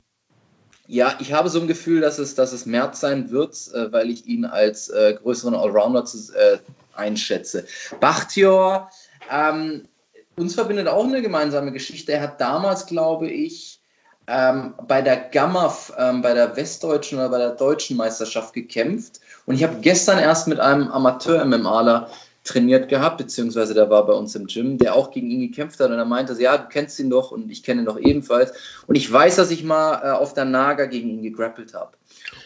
[0.90, 4.10] ja, ich habe so ein Gefühl, dass es, dass es März sein wird, äh, weil
[4.10, 6.57] ich ihn als äh, größeren Allrounder zu, äh,
[6.95, 7.66] einschätze.
[7.99, 8.90] Bachtior,
[9.32, 9.88] ähm,
[10.36, 12.14] uns verbindet auch eine gemeinsame Geschichte.
[12.14, 13.82] Er hat damals, glaube ich,
[14.26, 19.20] ähm, bei der Gamma, ähm, bei der westdeutschen oder bei der deutschen Meisterschaft gekämpft.
[19.45, 22.10] Und ich habe gestern erst mit einem Amateur-MMAler
[22.44, 25.91] trainiert gehabt, beziehungsweise der war bei uns im Gym, der auch gegen ihn gekämpft hat
[25.91, 28.53] und er meinte, ja, du kennst ihn doch und ich kenne ihn doch ebenfalls.
[28.88, 31.98] Und ich weiß, dass ich mal äh, auf der Naga gegen ihn gegrappelt habe.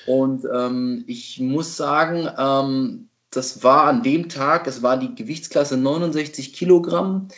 [0.06, 5.78] Und ähm, ich muss sagen, ähm, das war an dem Tag, es war die Gewichtsklasse
[5.78, 7.30] 69 Kilogramm,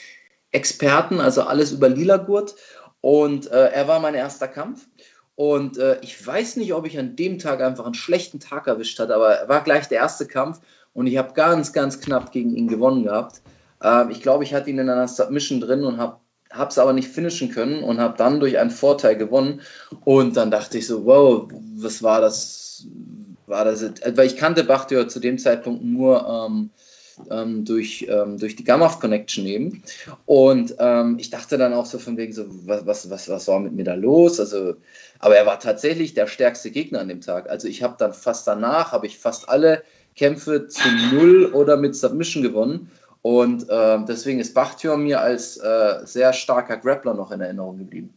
[0.51, 2.55] Experten, also alles über Lila-Gurt.
[3.01, 4.87] Und äh, er war mein erster Kampf.
[5.35, 8.97] Und äh, ich weiß nicht, ob ich an dem Tag einfach einen schlechten Tag erwischt
[8.99, 10.61] hatte, aber er war gleich der erste Kampf
[10.95, 13.41] und ich habe ganz, ganz knapp gegen ihn gewonnen gehabt.
[13.83, 16.17] Ähm, ich glaube, ich hatte ihn in einer Submission drin und habe
[16.51, 19.61] habe es aber nicht finishen können und habe dann durch einen Vorteil gewonnen.
[20.05, 22.87] Und dann dachte ich so, wow, was war das?
[23.47, 23.83] War das?
[24.15, 26.69] Weil ich kannte Bachtio zu dem Zeitpunkt nur ähm,
[27.29, 29.83] ähm, durch, ähm, durch die Gamma Connection eben.
[30.25, 33.59] Und ähm, ich dachte dann auch so von wegen so, was, was, was, was war
[33.59, 34.39] mit mir da los?
[34.39, 34.75] Also,
[35.19, 37.49] aber er war tatsächlich der stärkste Gegner an dem Tag.
[37.49, 39.83] Also ich habe dann fast danach, habe ich fast alle
[40.15, 42.89] Kämpfe zu Null oder mit Submission gewonnen.
[43.21, 48.13] Und äh, deswegen ist Bachtjor mir als äh, sehr starker Grappler noch in Erinnerung geblieben.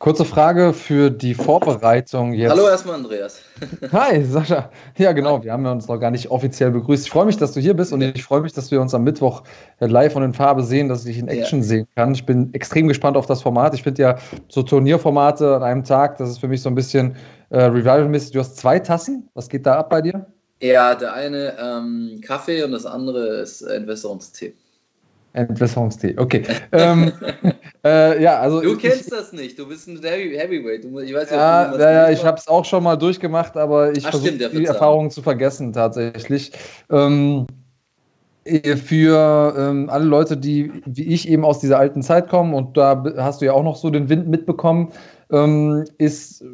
[0.00, 2.50] Kurze Frage für die Vorbereitung jetzt.
[2.50, 3.42] Hallo erstmal, Andreas.
[3.92, 4.70] Hi, Sascha.
[4.96, 7.04] Ja, genau, wir haben uns noch gar nicht offiziell begrüßt.
[7.04, 9.04] Ich freue mich, dass du hier bist und ich freue mich, dass wir uns am
[9.04, 9.42] Mittwoch
[9.78, 11.64] live und in Farbe sehen, dass ich in Action ja.
[11.66, 12.14] sehen kann.
[12.14, 13.74] Ich bin extrem gespannt auf das Format.
[13.74, 14.18] Ich finde ja
[14.48, 17.14] so Turnierformate an einem Tag, das ist für mich so ein bisschen
[17.50, 18.32] äh, Revival-mäßig.
[18.32, 19.28] Du hast zwei Tassen.
[19.34, 20.26] Was geht da ab bei dir?
[20.62, 24.54] Ja, der eine ähm, Kaffee und das andere ist Entwässerungstee.
[25.32, 26.42] Entwässerungstee, okay.
[26.72, 27.12] ähm,
[27.84, 30.82] äh, ja, also du kennst ich, das nicht, du bist ein Heavyweight.
[30.82, 34.04] Du, ich weiß ja, ja, ja ich habe es auch schon mal durchgemacht, aber ich
[34.04, 36.50] versuche die Erfahrungen zu vergessen tatsächlich.
[36.90, 37.46] Ähm,
[38.44, 42.76] äh, für ähm, alle Leute, die wie ich eben aus dieser alten Zeit kommen und
[42.76, 44.92] da hast du ja auch noch so den Wind mitbekommen,
[45.30, 46.44] ähm, ist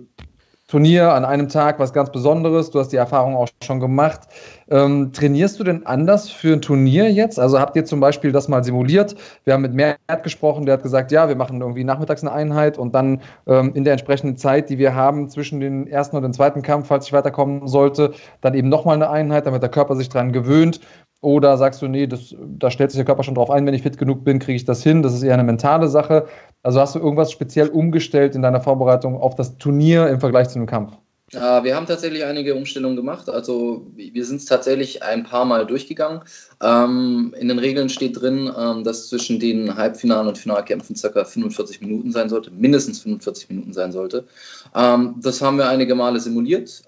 [0.68, 2.70] Turnier an einem Tag was ganz Besonderes.
[2.70, 4.22] Du hast die Erfahrung auch schon gemacht.
[4.68, 7.38] Ähm, trainierst du denn anders für ein Turnier jetzt?
[7.38, 9.14] Also habt ihr zum Beispiel das mal simuliert?
[9.44, 12.78] Wir haben mit Mert gesprochen, der hat gesagt, ja, wir machen irgendwie nachmittags eine Einheit
[12.78, 16.32] und dann ähm, in der entsprechenden Zeit, die wir haben zwischen den ersten und dem
[16.32, 20.08] zweiten Kampf, falls ich weiterkommen sollte, dann eben nochmal eine Einheit, damit der Körper sich
[20.08, 20.80] daran gewöhnt.
[21.20, 23.82] Oder sagst du, nee, das, da stellt sich der Körper schon drauf ein, wenn ich
[23.82, 25.02] fit genug bin, kriege ich das hin.
[25.02, 26.26] Das ist eher eine mentale Sache.
[26.62, 30.56] Also hast du irgendwas speziell umgestellt in deiner Vorbereitung auf das Turnier im Vergleich zu
[30.56, 30.92] einem Kampf?
[31.32, 33.28] Ja, wir haben tatsächlich einige Umstellungen gemacht.
[33.28, 36.20] Also wir sind es tatsächlich ein paar Mal durchgegangen.
[36.62, 41.24] Ähm, in den Regeln steht drin, ähm, dass zwischen den Halbfinalen und Finalkämpfen ca.
[41.24, 44.24] 45 Minuten sein sollte, mindestens 45 Minuten sein sollte.
[44.72, 46.82] Ähm, das haben wir einige Male simuliert.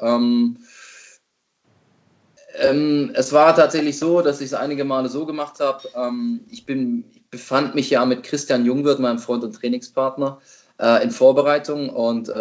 [2.61, 5.89] Ähm, es war tatsächlich so, dass ich es einige Male so gemacht habe.
[5.95, 10.41] Ähm, ich, ich befand mich ja mit Christian Jungwirth, meinem Freund und Trainingspartner,
[10.81, 12.33] äh, in Vorbereitung und äh,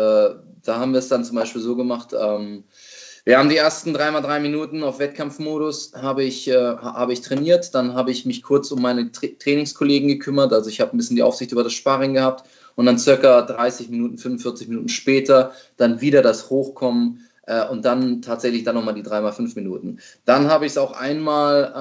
[0.63, 2.13] da haben wir es dann zum Beispiel so gemacht.
[2.19, 2.63] Ähm,
[3.27, 7.75] wir haben die ersten dreimal drei Minuten auf Wettkampfmodus habe ich, äh, habe ich trainiert.
[7.75, 10.53] Dann habe ich mich kurz um meine Tra Trainingskollegen gekümmert.
[10.53, 13.89] Also ich habe ein bisschen die Aufsicht über das Sparring gehabt und dann circa 30
[13.89, 19.03] Minuten, 45 Minuten später dann wieder das Hochkommen äh, und dann tatsächlich dann nochmal die
[19.03, 19.99] dreimal fünf Minuten.
[20.25, 21.73] Dann habe ich es auch einmal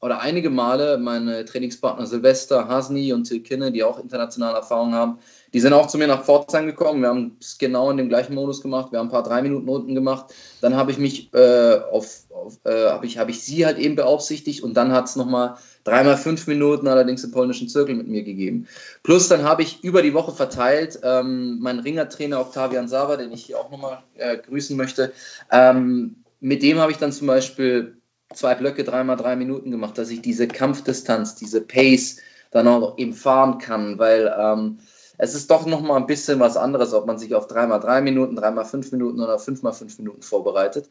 [0.00, 4.94] äh, oder einige Male meine Trainingspartner Silvester, Hasni und Till Kinne, die auch internationale Erfahrung
[4.94, 5.18] haben,
[5.52, 7.00] die sind auch zu mir nach Pforzheim gekommen.
[7.00, 8.92] Wir haben es genau in dem gleichen Modus gemacht.
[8.92, 10.26] Wir haben ein paar drei Minuten unten gemacht.
[10.60, 13.96] Dann habe ich mich äh, auf, auf äh, habe ich, hab ich sie halt eben
[13.96, 15.56] beaufsichtigt und dann hat es nochmal
[15.86, 18.66] dreimal fünf Minuten allerdings im polnischen Zirkel mit mir gegeben.
[19.02, 23.44] Plus dann habe ich über die Woche verteilt ähm, meinen Ringertrainer Octavian Sava, den ich
[23.44, 25.12] hier auch nochmal äh, grüßen möchte.
[25.52, 27.96] Ähm, mit dem habe ich dann zum Beispiel
[28.34, 32.18] zwei Blöcke dreimal drei Minuten gemacht, dass ich diese Kampfdistanz, diese Pace
[32.50, 34.78] dann auch eben fahren kann, weil ähm,
[35.18, 38.38] es ist doch noch mal ein bisschen was anderes, ob man sich auf 3x3 Minuten,
[38.38, 40.90] 3x5 Minuten oder 5x5 Minuten vorbereitet.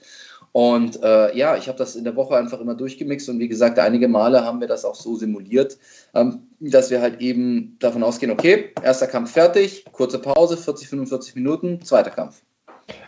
[0.56, 3.78] Und äh, ja, ich habe das in der Woche einfach immer durchgemixt und wie gesagt,
[3.78, 5.78] einige Male haben wir das auch so simuliert,
[6.14, 11.36] ähm, dass wir halt eben davon ausgehen, okay, erster Kampf fertig, kurze Pause, 40, 45
[11.36, 12.42] Minuten, zweiter Kampf.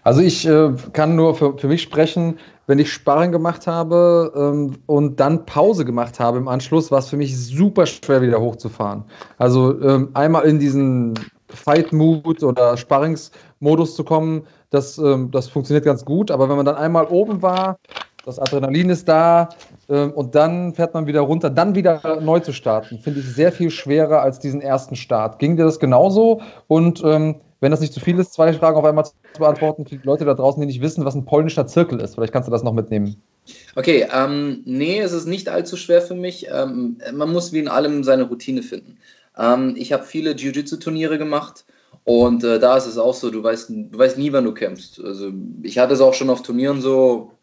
[0.04, 4.80] Also ich äh, kann nur für, für mich sprechen, wenn ich Sparring gemacht habe ähm,
[4.86, 9.06] und dann Pause gemacht habe im Anschluss, war es für mich super schwer wieder hochzufahren.
[9.38, 11.14] Also ähm, einmal in diesen
[11.48, 16.32] Fight-Mood oder Sparringsmodus zu kommen, das, ähm, das funktioniert ganz gut.
[16.32, 17.80] Aber wenn man dann einmal oben war,
[18.26, 19.50] das Adrenalin ist da
[19.88, 23.54] ähm, und dann fährt man wieder runter, dann wieder neu zu starten, finde ich sehr
[23.54, 25.40] viel schwerer als diesen ersten Start.
[25.40, 26.42] Ging dir das genauso?
[26.68, 29.96] Und ähm, wenn das nicht zu viel ist, zwei Fragen auf einmal zu beantworten für
[29.96, 32.16] die Leute da draußen, die nicht wissen, was ein polnischer Zirkel ist.
[32.16, 33.22] Vielleicht kannst du das noch mitnehmen.
[33.76, 36.48] Okay, ähm, nee, es ist nicht allzu schwer für mich.
[36.52, 38.98] Ähm, man muss wie in allem seine Routine finden.
[39.38, 41.66] Ähm, ich habe viele Jiu-Jitsu-Turniere gemacht
[42.08, 45.04] und äh, da ist es auch so, du weißt, du weißt nie, wann du kämpfst.
[45.04, 47.34] Also ich hatte es auch schon auf Turnieren so,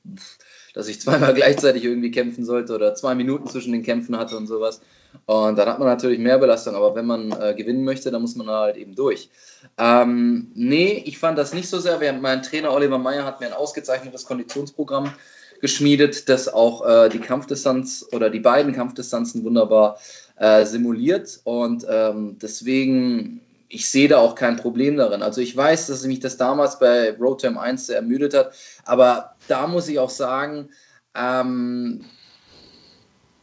[0.73, 4.47] dass ich zweimal gleichzeitig irgendwie kämpfen sollte oder zwei Minuten zwischen den Kämpfen hatte und
[4.47, 4.81] sowas.
[5.27, 8.37] Und dann hat man natürlich mehr Belastung, aber wenn man äh, gewinnen möchte, dann muss
[8.37, 9.29] man halt eben durch.
[9.77, 11.99] Ähm, nee, ich fand das nicht so sehr.
[12.15, 15.13] Mein Trainer Oliver Meyer hat mir ein ausgezeichnetes Konditionsprogramm
[15.61, 19.99] geschmiedet, das auch äh, die Kampfdistanz oder die beiden Kampfdistanzen wunderbar
[20.37, 21.41] äh, simuliert.
[21.45, 25.23] Und ähm, deswegen, ich sehe da auch kein Problem darin.
[25.23, 28.55] Also ich weiß, dass mich das damals bei Road Term 1 sehr ermüdet hat,
[28.85, 30.71] aber da muss ich auch sagen,
[31.15, 32.05] ähm,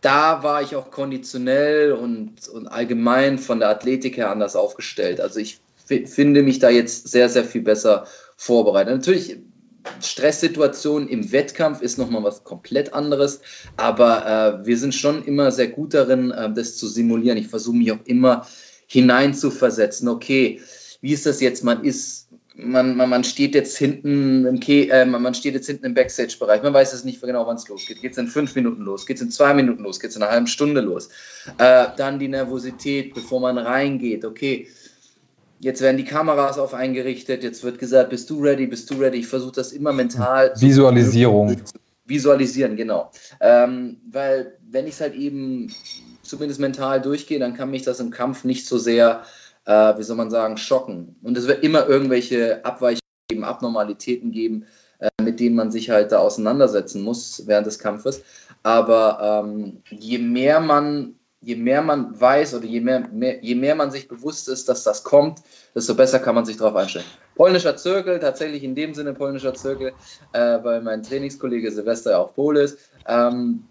[0.01, 5.21] da war ich auch konditionell und, und allgemein von der Athletik her anders aufgestellt.
[5.21, 8.95] Also ich finde mich da jetzt sehr, sehr viel besser vorbereitet.
[8.95, 9.37] Natürlich,
[9.99, 13.41] Stresssituation im Wettkampf ist nochmal was komplett anderes,
[13.77, 17.37] aber äh, wir sind schon immer sehr gut darin, äh, das zu simulieren.
[17.37, 18.45] Ich versuche mich auch immer
[18.91, 20.09] hineinzuversetzen.
[20.09, 20.59] Okay,
[20.99, 21.63] wie ist das jetzt?
[21.63, 25.85] Man ist man, man, man steht jetzt hinten im Ke äh, man steht jetzt hinten
[25.85, 26.61] im Backstage-Bereich.
[26.61, 28.01] Man weiß es nicht genau, wann es losgeht.
[28.01, 29.05] Geht es in fünf Minuten los?
[29.05, 29.99] Geht es in zwei Minuten los?
[29.99, 31.09] Geht es in einer halben Stunde los?
[31.57, 34.25] Äh, dann die Nervosität, bevor man reingeht.
[34.25, 34.67] Okay,
[35.59, 37.43] jetzt werden die Kameras auf eingerichtet.
[37.43, 38.67] Jetzt wird gesagt, bist du ready?
[38.67, 39.19] Bist du ready?
[39.19, 40.51] Ich versuche das immer mental.
[40.59, 41.57] Visualisierung.
[41.65, 43.09] Zu visualisieren, genau.
[43.39, 45.73] Ähm, weil wenn ich es halt eben
[46.31, 49.23] zumindest mental durchgehe, dann kann mich das im Kampf nicht so sehr
[49.65, 51.15] äh, wie soll man sagen, schocken.
[51.23, 52.99] Und es wird immer irgendwelche Abweichungen
[53.29, 54.65] geben, Abnormalitäten geben,
[54.99, 58.23] äh, mit denen man sich halt da auseinandersetzen muss während des Kampfes.
[58.63, 63.73] Aber ähm, je mehr man je mehr man weiß oder je mehr, mehr, je mehr
[63.73, 65.39] man sich bewusst ist, dass das kommt,
[65.73, 67.05] desto besser kann man sich darauf einstellen.
[67.33, 69.93] Polnischer Zirkel, tatsächlich in dem Sinne polnischer Zirkel,
[70.33, 72.77] äh, weil mein Trainingskollege Silvester ja auch Pole ist.
[73.07, 73.63] Ähm,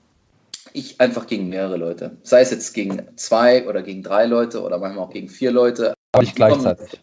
[0.72, 2.18] ich einfach gegen mehrere Leute.
[2.22, 5.94] Sei es jetzt gegen zwei oder gegen drei Leute oder manchmal auch gegen vier Leute.
[6.12, 7.00] Aber nicht gleichzeitig.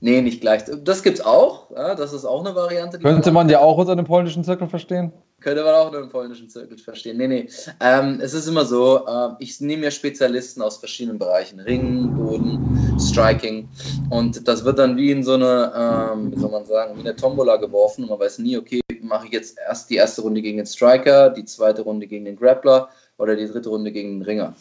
[0.00, 0.84] Nee, nicht gleichzeitig.
[0.84, 1.70] Das gibt es auch.
[1.70, 2.98] Ja, das ist auch eine Variante.
[2.98, 5.12] Könnte man ja auch unter einem polnischen Zirkel verstehen?
[5.40, 7.16] Könnte man auch unter einem polnischen Zirkel verstehen.
[7.16, 7.48] Nee, nee.
[7.80, 11.60] Ähm, es ist immer so, äh, ich nehme ja Spezialisten aus verschiedenen Bereichen.
[11.60, 13.68] Ringen, Boden, Striking.
[14.10, 15.72] Und das wird dann wie in so eine,
[16.12, 18.04] ähm, wie soll man sagen, wie eine Tombola geworfen.
[18.04, 21.30] Und man weiß nie, okay, mache ich jetzt erst die erste Runde gegen den Striker,
[21.30, 22.88] die zweite Runde gegen den Grappler
[23.18, 24.54] oder die dritte Runde gegen den Ringer.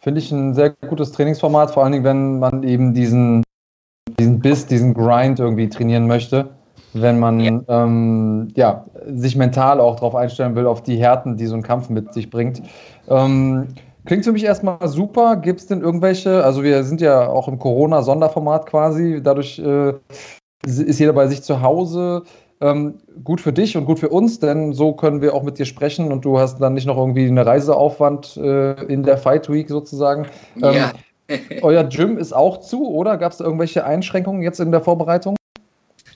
[0.00, 3.42] Finde ich ein sehr gutes Trainingsformat, vor allen Dingen, wenn man eben diesen,
[4.18, 6.50] diesen Biss, diesen Grind irgendwie trainieren möchte.
[6.92, 7.60] Wenn man ja.
[7.68, 11.88] Ähm, ja sich mental auch darauf einstellen will, auf die Härten, die so ein Kampf
[11.88, 12.62] mit sich bringt.
[13.08, 13.68] Ähm,
[14.06, 15.36] Klingt für mich erstmal super.
[15.36, 19.92] Gibt es denn irgendwelche, also wir sind ja auch im Corona-Sonderformat quasi, dadurch äh,
[20.64, 22.22] ist jeder bei sich zu Hause.
[22.62, 25.64] Ähm, gut für dich und gut für uns, denn so können wir auch mit dir
[25.64, 29.68] sprechen und du hast dann nicht noch irgendwie einen Reiseaufwand äh, in der Fight Week
[29.70, 30.26] sozusagen.
[30.62, 30.92] Ähm, ja.
[31.62, 33.16] euer Gym ist auch zu, oder?
[33.16, 35.36] Gab es irgendwelche Einschränkungen jetzt in der Vorbereitung?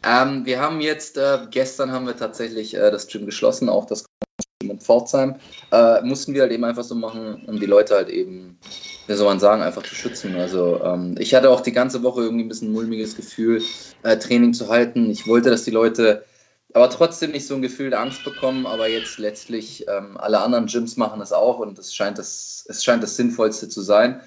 [0.07, 4.05] Ähm, wir haben jetzt, äh, gestern haben wir tatsächlich äh, das Gym geschlossen, auch das
[4.61, 5.37] Gym in Pforzheim.
[5.73, 8.59] Äh, mussten wir halt eben einfach so machen, um die Leute halt eben
[9.07, 10.37] wie soll man sagen, einfach zu schützen.
[10.37, 13.63] Also ähm, ich hatte auch die ganze Woche irgendwie ein bisschen ein mulmiges Gefühl,
[14.03, 15.11] äh, Training zu halten.
[15.11, 16.25] Ich wollte, dass die Leute
[16.73, 20.67] aber trotzdem nicht so ein Gefühl der Angst bekommen, aber jetzt letztlich ähm, alle anderen
[20.67, 24.21] Gyms machen es auch und es scheint das, es scheint das Sinnvollste zu sein.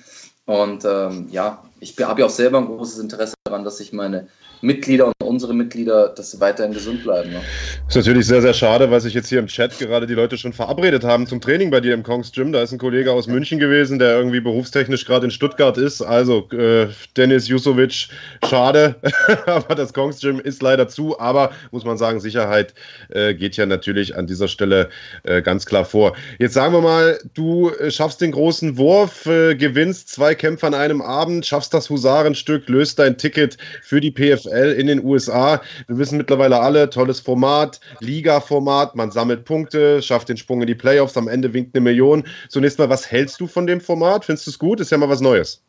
[0.46, 4.30] Und ähm, ja, ich habe ja auch selber ein großes Interesse daran, dass ich meine
[4.62, 7.32] Mitglieder und unsere Mitglieder, dass sie weiterhin gesund bleiben.
[7.32, 7.42] Ne?
[7.88, 10.54] Ist natürlich sehr, sehr schade, weil sich jetzt hier im Chat gerade die Leute schon
[10.54, 12.52] verabredet haben zum Training bei dir im Kongs Gym.
[12.52, 16.02] Da ist ein Kollege aus München gewesen, der irgendwie berufstechnisch gerade in Stuttgart ist.
[16.02, 18.08] Also äh, Dennis Jusovic,
[18.48, 18.96] schade,
[19.46, 21.20] aber das Kongs Gym ist leider zu.
[21.20, 22.74] Aber muss man sagen, Sicherheit
[23.10, 24.90] äh, geht ja natürlich an dieser Stelle
[25.24, 26.16] äh, ganz klar vor.
[26.40, 30.74] Jetzt sagen wir mal, du äh, schaffst den großen Wurf, äh, gewinnst zwei Kämpfe an
[30.74, 35.18] einem Abend, schaffst das Husarenstück, löst dein Ticket für die PFL in den USA.
[35.18, 35.62] USA.
[35.88, 40.76] Wir wissen mittlerweile alle, tolles Format, Liga-Format, man sammelt Punkte, schafft den Sprung in die
[40.76, 42.24] Playoffs, am Ende winkt eine Million.
[42.50, 44.26] Zunächst mal, was hältst du von dem Format?
[44.26, 44.80] Findest du es gut?
[44.80, 45.62] Ist ja mal was Neues.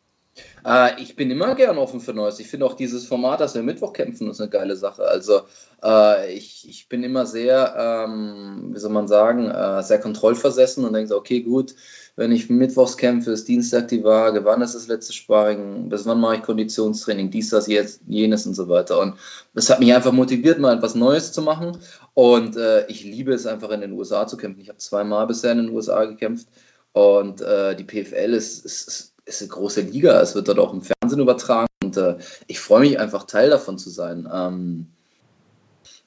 [0.65, 2.39] Äh, ich bin immer gern offen für Neues.
[2.39, 5.03] Ich finde auch dieses Format, dass wir Mittwoch kämpfen, ist eine geile Sache.
[5.03, 5.41] Also
[5.83, 10.93] äh, ich, ich bin immer sehr, ähm, wie soll man sagen, äh, sehr kontrollversessen und
[10.93, 11.75] denke so, okay, gut,
[12.19, 16.19] wenn ich mittwochs kämpfe, ist Dienstag die Waage, wann ist das letzte Sparring, bis wann
[16.19, 18.99] mache ich Konditionstraining, dies, das, jetzt, jenes und so weiter.
[18.99, 19.15] Und
[19.53, 21.77] das hat mich einfach motiviert, mal etwas Neues zu machen.
[22.15, 24.59] Und äh, ich liebe es einfach in den USA zu kämpfen.
[24.59, 26.49] Ich habe zweimal bisher in den USA gekämpft.
[26.91, 30.19] Und äh, die PFL ist, ist, ist, eine große Liga.
[30.19, 31.69] Es wird dort auch im Fernsehen übertragen.
[31.81, 32.17] Und äh,
[32.47, 34.27] ich freue mich einfach, Teil davon zu sein.
[34.29, 34.87] Ähm,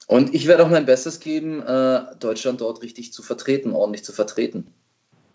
[0.05, 4.13] und ich werde auch mein Bestes geben, äh, Deutschland dort richtig zu vertreten, ordentlich zu
[4.13, 4.67] vertreten.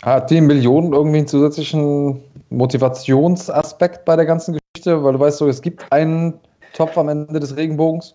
[0.03, 5.03] Hat die Million irgendwie einen zusätzlichen Motivationsaspekt bei der ganzen Geschichte?
[5.03, 6.39] Weil du weißt so, es gibt einen
[6.73, 8.15] Topf am Ende des Regenbogens.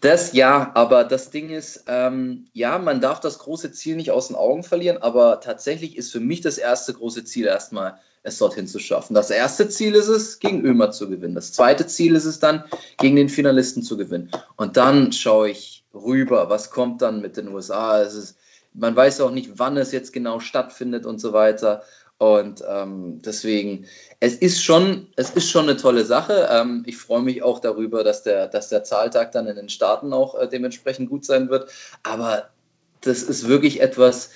[0.00, 4.28] Das ja, aber das Ding ist, ähm, ja, man darf das große Ziel nicht aus
[4.28, 8.66] den Augen verlieren, aber tatsächlich ist für mich das erste große Ziel erstmal, es dorthin
[8.66, 9.14] zu schaffen.
[9.14, 11.34] Das erste Ziel ist es, gegen Ömer zu gewinnen.
[11.34, 12.64] Das zweite Ziel ist es dann,
[12.98, 14.30] gegen den Finalisten zu gewinnen.
[14.56, 18.00] Und dann schaue ich rüber, was kommt dann mit den USA.
[18.00, 18.38] Es ist,
[18.72, 21.82] man weiß auch nicht, wann es jetzt genau stattfindet und so weiter.
[22.18, 23.86] Und ähm, deswegen,
[24.18, 26.48] es ist schon, es ist schon eine tolle Sache.
[26.50, 30.12] Ähm, ich freue mich auch darüber, dass der, dass der Zahltag dann in den Staaten
[30.12, 31.70] auch äh, dementsprechend gut sein wird.
[32.02, 32.50] Aber
[33.02, 34.30] das ist wirklich etwas,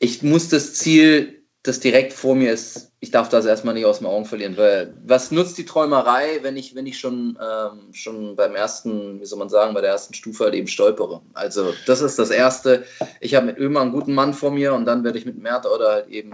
[0.00, 1.37] ich muss das Ziel,
[1.68, 4.94] das direkt vor mir ist, ich darf das erstmal nicht aus den Augen verlieren, weil
[5.04, 9.38] was nutzt die Träumerei, wenn ich, wenn ich schon, ähm, schon beim ersten, wie soll
[9.38, 11.20] man sagen, bei der ersten Stufe halt eben stolpere.
[11.34, 12.84] Also das ist das Erste.
[13.20, 15.66] Ich habe mit Ömer einen guten Mann vor mir und dann werde ich mit Mert
[15.66, 16.32] oder halt eben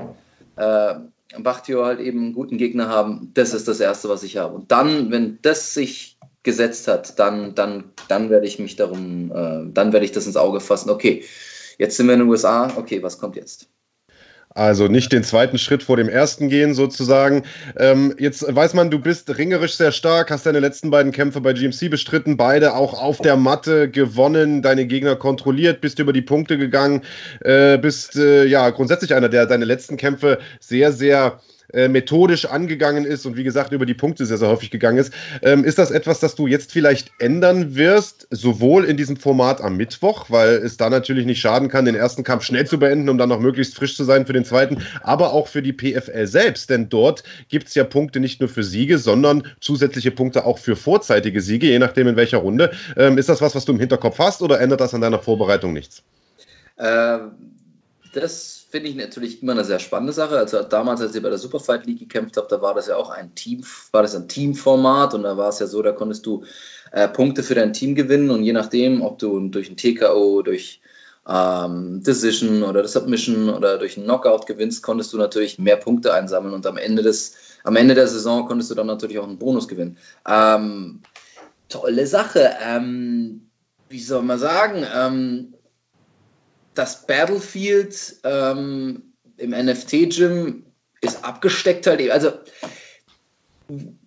[0.56, 0.94] äh,
[1.40, 3.32] Bachtio halt eben einen guten Gegner haben.
[3.34, 4.54] Das ist das Erste, was ich habe.
[4.54, 9.72] Und dann, wenn das sich gesetzt hat, dann, dann, dann werde ich mich darum, äh,
[9.72, 10.90] dann werde ich das ins Auge fassen.
[10.90, 11.24] Okay,
[11.78, 12.72] jetzt sind wir in den USA.
[12.76, 13.68] Okay, was kommt jetzt?
[14.56, 17.42] Also nicht den zweiten Schritt vor dem ersten gehen, sozusagen.
[17.76, 21.52] Ähm, jetzt weiß man, du bist ringerisch sehr stark, hast deine letzten beiden Kämpfe bei
[21.52, 26.56] GMC bestritten, beide auch auf der Matte gewonnen, deine Gegner kontrolliert, bist über die Punkte
[26.56, 27.02] gegangen,
[27.40, 31.40] äh, bist äh, ja grundsätzlich einer, der deine letzten Kämpfe sehr, sehr
[31.72, 35.12] äh, methodisch angegangen ist und wie gesagt über die Punkte sehr, sehr häufig gegangen ist.
[35.42, 39.76] Ähm, ist das etwas, das du jetzt vielleicht ändern wirst, sowohl in diesem Format am
[39.76, 43.18] Mittwoch, weil es da natürlich nicht schaden kann, den ersten Kampf schnell zu beenden, um
[43.18, 46.70] dann noch möglichst frisch zu sein für den zweiten, aber auch für die PFL selbst,
[46.70, 50.76] denn dort gibt es ja Punkte nicht nur für Siege, sondern zusätzliche Punkte auch für
[50.76, 52.72] vorzeitige Siege, je nachdem in welcher Runde.
[52.96, 55.72] Ähm, ist das was, was du im Hinterkopf hast oder ändert das an deiner Vorbereitung
[55.72, 56.02] nichts?
[56.78, 57.32] Ähm,
[58.12, 60.36] das finde ich natürlich immer eine sehr spannende Sache.
[60.36, 63.08] Also damals, als ich bei der Superfight League gekämpft habe, da war das ja auch
[63.08, 66.42] ein Team, war das ein Teamformat und da war es ja so, da konntest du
[66.90, 70.80] äh, Punkte für dein Team gewinnen und je nachdem, ob du durch ein TKO, durch
[71.28, 76.52] ähm, Decision oder Submission oder durch einen Knockout gewinnst, konntest du natürlich mehr Punkte einsammeln
[76.52, 79.68] und am Ende des, am Ende der Saison konntest du dann natürlich auch einen Bonus
[79.68, 79.96] gewinnen.
[80.28, 81.00] Ähm,
[81.68, 82.50] tolle Sache.
[82.60, 83.48] Ähm,
[83.88, 85.53] wie soll man sagen?
[86.74, 89.02] Das Battlefield ähm,
[89.36, 90.64] im NFT-Gym
[91.00, 92.10] ist abgesteckt halt.
[92.10, 92.32] Also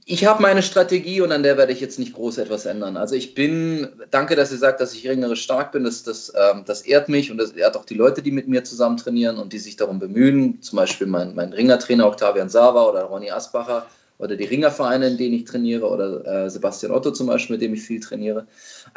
[0.06, 2.96] ich habe meine Strategie und an der werde ich jetzt nicht groß etwas ändern.
[2.96, 6.64] Also ich bin, danke, dass ihr sagt, dass ich ringerisch stark bin, das, das, ähm,
[6.66, 9.52] das ehrt mich und das ehrt auch die Leute, die mit mir zusammen trainieren und
[9.52, 10.62] die sich darum bemühen.
[10.62, 13.86] Zum Beispiel mein, mein Ringertrainer Octavian Sava oder Ronny Asbacher
[14.18, 17.74] oder die Ringervereine, in denen ich trainiere oder äh, Sebastian Otto zum Beispiel, mit dem
[17.74, 18.48] ich viel trainiere.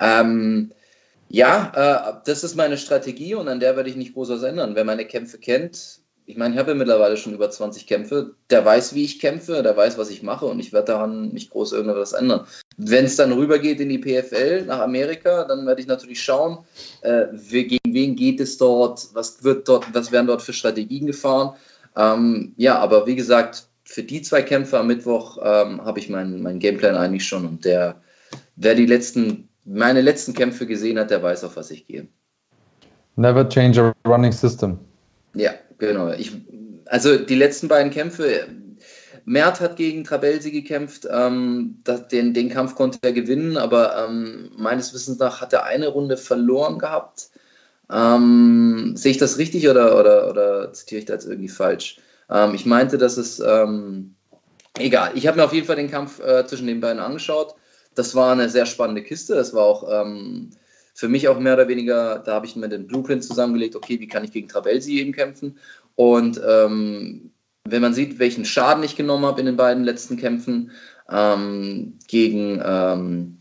[0.00, 0.70] Ähm,
[1.30, 4.74] ja, äh, das ist meine Strategie und an der werde ich nicht groß was ändern.
[4.74, 8.64] Wer meine Kämpfe kennt, ich meine, ich habe ja mittlerweile schon über 20 Kämpfe, der
[8.64, 11.72] weiß, wie ich kämpfe, der weiß, was ich mache und ich werde daran nicht groß
[11.72, 12.46] irgendwas ändern.
[12.76, 16.58] Wenn es dann rübergeht in die PFL nach Amerika, dann werde ich natürlich schauen,
[17.02, 21.56] äh, gegen wen geht es dort, was wird dort, was werden dort für Strategien gefahren.
[21.96, 26.42] Ähm, ja, aber wie gesagt, für die zwei Kämpfe am Mittwoch ähm, habe ich meinen
[26.42, 28.00] mein Gameplan eigentlich schon und der,
[28.54, 32.08] wer die letzten meine letzten Kämpfe gesehen hat, der weiß, auf was ich gehe.
[33.16, 34.78] Never change a running system.
[35.34, 36.10] Ja, genau.
[36.12, 36.32] Ich,
[36.86, 38.46] also die letzten beiden Kämpfe,
[39.24, 44.50] Mert hat gegen Trabelsi gekämpft, ähm, das, den, den Kampf konnte er gewinnen, aber ähm,
[44.56, 47.30] meines Wissens nach hat er eine Runde verloren gehabt.
[47.92, 52.00] Ähm, sehe ich das richtig oder, oder, oder zitiere ich das irgendwie falsch?
[52.30, 54.14] Ähm, ich meinte, dass es ähm,
[54.78, 55.10] egal.
[55.14, 57.54] Ich habe mir auf jeden Fall den Kampf äh, zwischen den beiden angeschaut
[58.00, 59.34] das war eine sehr spannende Kiste.
[59.34, 60.50] Das war auch ähm,
[60.94, 64.08] für mich auch mehr oder weniger, da habe ich mir den Blueprint zusammengelegt, okay, wie
[64.08, 65.58] kann ich gegen Trabelsi eben kämpfen?
[65.96, 67.30] Und ähm,
[67.64, 70.70] wenn man sieht, welchen Schaden ich genommen habe in den beiden letzten Kämpfen
[71.10, 73.38] ähm, gegen ähm,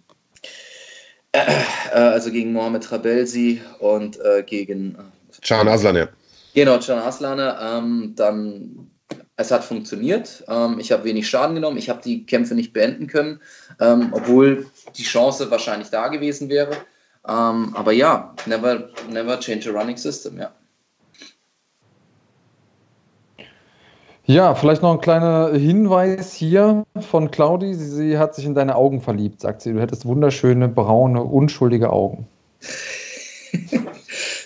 [1.32, 1.46] äh,
[1.92, 6.10] äh, also gegen Mohamed Trabelsi und äh, gegen äh, Can Aslan, ja.
[6.54, 8.92] Genau, Can Aslan, ähm, dann
[9.40, 10.44] es hat funktioniert.
[10.50, 11.78] Ähm, ich habe wenig Schaden genommen.
[11.78, 13.40] Ich habe die Kämpfe nicht beenden können,
[13.80, 14.68] ähm, obwohl
[14.98, 16.72] die Chance wahrscheinlich da gewesen wäre.
[17.26, 20.52] Ähm, aber ja, never, never change a running system, ja.
[24.26, 27.74] Ja, vielleicht noch ein kleiner Hinweis hier von Claudi.
[27.74, 29.72] Sie, sie hat sich in deine Augen verliebt, sagt sie.
[29.72, 32.28] Du hättest wunderschöne, braune, unschuldige Augen.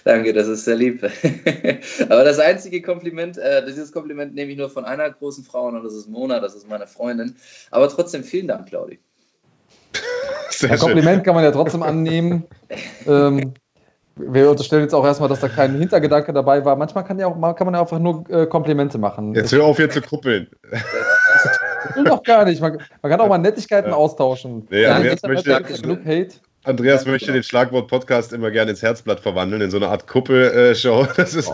[0.04, 1.02] Danke, das ist sehr lieb.
[2.10, 5.82] Aber das einzige Kompliment, äh, dieses Kompliment nehme ich nur von einer großen Frau und
[5.84, 7.36] das ist Mona, das ist meine Freundin.
[7.72, 9.00] Aber trotzdem vielen Dank, Claudi.
[10.70, 12.46] Ein Kompliment kann man ja trotzdem annehmen.
[13.08, 13.54] ähm,
[14.16, 16.76] wir unterstellen jetzt auch erstmal, dass da kein Hintergedanke dabei war.
[16.76, 19.34] Manchmal kann, ja auch, kann man ja einfach nur äh, Komplimente machen.
[19.34, 20.48] Jetzt hör auf, hier zu kuppeln.
[20.70, 22.62] Das will doch gar nicht.
[22.62, 23.96] Man, man, kann auch mal Nettigkeiten ja.
[23.96, 24.68] austauschen.
[24.70, 26.36] Nee, ja, jetzt möchte, genug Hate.
[26.66, 31.08] Andreas möchte den Schlagwort-Podcast immer gerne ins Herzblatt verwandeln, in so eine Art Kuppelshow.
[31.18, 31.52] Das ist,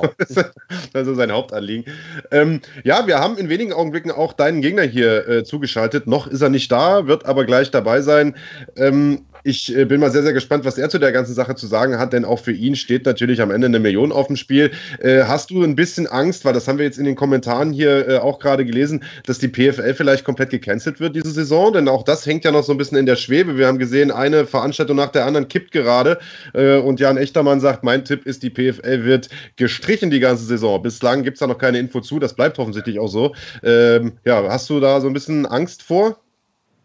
[0.93, 1.85] das ist sein Hauptanliegen.
[2.31, 6.07] Ähm, ja, wir haben in wenigen Augenblicken auch deinen Gegner hier äh, zugeschaltet.
[6.07, 8.35] Noch ist er nicht da, wird aber gleich dabei sein.
[8.75, 11.67] Ähm, ich äh, bin mal sehr, sehr gespannt, was er zu der ganzen Sache zu
[11.67, 14.71] sagen hat, denn auch für ihn steht natürlich am Ende eine Million auf dem Spiel.
[14.99, 18.07] Äh, hast du ein bisschen Angst, weil das haben wir jetzt in den Kommentaren hier
[18.07, 21.73] äh, auch gerade gelesen, dass die PFL vielleicht komplett gecancelt wird diese Saison?
[21.73, 23.57] Denn auch das hängt ja noch so ein bisschen in der Schwebe.
[23.57, 26.19] Wir haben gesehen, eine Veranstaltung nach der anderen kippt gerade
[26.53, 30.81] äh, und Jan Echtermann sagt, mein Tipp ist, die PFL wird gestrichen die ganze Saison.
[30.81, 33.33] Bislang gibt es da noch keine Info zu, das bleibt offensichtlich auch so.
[33.63, 36.19] Ähm, ja, hast du da so ein bisschen Angst vor,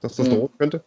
[0.01, 0.35] dass das hm.
[0.35, 0.85] drohen könnte?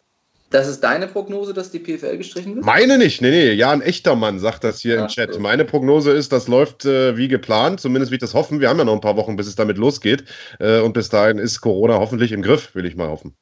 [0.50, 2.64] Das ist deine Prognose, dass die PFL gestrichen wird?
[2.64, 3.52] Meine nicht, nee, nee.
[3.52, 5.34] Jan Echtermann sagt das hier Ach, im Chat.
[5.34, 5.40] So.
[5.40, 8.60] Meine Prognose ist, das läuft äh, wie geplant, zumindest wie ich das hoffen.
[8.60, 10.24] Wir haben ja noch ein paar Wochen, bis es damit losgeht.
[10.58, 13.36] Äh, und bis dahin ist Corona hoffentlich im Griff, will ich mal hoffen.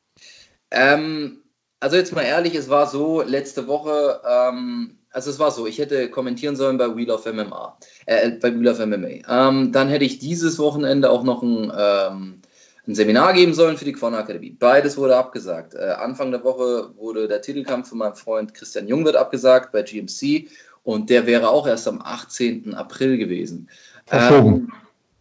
[0.72, 1.42] Ähm,
[1.78, 5.78] also jetzt mal ehrlich, es war so, letzte Woche, ähm, also es war so, ich
[5.78, 9.48] hätte kommentieren sollen bei Wheel of MMA, äh, bei Wheel of MMA.
[9.48, 12.42] Ähm, dann hätte ich dieses Wochenende auch noch ein ähm,
[12.86, 14.56] ein Seminar geben sollen für die Corner Akademie.
[14.58, 15.74] Beides wurde abgesagt.
[15.74, 20.48] Äh, Anfang der Woche wurde der Titelkampf von meinem Freund Christian Jungwirth abgesagt bei GMC
[20.84, 22.74] und der wäre auch erst am 18.
[22.74, 23.68] April gewesen.
[24.06, 24.54] Verschoben.
[24.54, 24.72] Ähm,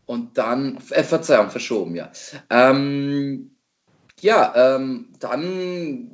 [0.05, 2.11] und dann, äh, Verzeihung, verschoben, ja.
[2.51, 3.49] Ähm,
[4.21, 6.11] ja, ähm, dann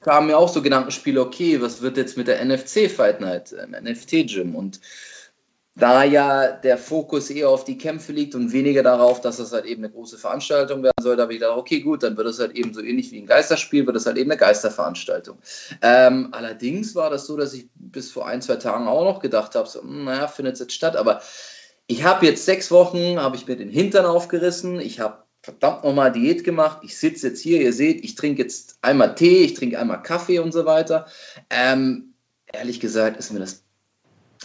[0.00, 3.72] kamen mir auch so Gedankenspiele, okay, was wird jetzt mit der NFC Fight Night, im
[3.72, 4.54] NFT Gym?
[4.54, 4.80] Und
[5.78, 9.66] da ja der Fokus eher auf die Kämpfe liegt und weniger darauf, dass es halt
[9.66, 12.40] eben eine große Veranstaltung werden soll, da habe ich gedacht, okay, gut, dann wird es
[12.40, 15.38] halt eben so ähnlich wie ein Geisterspiel, wird es halt eben eine Geisterveranstaltung.
[15.82, 19.54] Ähm, allerdings war das so, dass ich bis vor ein, zwei Tagen auch noch gedacht
[19.54, 21.20] habe, so, hm, naja, findet es jetzt statt, aber
[21.88, 26.10] ich habe jetzt sechs Wochen, habe ich mir den Hintern aufgerissen, ich habe verdammt nochmal
[26.10, 29.78] Diät gemacht, ich sitze jetzt hier, ihr seht, ich trinke jetzt einmal Tee, ich trinke
[29.78, 31.06] einmal Kaffee und so weiter.
[31.50, 32.14] Ähm,
[32.46, 33.65] ehrlich gesagt ist mir das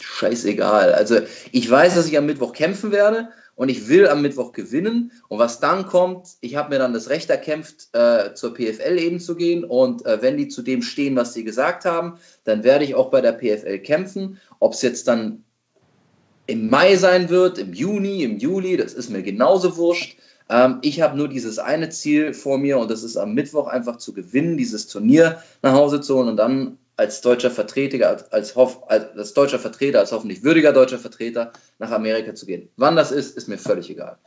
[0.04, 0.94] scheißegal.
[0.94, 1.20] Also
[1.52, 5.12] ich weiß, dass ich am Mittwoch kämpfen werde und ich will am Mittwoch gewinnen.
[5.28, 9.20] Und was dann kommt, ich habe mir dann das Recht erkämpft, äh, zur PFL eben
[9.20, 9.64] zu gehen.
[9.64, 13.12] Und äh, wenn die zu dem stehen, was sie gesagt haben, dann werde ich auch
[13.12, 14.40] bei der PFL kämpfen.
[14.60, 15.44] Ob es jetzt dann
[16.48, 20.18] im Mai sein wird, im Juni, im Juli, das ist mir genauso wurscht.
[20.50, 23.98] Ähm, ich habe nur dieses eine Ziel vor mir und das ist am Mittwoch einfach
[23.98, 28.56] zu gewinnen, dieses Turnier nach Hause zu holen und dann als deutscher Vertreter, als, als,
[28.56, 32.70] als, deutscher Vertreter, als hoffentlich würdiger deutscher Vertreter nach Amerika zu gehen.
[32.78, 34.18] Wann das ist, ist mir völlig egal.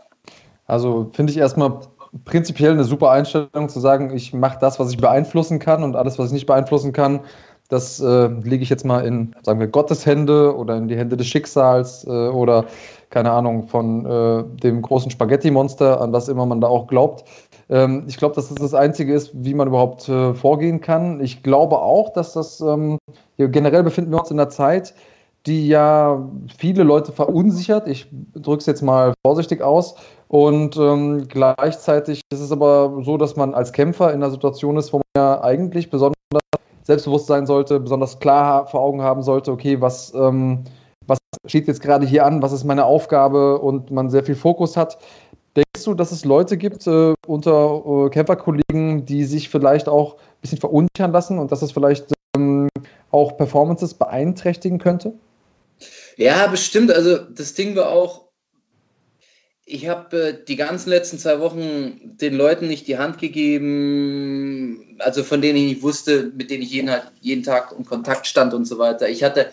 [0.66, 1.78] Also finde ich erstmal
[2.24, 6.18] prinzipiell eine super Einstellung zu sagen, ich mache das, was ich beeinflussen kann und alles,
[6.18, 7.20] was ich nicht beeinflussen kann,
[7.68, 11.16] das äh, lege ich jetzt mal in, sagen wir, Gottes Hände oder in die Hände
[11.16, 12.66] des Schicksals äh, oder
[13.14, 17.24] keine Ahnung, von äh, dem großen Spaghetti-Monster, an das immer man da auch glaubt.
[17.70, 21.20] Ähm, ich glaube, dass das das Einzige ist, wie man überhaupt äh, vorgehen kann.
[21.20, 22.98] Ich glaube auch, dass das, ähm,
[23.36, 24.94] generell befinden wir uns in einer Zeit,
[25.46, 26.26] die ja
[26.56, 27.88] viele Leute verunsichert.
[27.88, 29.96] Ich drücke es jetzt mal vorsichtig aus.
[30.28, 34.92] Und ähm, gleichzeitig ist es aber so, dass man als Kämpfer in einer Situation ist,
[34.92, 36.14] wo man ja eigentlich besonders
[36.82, 40.64] selbstbewusst sein sollte, besonders klar vor Augen haben sollte, okay, was, ähm,
[41.06, 44.76] was steht jetzt gerade hier an, was ist meine Aufgabe und man sehr viel Fokus
[44.76, 44.98] hat.
[45.56, 50.40] Denkst du, dass es Leute gibt äh, unter äh, Kämpferkollegen, die sich vielleicht auch ein
[50.40, 52.68] bisschen verunsichern lassen und dass es vielleicht ähm,
[53.10, 55.14] auch Performances beeinträchtigen könnte?
[56.16, 56.92] Ja, bestimmt.
[56.92, 58.24] Also das Ding war auch,
[59.66, 65.22] ich habe äh, die ganzen letzten zwei Wochen den Leuten nicht die Hand gegeben, also
[65.22, 66.90] von denen ich nicht wusste, mit denen ich jeden,
[67.20, 69.08] jeden Tag in Kontakt stand und so weiter.
[69.08, 69.50] Ich hatte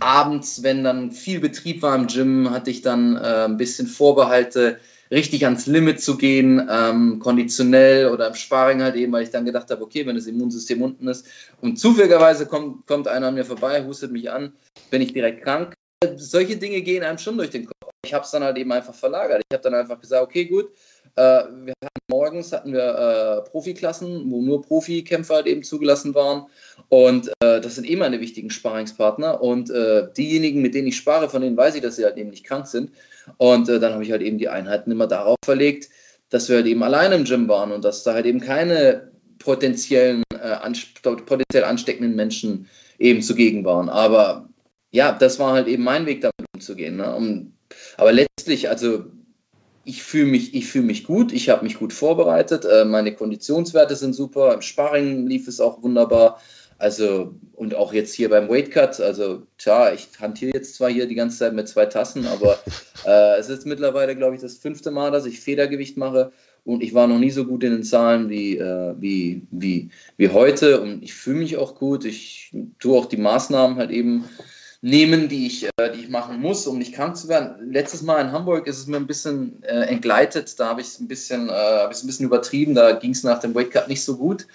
[0.00, 4.78] abends, wenn dann viel Betrieb war im Gym, hatte ich dann äh, ein bisschen Vorbehalte,
[5.12, 9.44] richtig ans Limit zu gehen, ähm, konditionell oder im Sparring halt eben, weil ich dann
[9.44, 11.26] gedacht habe, okay, wenn das Immunsystem unten ist
[11.60, 14.54] und zufälligerweise kommt, kommt einer an mir vorbei, hustet mich an,
[14.90, 15.74] bin ich direkt krank.
[16.16, 17.92] Solche Dinge gehen einem schon durch den Kopf.
[18.04, 19.42] Ich habe es dann halt eben einfach verlagert.
[19.48, 20.70] Ich habe dann einfach gesagt, okay, gut,
[21.14, 26.46] äh, wir hatten morgens hatten wir äh, Profiklassen, wo nur Profikämpfer halt eben zugelassen waren.
[26.88, 29.40] Und äh, das sind eh meine wichtigen Sparingspartner.
[29.40, 32.30] Und äh, diejenigen, mit denen ich spare, von denen weiß ich, dass sie halt eben
[32.30, 32.90] nicht krank sind.
[33.36, 35.88] Und äh, dann habe ich halt eben die Einheiten immer darauf verlegt,
[36.30, 40.22] dass wir halt eben alleine im Gym waren und dass da halt eben keine potenziellen,
[40.32, 40.86] äh, ans
[41.26, 42.68] potenziell ansteckenden Menschen
[42.98, 43.88] eben zugegen waren.
[43.88, 44.48] Aber
[44.90, 46.96] ja, das war halt eben mein Weg, damit umzugehen.
[46.96, 47.14] Ne?
[47.14, 47.52] Um,
[47.96, 49.04] aber letztlich, also
[49.84, 54.14] ich fühle mich, fühl mich gut, ich habe mich gut vorbereitet, äh, meine Konditionswerte sind
[54.14, 56.40] super, im Sparring lief es auch wunderbar.
[56.82, 61.06] Also, und auch jetzt hier beim Weight Cut, also tja, ich hantiere jetzt zwar hier
[61.06, 62.58] die ganze Zeit mit zwei Tassen, aber
[63.06, 66.32] äh, es ist mittlerweile, glaube ich, das fünfte Mal, dass ich Federgewicht mache.
[66.64, 70.28] Und ich war noch nie so gut in den Zahlen wie, äh, wie, wie, wie
[70.30, 70.80] heute.
[70.80, 72.04] Und ich fühle mich auch gut.
[72.04, 74.24] Ich tue auch die Maßnahmen halt eben
[74.80, 77.70] nehmen, die ich, äh, die ich machen muss, um nicht krank zu werden.
[77.70, 80.58] Letztes Mal in Hamburg ist es mir ein bisschen äh, entgleitet.
[80.58, 82.74] Da habe ich es ein bisschen, äh, ein bisschen übertrieben.
[82.74, 84.48] Da ging es nach dem Weight Cut nicht so gut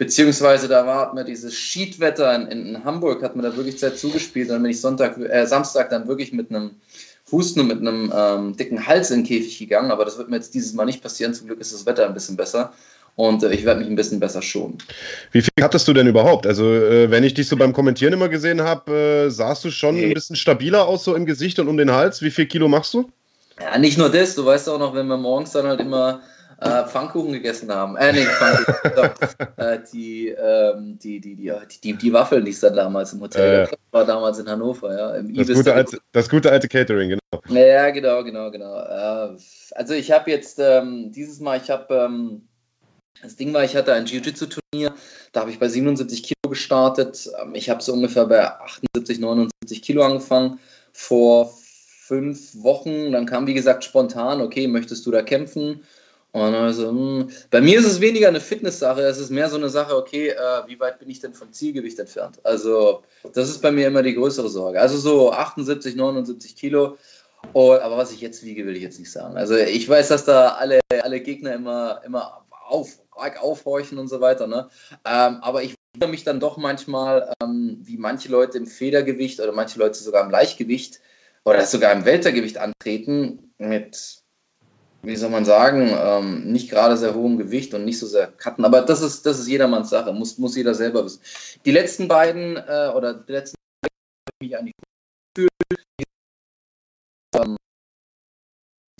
[0.00, 3.98] Beziehungsweise da war, hat mir dieses Schiedwetter in, in, Hamburg, hat mir da wirklich Zeit
[3.98, 4.48] zugespielt.
[4.48, 6.70] Dann bin ich Sonntag, äh, Samstag dann wirklich mit einem
[7.30, 9.90] Husten und mit einem ähm, dicken Hals in den Käfig gegangen.
[9.90, 11.34] Aber das wird mir jetzt dieses Mal nicht passieren.
[11.34, 12.72] Zum Glück ist das Wetter ein bisschen besser.
[13.14, 14.78] Und äh, ich werde mich ein bisschen besser schonen.
[15.32, 16.46] Wie viel hattest du denn überhaupt?
[16.46, 19.98] Also, äh, wenn ich dich so beim Kommentieren immer gesehen habe, äh, sahst du schon
[19.98, 22.22] ein bisschen stabiler aus, so im Gesicht und um den Hals.
[22.22, 23.10] Wie viel Kilo machst du?
[23.60, 24.34] Ja, nicht nur das.
[24.34, 26.22] Du weißt auch noch, wenn wir morgens dann halt immer
[26.60, 27.96] äh, Pfannkuchen gegessen haben.
[27.96, 29.26] Äh, nee, Pfannkuchen.
[29.56, 33.66] äh, die, ähm, die, die, die, die, die Waffeln, die es da damals im Hotel
[33.66, 33.76] Äh.
[33.92, 35.14] war, damals in Hannover, ja.
[35.14, 37.42] Im Das Ibis gute, alte, das gute alte Catering, genau.
[37.48, 38.76] Ja, genau, genau, genau.
[38.78, 39.36] Äh,
[39.74, 42.42] also ich habe jetzt ähm, dieses Mal, ich habe, ähm,
[43.22, 44.94] das Ding war, ich hatte ein Jiu-Jitsu-Turnier,
[45.32, 47.30] da habe ich bei 77 Kilo gestartet.
[47.42, 50.58] Ähm, ich habe so ungefähr bei 78, 79 Kilo angefangen
[50.92, 51.54] vor
[52.10, 53.12] fünf Wochen.
[53.12, 55.84] Dann kam, wie gesagt, spontan, okay, möchtest du da kämpfen?
[56.32, 59.96] Und also, bei mir ist es weniger eine Fitnesssache, es ist mehr so eine Sache,
[59.96, 62.38] okay, äh, wie weit bin ich denn vom Zielgewicht entfernt?
[62.44, 63.02] Also,
[63.32, 64.80] das ist bei mir immer die größere Sorge.
[64.80, 66.96] Also so 78, 79 Kilo.
[67.52, 69.36] Oh, aber was ich jetzt wiege, will ich jetzt nicht sagen.
[69.36, 74.20] Also ich weiß, dass da alle, alle Gegner immer, immer auf, arg aufhorchen und so
[74.20, 74.46] weiter.
[74.46, 74.68] Ne?
[75.04, 79.52] Ähm, aber ich wundere mich dann doch manchmal, ähm, wie manche Leute im Federgewicht oder
[79.52, 81.00] manche Leute sogar im Leichtgewicht
[81.44, 84.22] oder sogar im Weltergewicht antreten mit,
[85.02, 88.64] wie soll man sagen, ähm, nicht gerade sehr hohem Gewicht und nicht so sehr cutten.
[88.64, 91.20] Aber das ist, das ist jedermanns Sache, muss, muss jeder selber wissen.
[91.64, 93.56] Die letzten beiden äh, oder die letzten
[94.40, 94.74] ich mich eigentlich
[95.34, 95.50] gefühlt.
[97.36, 97.56] Ähm,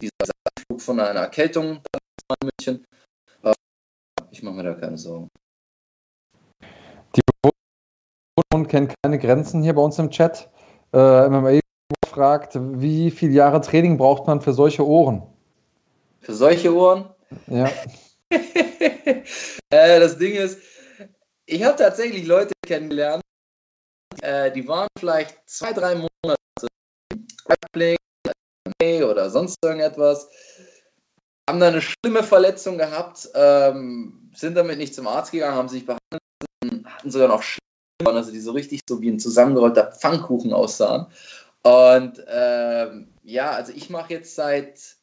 [0.01, 1.83] dieser Anflug von einer Erkältung
[2.41, 2.85] in München.
[3.43, 3.53] Äh,
[4.31, 5.29] ich mache mir da keine Sorgen.
[8.53, 10.51] und kennt keine Grenzen hier bei uns im Chat.
[10.93, 11.61] Äh, MMA
[12.07, 15.23] fragt, wie viele Jahre Training braucht man für solche Ohren?
[16.21, 17.11] Für solche Ohren
[17.47, 17.71] Ja.
[18.31, 19.25] äh,
[19.71, 20.59] das Ding ist,
[21.47, 23.23] ich habe tatsächlich Leute kennengelernt,
[24.23, 26.41] äh, die waren vielleicht zwei, drei Monate
[27.45, 27.97] Grappling
[29.03, 30.29] oder sonst irgendetwas,
[31.49, 35.85] haben da eine schlimme Verletzung gehabt, ähm, sind damit nicht zum Arzt gegangen, haben sich
[35.85, 41.07] behandelt, hatten sogar noch Schlimme, also die so richtig so wie ein zusammengerollter Pfannkuchen aussahen.
[41.63, 45.00] Und ähm, ja, also ich mache jetzt seit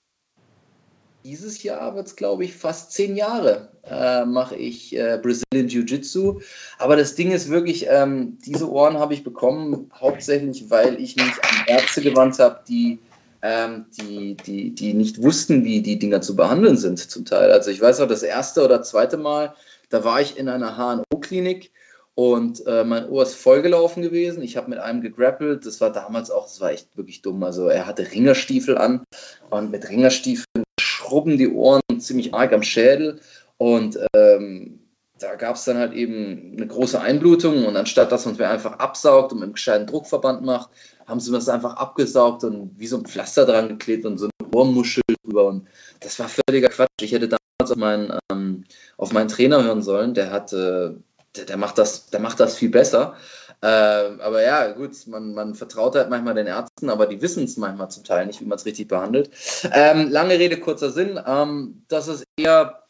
[1.28, 6.40] dieses Jahr wird es, glaube ich, fast zehn Jahre äh, mache ich äh, Brazilian Jiu-Jitsu.
[6.80, 11.34] Aber das Ding ist wirklich, ähm, diese Ohren habe ich bekommen, hauptsächlich, weil ich mich
[11.44, 13.00] an Ärzte gewandt habe, die,
[13.42, 17.52] ähm, die, die, die nicht wussten, wie die Dinger zu behandeln sind zum Teil.
[17.52, 19.54] Also ich weiß noch, das erste oder zweite Mal,
[19.90, 21.72] da war ich in einer HNO-Klinik
[22.16, 24.42] und äh, mein Ohr ist vollgelaufen gewesen.
[24.42, 25.66] Ich habe mit einem gegrappelt.
[25.66, 27.44] Das war damals auch, das war echt wirklich dumm.
[27.44, 29.04] Also er hatte Ringerstiefel an
[29.50, 30.64] und mit Ringerstiefeln
[31.08, 33.20] schrubben die Ohren ziemlich arg am Schädel.
[33.58, 34.80] Und ähm,
[35.20, 37.66] da gab es dann halt eben eine große Einblutung.
[37.66, 40.70] Und anstatt dass man es mir einfach absaugt und mit einem gescheiten Druckverband macht,
[41.08, 44.26] haben sie mir das einfach abgesaugt und wie so ein Pflaster dran geklebt und so
[44.40, 45.48] eine Ohrmuschel drüber.
[45.48, 45.68] Und
[46.02, 46.90] das war völliger Quatsch.
[47.02, 48.64] Ich hätte damals auf meinen, ähm,
[48.98, 50.14] auf meinen Trainer hören sollen.
[50.14, 50.92] Der hat, äh,
[51.36, 53.16] der, der, macht das, der macht das viel besser.
[53.64, 57.58] Ähm, aber ja, gut, man, man vertraut halt manchmal den Ärzten, aber die wissen es
[57.58, 59.32] manchmal zum Teil nicht, wie man es richtig behandelt.
[59.74, 61.20] Ähm, lange Rede, kurzer Sinn.
[61.26, 62.84] Ähm, das ist eher,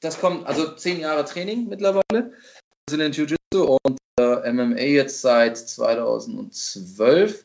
[0.00, 2.32] das kommt, also zehn Jahre Training mittlerweile.
[2.90, 7.44] sind in Jiu-Jitsu und äh, MMA jetzt seit 2012.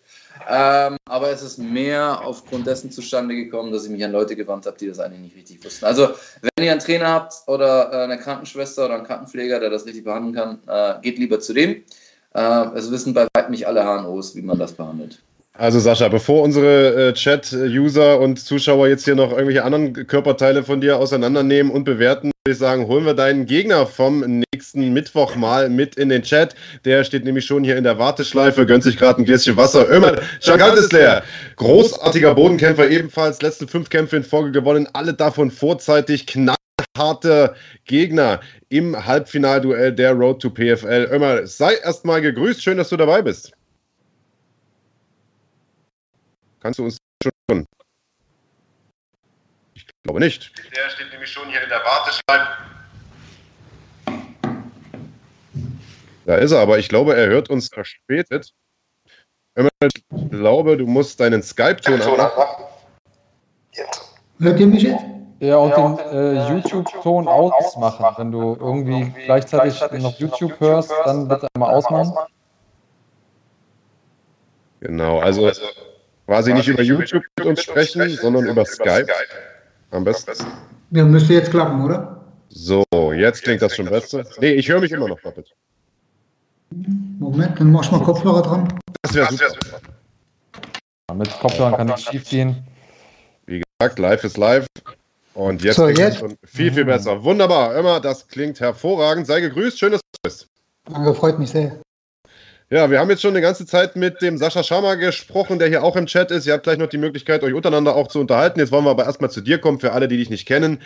[0.50, 4.66] Ähm, aber es ist mehr aufgrund dessen zustande gekommen, dass ich mich an Leute gewandt
[4.66, 5.86] habe, die das eigentlich nicht richtig wussten.
[5.86, 6.10] Also,
[6.42, 10.04] wenn ihr einen Trainer habt oder äh, eine Krankenschwester oder einen Krankenpfleger, der das richtig
[10.04, 11.84] behandeln kann, äh, geht lieber zu dem.
[12.34, 15.20] Äh, es wissen bei weitem nicht alle HNOs, wie man das behandelt.
[15.56, 20.82] Also Sascha, bevor unsere äh, Chat-User und Zuschauer jetzt hier noch irgendwelche anderen Körperteile von
[20.82, 25.70] dir auseinandernehmen und bewerten, würde ich sagen, holen wir deinen Gegner vom nächsten Mittwoch mal
[25.70, 26.56] mit in den Chat.
[26.86, 29.88] Der steht nämlich schon hier in der Warteschleife, gönnt sich gerade ein Gläschen Wasser.
[29.92, 31.22] Ömer Chagall ist leer.
[31.58, 36.26] Großartiger Bodenkämpfer, ebenfalls letzten fünf Kämpfe in Folge gewonnen, alle davon vorzeitig
[36.94, 37.56] knallharte
[37.86, 38.40] Gegner
[38.70, 41.10] im Halbfinalduell der Road to PFL.
[41.12, 43.52] Ömer, sei erstmal gegrüßt, schön, dass du dabei bist.
[46.62, 47.66] Kannst du uns schon?
[49.74, 50.52] Ich glaube nicht.
[50.76, 52.48] Der steht nämlich schon hier in der Warteschleife.
[56.26, 58.54] Da ist er, aber ich glaube, er hört uns verspätet.
[59.86, 62.64] Ich glaube, du musst deinen Skype-Ton anmachen.
[64.40, 65.13] Hört ihr mich jetzt?
[65.44, 68.06] Ja, und den äh, YouTube-Ton ausmachen.
[68.16, 72.14] Wenn du irgendwie gleichzeitig noch YouTube hörst, dann bitte einmal ausmachen.
[74.80, 75.52] Genau, also
[76.28, 79.08] quasi nicht über YouTube mit uns sprechen, sondern über Skype.
[79.92, 80.32] Am besten.
[80.92, 82.24] Ja, müsste jetzt klappen, oder?
[82.48, 84.24] So, jetzt klingt das schon besser.
[84.40, 85.54] Nee, ich höre mich immer noch doppelt.
[87.20, 88.80] Moment, dann mach ich mal Kopfhörer dran.
[89.02, 89.82] Das wäre super.
[91.14, 92.66] Mit Kopfhörern kann nichts schief gehen.
[93.46, 94.66] Wie gesagt, live ist live.
[95.34, 96.20] Und jetzt So, klingt jetzt?
[96.20, 97.24] schon viel, viel besser.
[97.24, 97.76] Wunderbar.
[97.76, 99.28] Immer, das klingt hervorragend.
[99.28, 99.80] Sei gegrüßt.
[99.80, 100.48] Schön, dass du bist.
[100.86, 101.83] Danke, freut mich sehr.
[102.74, 105.84] Ja, wir haben jetzt schon eine ganze Zeit mit dem Sascha Schama gesprochen, der hier
[105.84, 106.48] auch im Chat ist.
[106.48, 108.60] Ihr habt gleich noch die Möglichkeit, euch untereinander auch zu unterhalten.
[108.60, 110.80] Jetzt wollen wir aber erstmal zu dir kommen, für alle, die dich nicht kennen.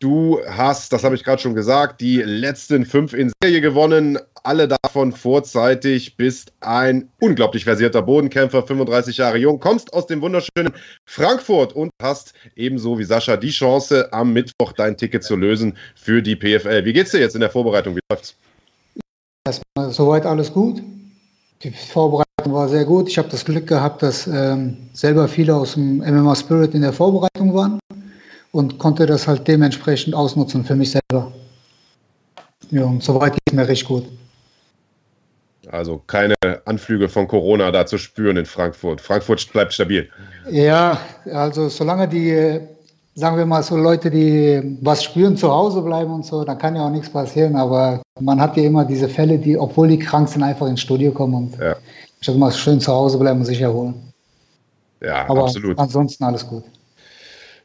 [0.00, 4.18] Du hast, das habe ich gerade schon gesagt, die letzten fünf in Serie gewonnen.
[4.42, 10.74] Alle davon vorzeitig, bist ein unglaublich versierter Bodenkämpfer, 35 Jahre jung, kommst aus dem wunderschönen
[11.06, 16.20] Frankfurt und hast ebenso wie Sascha die Chance, am Mittwoch dein Ticket zu lösen für
[16.20, 16.84] die PFL.
[16.84, 17.96] Wie geht's dir jetzt in der Vorbereitung?
[17.96, 18.36] Wie läuft's?
[19.48, 20.82] Erstmal soweit alles gut.
[21.62, 23.08] Die Vorbereitung war sehr gut.
[23.08, 26.92] Ich habe das Glück gehabt, dass ähm, selber viele aus dem MMA Spirit in der
[26.92, 27.78] Vorbereitung waren
[28.52, 31.32] und konnte das halt dementsprechend ausnutzen für mich selber.
[32.70, 34.04] Ja, und soweit geht es mir recht gut.
[35.70, 36.34] Also keine
[36.64, 39.00] Anflüge von Corona da zu spüren in Frankfurt.
[39.00, 40.08] Frankfurt bleibt stabil.
[40.50, 42.66] Ja, also solange die, äh,
[43.14, 46.76] sagen wir mal so Leute, die was spüren, zu Hause bleiben und so, dann kann
[46.76, 47.56] ja auch nichts passieren.
[47.56, 51.12] Aber man hat ja immer diese Fälle, die, obwohl die krank sind, einfach ins Studio
[51.12, 51.76] kommen und Ja.
[52.20, 53.94] statt mal schön zu Hause bleiben und sich erholen.
[55.00, 55.78] Ja, Aber absolut.
[55.78, 56.64] ansonsten alles gut.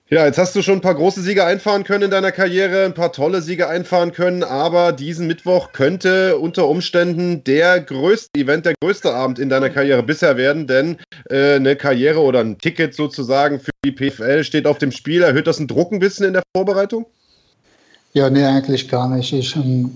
[0.07, 2.93] Ja, jetzt hast du schon ein paar große Siege einfahren können in deiner Karriere, ein
[2.93, 8.75] paar tolle Siege einfahren können, aber diesen Mittwoch könnte unter Umständen der größte Event, der
[8.79, 10.97] größte Abend in deiner Karriere bisher werden, denn
[11.31, 15.23] äh, eine Karriere oder ein Ticket sozusagen für die PFL steht auf dem Spiel.
[15.23, 17.07] Erhöht das einen Druck ein bisschen in der Vorbereitung?
[18.13, 19.33] Ja, nee, eigentlich gar nicht.
[19.33, 19.89] Ich ähm,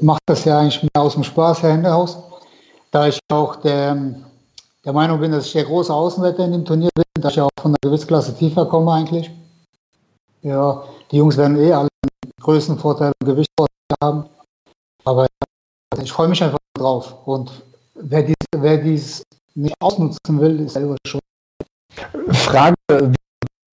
[0.00, 2.16] mache das ja eigentlich mehr aus dem Spaß heraus,
[2.92, 4.14] da ich auch der,
[4.86, 7.50] der Meinung bin, dass ich der große Außenseiter in dem Turnier bin, da ich auch
[7.60, 9.30] von der Gewichtsklasse tiefer komme eigentlich.
[10.42, 14.28] Ja, die Jungs werden eh alle einen Größenvorteil und Gewichtsvorteil haben,
[15.04, 15.26] aber
[16.00, 17.26] ich freue mich einfach drauf.
[17.26, 17.50] Und
[17.94, 19.24] wer dies, wer dies
[19.56, 21.20] nicht ausnutzen will, ist selber schon.
[22.30, 23.16] Frage, wie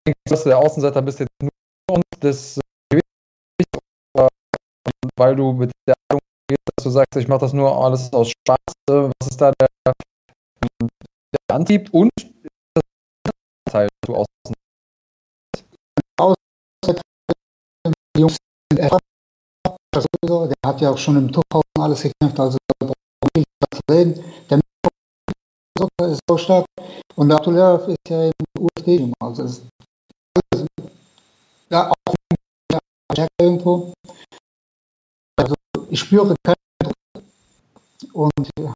[0.07, 1.51] denkst, dass du der Außenseiter bist jetzt nur
[1.91, 2.05] und
[4.17, 4.29] oder
[5.17, 8.31] weil du mit der Haltung gehst, dass du sagst, ich mache das nur alles aus
[8.31, 8.57] Spaß.
[8.89, 9.69] Was ist da der,
[11.53, 12.11] Antrieb und
[12.75, 12.83] das
[13.71, 14.33] Teil, du außen
[20.53, 23.81] der hat ja auch schon im Tuchhaus alles gekämpft, also da braucht man nicht zu
[23.91, 24.25] reden.
[24.49, 24.61] Der
[26.09, 26.67] ist so stark
[27.17, 29.63] und der Abdullah ist ja im UFC, also ist
[30.35, 30.67] alles,
[31.71, 32.15] ja, auch
[33.41, 33.93] irgendwo.
[35.37, 35.55] Also
[35.91, 36.95] ich spüre keinen Druck
[38.13, 38.73] und ja,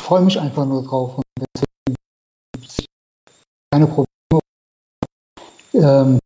[0.00, 1.29] freue mich einfach nur drauf und
[3.72, 4.06] keine Probleme.
[5.74, 6.18] Ähm,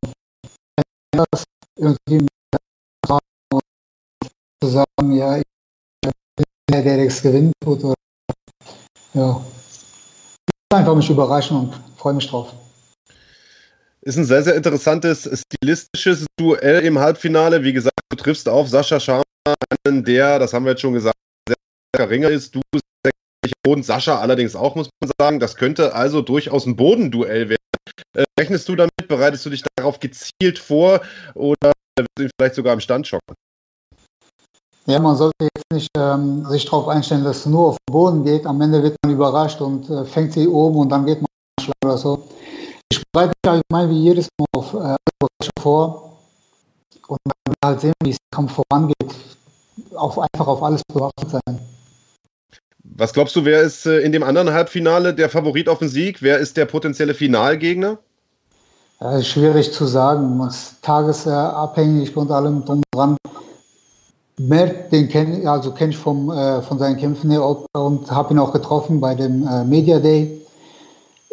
[1.13, 1.45] das
[1.79, 2.27] irgendwie
[4.63, 5.41] zu sagen, ja,
[6.05, 7.85] der, der das gewinnen tut.
[7.85, 7.95] Oder,
[9.13, 9.45] ja.
[10.73, 12.53] Einfach mich überraschen und freue mich drauf.
[14.03, 17.63] Ist ein sehr, sehr interessantes stilistisches Duell im Halbfinale.
[17.63, 19.23] Wie gesagt, du triffst auf Sascha Schama,
[19.87, 21.17] einen, der, das haben wir jetzt schon gesagt,
[21.49, 21.57] sehr
[21.95, 22.55] starker Ringer ist.
[22.55, 22.85] Du bist
[23.63, 25.41] Boden, Sascha allerdings auch, muss man sagen.
[25.41, 27.59] Das könnte also durchaus ein Bodenduell werden.
[28.17, 28.93] Äh, rechnest du damit?
[29.09, 31.01] Bereitest du dich darauf gezielt vor
[31.35, 33.35] oder wirst du ihn vielleicht sogar am Stand schocken?
[34.87, 38.25] Ja, man sollte jetzt nicht ähm, sich darauf einstellen, dass es nur auf den Boden
[38.25, 38.47] geht.
[38.47, 41.27] Am Ende wird man überrascht und äh, fängt sie oben und dann geht man
[41.61, 42.29] Schlag oder so.
[42.93, 44.97] Ich bereite mich allgemein wie jedes Mal auf äh,
[45.65, 46.19] vor
[47.09, 49.15] und will halt sehen, wie es Kampf vorangeht.
[49.95, 51.74] Auf, einfach auf alles bewaffnet sein.
[52.85, 56.23] Was glaubst du, wer ist äh, in dem anderen Halbfinale der Favorit auf den Sieg?
[56.23, 57.99] Wer ist der potenzielle Finalgegner?
[59.01, 60.41] Ja, schwierig zu sagen.
[60.47, 63.17] Ist tagesabhängig und allem drum dran.
[64.39, 68.35] Mert, den kenne ich, also kenn ich vom, äh, von seinen Kämpfen her und habe
[68.35, 70.41] ihn auch getroffen bei dem äh, Media Day.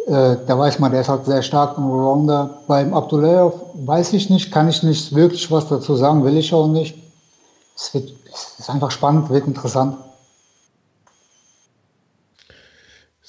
[0.06, 2.62] Äh, da weiß man, der ist halt sehr stark im Rounder.
[2.66, 6.68] Beim Abdullayev weiß ich nicht, kann ich nicht wirklich was dazu sagen, will ich auch
[6.68, 6.96] nicht.
[7.76, 9.96] Es, wird, es ist einfach spannend, wird interessant.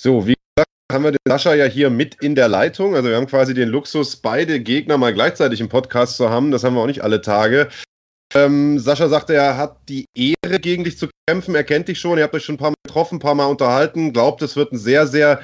[0.04, 2.94] So, wie gesagt, haben wir den Sascha ja hier mit in der Leitung.
[2.94, 6.52] Also wir haben quasi den Luxus, beide Gegner mal gleichzeitig im Podcast zu haben.
[6.52, 7.70] Das haben wir auch nicht alle Tage.
[8.36, 11.56] Ähm, Sascha sagte, er hat die Ehre, gegen dich zu kämpfen.
[11.56, 13.46] Er kennt dich schon, ihr habt euch schon ein paar Mal getroffen, ein paar Mal
[13.46, 14.12] unterhalten.
[14.12, 15.40] Glaubt, es wird ein sehr, sehr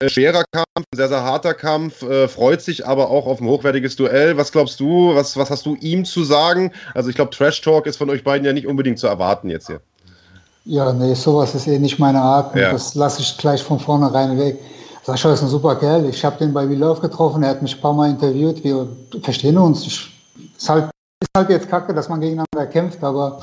[0.00, 2.02] äh, schwerer Kampf, ein sehr, sehr harter Kampf.
[2.02, 4.36] Äh, freut sich aber auch auf ein hochwertiges Duell.
[4.36, 5.14] Was glaubst du?
[5.14, 6.70] Was, was hast du ihm zu sagen?
[6.92, 9.68] Also ich glaube, Trash Talk ist von euch beiden ja nicht unbedingt zu erwarten jetzt
[9.68, 9.80] hier.
[10.64, 12.54] Ja, nee, sowas ist eh nicht meine Art.
[12.54, 12.72] Ja.
[12.72, 14.60] Das lasse ich gleich von vornherein weg.
[15.02, 16.08] Sascha ist ein super Kerl.
[16.08, 17.42] Ich habe den bei We Love getroffen.
[17.42, 18.62] Er hat mich ein paar Mal interviewt.
[18.62, 18.86] Wir
[19.22, 19.84] verstehen uns.
[19.86, 20.10] Ich,
[20.56, 20.90] ist halt
[21.22, 23.40] ist halt jetzt kacke, dass man gegeneinander kämpft, aber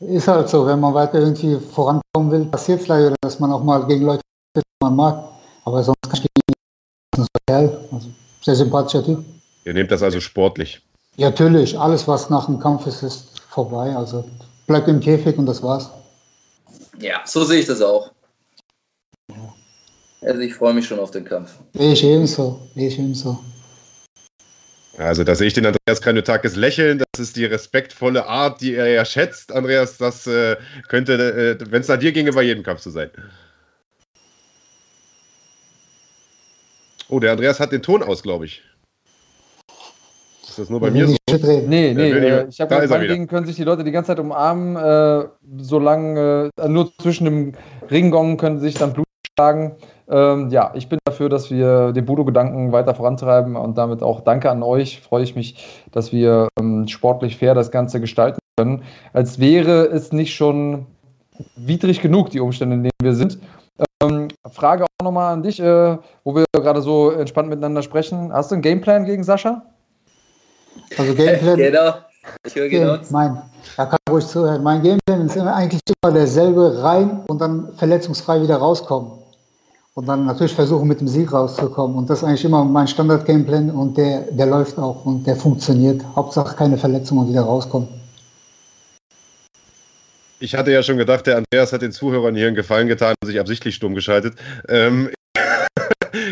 [0.00, 3.62] ist halt so, wenn man weiter irgendwie vorankommen will, passiert vielleicht, oder dass man auch
[3.62, 4.22] mal gegen Leute,
[4.56, 5.24] die man mag.
[5.64, 8.08] Aber sonst kann ich gegen Kerl, also
[8.42, 9.24] sehr sympathischer Typ.
[9.64, 10.80] Ihr nehmt das also sportlich.
[11.16, 13.94] Ja, natürlich, alles, was nach dem Kampf ist, ist vorbei.
[13.94, 14.24] Also
[14.66, 15.90] bleibt im Käfig und das war's.
[17.00, 18.12] Ja, so sehe ich das auch.
[20.20, 21.52] Also ich freue mich schon auf den Kampf.
[21.74, 23.38] Ich ebenso, ich ebenso.
[24.96, 26.98] Also da sehe ich den Andreas Kranutakis lächeln.
[26.98, 29.52] Das ist die respektvolle Art, die er ja schätzt.
[29.52, 30.56] Andreas, das äh,
[30.88, 33.10] könnte, äh, wenn es nach dir ginge, bei jedem Kampf zu sein.
[37.08, 38.62] Oh, der Andreas hat den Ton aus, glaube ich.
[40.58, 41.14] Ist das nur bei mir so?
[41.68, 44.74] Nee, nee, äh, ich habe gesagt, meinetwegen können sich die Leute die ganze Zeit umarmen,
[44.74, 45.28] äh,
[45.58, 47.52] solange äh, nur zwischen dem
[47.88, 49.06] Ringgong können sich dann Blut
[49.36, 49.76] schlagen.
[50.08, 54.50] Ähm, ja, ich bin dafür, dass wir den Budo-Gedanken weiter vorantreiben und damit auch danke
[54.50, 55.00] an euch.
[55.00, 58.82] Freue ich mich, dass wir ähm, sportlich fair das Ganze gestalten können.
[59.12, 60.86] Als wäre es nicht schon
[61.54, 63.38] widrig genug, die Umstände, in denen wir sind.
[64.02, 68.32] Ähm, Frage auch nochmal an dich, äh, wo wir gerade so entspannt miteinander sprechen.
[68.32, 69.62] Hast du einen Gameplan gegen Sascha?
[70.96, 71.56] Also Gameplan.
[71.56, 71.94] genau.
[72.46, 72.98] Ich höre genau.
[73.10, 73.42] Mein,
[73.76, 74.62] da kann ruhig zuhören.
[74.62, 79.12] Mein Gameplan ist immer eigentlich immer derselbe rein und dann verletzungsfrei wieder rauskommen
[79.94, 81.96] und dann natürlich versuchen, mit dem Sieg rauszukommen.
[81.96, 86.02] Und das ist eigentlich immer mein Standard-Gameplan und der, der läuft auch und der funktioniert.
[86.14, 87.88] Hauptsache keine Verletzungen und wieder rauskommen.
[90.40, 93.26] Ich hatte ja schon gedacht, der Andreas hat den Zuhörern hier einen Gefallen getan und
[93.26, 94.34] sich absichtlich stumm geschaltet.
[94.68, 95.10] Ähm,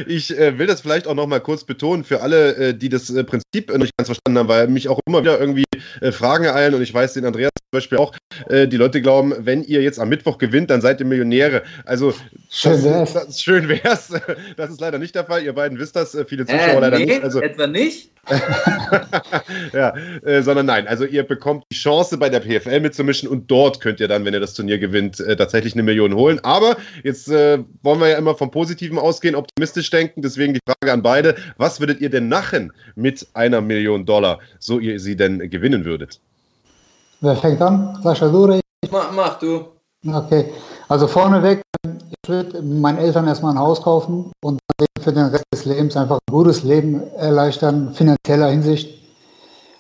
[0.07, 3.11] ich äh, will das vielleicht auch noch mal kurz betonen für alle, äh, die das
[3.11, 5.65] äh, Prinzip nicht ganz verstanden haben, weil mich auch immer wieder irgendwie
[6.01, 8.15] äh, Fragen ereilen und ich weiß den Andreas zum Beispiel auch,
[8.49, 11.63] äh, die Leute glauben, wenn ihr jetzt am Mittwoch gewinnt, dann seid ihr Millionäre.
[11.85, 12.15] Also
[12.49, 13.13] schön wär's.
[13.13, 14.13] Das, das, schön wär's.
[14.57, 15.43] Das ist leider nicht der Fall.
[15.43, 17.23] Ihr beiden wisst das, äh, viele Zuschauer leider nee, nicht.
[17.23, 18.11] Also, etwa nicht?
[19.73, 19.95] ja,
[20.43, 20.89] sondern nein.
[20.89, 24.35] Also ihr bekommt die Chance bei der PFL mitzumischen und dort könnt ihr dann, wenn
[24.35, 26.41] ihr das Turnier gewinnt, tatsächlich eine Million holen.
[26.43, 30.23] Aber jetzt wollen wir ja immer vom Positiven ausgehen, optimistisch denken.
[30.23, 34.79] Deswegen die Frage an beide: Was würdet ihr denn machen mit einer Million Dollar, so
[34.79, 36.21] ihr sie denn gewinnen würdet?
[37.21, 37.99] Wer fängt an?
[38.03, 38.61] Sascha, du
[38.91, 39.65] Mach, mach du.
[40.07, 40.53] Okay,
[40.89, 44.61] also vorneweg, ich würde meinen Eltern erstmal ein Haus kaufen und
[45.01, 49.03] für den Rest des Lebens einfach ein gutes Leben erleichtern, finanzieller Hinsicht.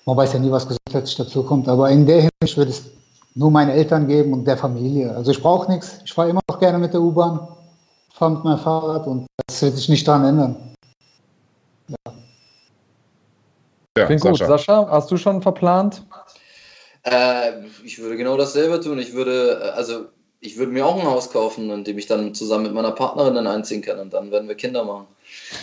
[0.06, 2.84] Man weiß ja nie, was gesetzlich dazu kommt, aber in der Hinsicht würde es
[3.34, 5.14] nur meinen Eltern geben und der Familie.
[5.14, 5.98] Also ich brauche nichts.
[6.04, 7.46] Ich fahre immer noch gerne mit der U-Bahn,
[8.16, 10.74] fahre mit meinem Fahrrad und das wird sich nicht daran ändern.
[11.88, 12.12] Ja.
[13.98, 14.46] Ja, Klingt Sascha.
[14.46, 14.58] gut.
[14.58, 16.02] Sascha, hast du schon verplant?
[17.02, 18.98] Äh, ich würde genau dasselbe tun.
[18.98, 20.06] Ich würde, äh, also
[20.40, 23.34] ich würde mir auch ein Haus kaufen, in dem ich dann zusammen mit meiner Partnerin
[23.34, 25.06] dann einziehen kann und dann werden wir Kinder machen.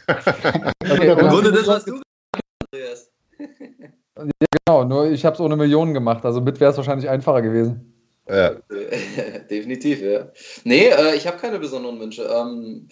[0.00, 2.00] okay, Im Grunde das, was du
[2.72, 3.10] Andreas.
[3.38, 7.42] ja, genau, nur ich habe es ohne Millionen gemacht, also mit wäre es wahrscheinlich einfacher
[7.42, 7.93] gewesen.
[8.28, 8.50] Ja.
[9.50, 10.28] Definitiv, ja.
[10.64, 12.24] Nee, äh, ich habe keine besonderen Wünsche.
[12.24, 12.88] Ähm,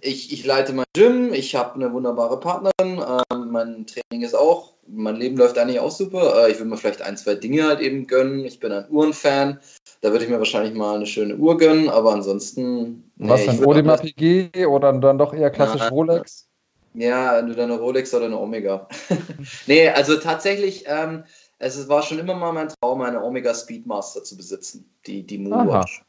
[0.00, 4.72] ich, ich leite mein Gym, ich habe eine wunderbare Partnerin, ähm, mein Training ist auch,
[4.86, 6.46] mein Leben läuft eigentlich auch super.
[6.46, 8.44] Äh, ich würde mir vielleicht ein, zwei Dinge halt eben gönnen.
[8.44, 9.60] Ich bin ein Uhrenfan,
[10.00, 13.10] da würde ich mir wahrscheinlich mal eine schöne Uhr gönnen, aber ansonsten.
[13.16, 16.48] Nee, Was dann, Audemars PG oder dann doch eher klassisch ja, Rolex?
[16.94, 18.88] Ja, entweder eine Rolex oder eine Omega.
[19.66, 21.24] nee, also tatsächlich, ähm,
[21.62, 26.02] es war schon immer mal mein Traum, eine Omega Speedmaster zu besitzen, die, die Moonwatch.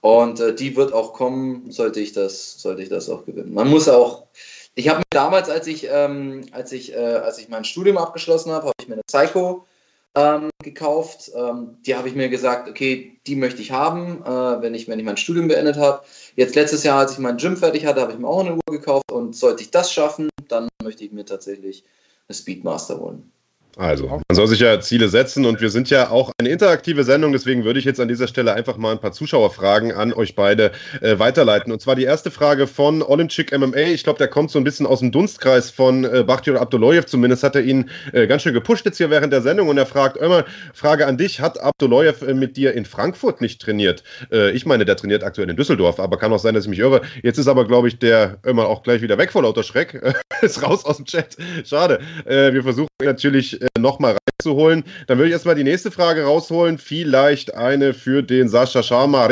[0.00, 3.54] Und äh, die wird auch kommen, sollte ich das, sollte ich das auch gewinnen.
[3.54, 4.26] Man muss auch,
[4.74, 8.52] ich habe mir damals, als ich, ähm, als ich, äh, als ich mein Studium abgeschlossen
[8.52, 9.66] habe, habe ich mir eine Psycho
[10.14, 11.30] ähm, gekauft.
[11.34, 14.98] Ähm, die habe ich mir gesagt, okay, die möchte ich haben, äh, wenn, ich, wenn
[14.98, 16.02] ich mein Studium beendet habe.
[16.36, 18.62] Jetzt letztes Jahr, als ich mein Gym fertig hatte, habe ich mir auch eine Uhr
[18.70, 21.84] gekauft und sollte ich das schaffen, dann möchte ich mir tatsächlich
[22.28, 23.32] eine Speedmaster holen.
[23.76, 27.32] Also, man soll sich ja Ziele setzen und wir sind ja auch eine interaktive Sendung,
[27.32, 30.72] deswegen würde ich jetzt an dieser Stelle einfach mal ein paar Zuschauerfragen an euch beide
[31.00, 31.72] äh, weiterleiten.
[31.72, 33.92] Und zwar die erste Frage von Olimchik MMA.
[33.92, 37.06] Ich glaube, der kommt so ein bisschen aus dem Dunstkreis von äh, Bakhtiar Abdullayev.
[37.06, 39.86] Zumindest hat er ihn äh, ganz schön gepusht jetzt hier während der Sendung und er
[39.86, 40.44] fragt, immer
[40.74, 44.02] Frage an dich, hat Abdullayev äh, mit dir in Frankfurt nicht trainiert?
[44.32, 46.80] Äh, ich meine, der trainiert aktuell in Düsseldorf, aber kann auch sein, dass ich mich
[46.80, 47.02] irre.
[47.22, 50.00] Jetzt ist aber, glaube ich, der immer auch gleich wieder weg vor lauter Schreck.
[50.42, 51.36] ist raus aus dem Chat.
[51.64, 52.00] Schade.
[52.24, 54.84] Äh, wir versuchen natürlich nochmal reinzuholen.
[55.06, 56.78] Dann würde ich erstmal die nächste Frage rausholen.
[56.78, 59.28] Vielleicht eine für den Sascha Sharma.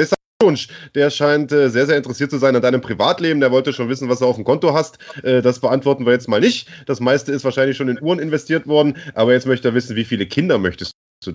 [0.95, 3.41] Der scheint äh, sehr, sehr interessiert zu sein an deinem Privatleben.
[3.41, 4.99] Der wollte schon wissen, was du auf dem Konto hast.
[5.25, 6.69] Äh, das beantworten wir jetzt mal nicht.
[6.87, 8.97] Das meiste ist wahrscheinlich schon in Uhren investiert worden.
[9.15, 10.93] Aber jetzt möchte er wissen, wie viele Kinder möchtest
[11.25, 11.33] du?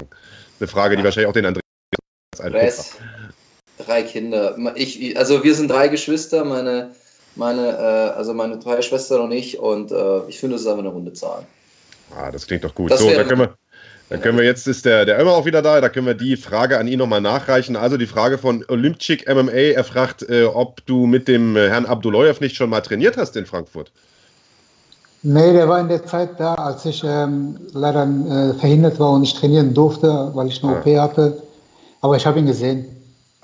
[0.59, 1.63] Eine Frage, die wahrscheinlich auch den Andreas
[3.77, 4.55] Drei Kinder.
[4.75, 6.45] Ich, also wir sind drei Geschwister.
[6.45, 6.91] Meine,
[7.35, 9.59] meine, äh, also meine drei Schwestern und ich.
[9.59, 11.45] Und äh, ich finde, es ist einfach eine runde Zahl.
[12.17, 12.91] Ah, das klingt doch gut.
[12.91, 13.55] Das so, dann können wir.
[14.09, 16.37] Dann können wir jetzt, ist der, der immer auch wieder da, da können wir die
[16.37, 17.75] Frage an ihn nochmal nachreichen.
[17.75, 21.87] Also die Frage von Olympchik MMA, er fragt, äh, ob du mit dem äh, Herrn
[21.87, 23.91] Abduloyev nicht schon mal trainiert hast in Frankfurt.
[25.23, 29.21] Nee, der war in der Zeit da, als ich ähm, leider äh, verhindert war und
[29.21, 30.79] nicht trainieren durfte, weil ich eine ah.
[30.79, 31.41] OP hatte.
[32.01, 32.85] Aber ich habe ihn gesehen.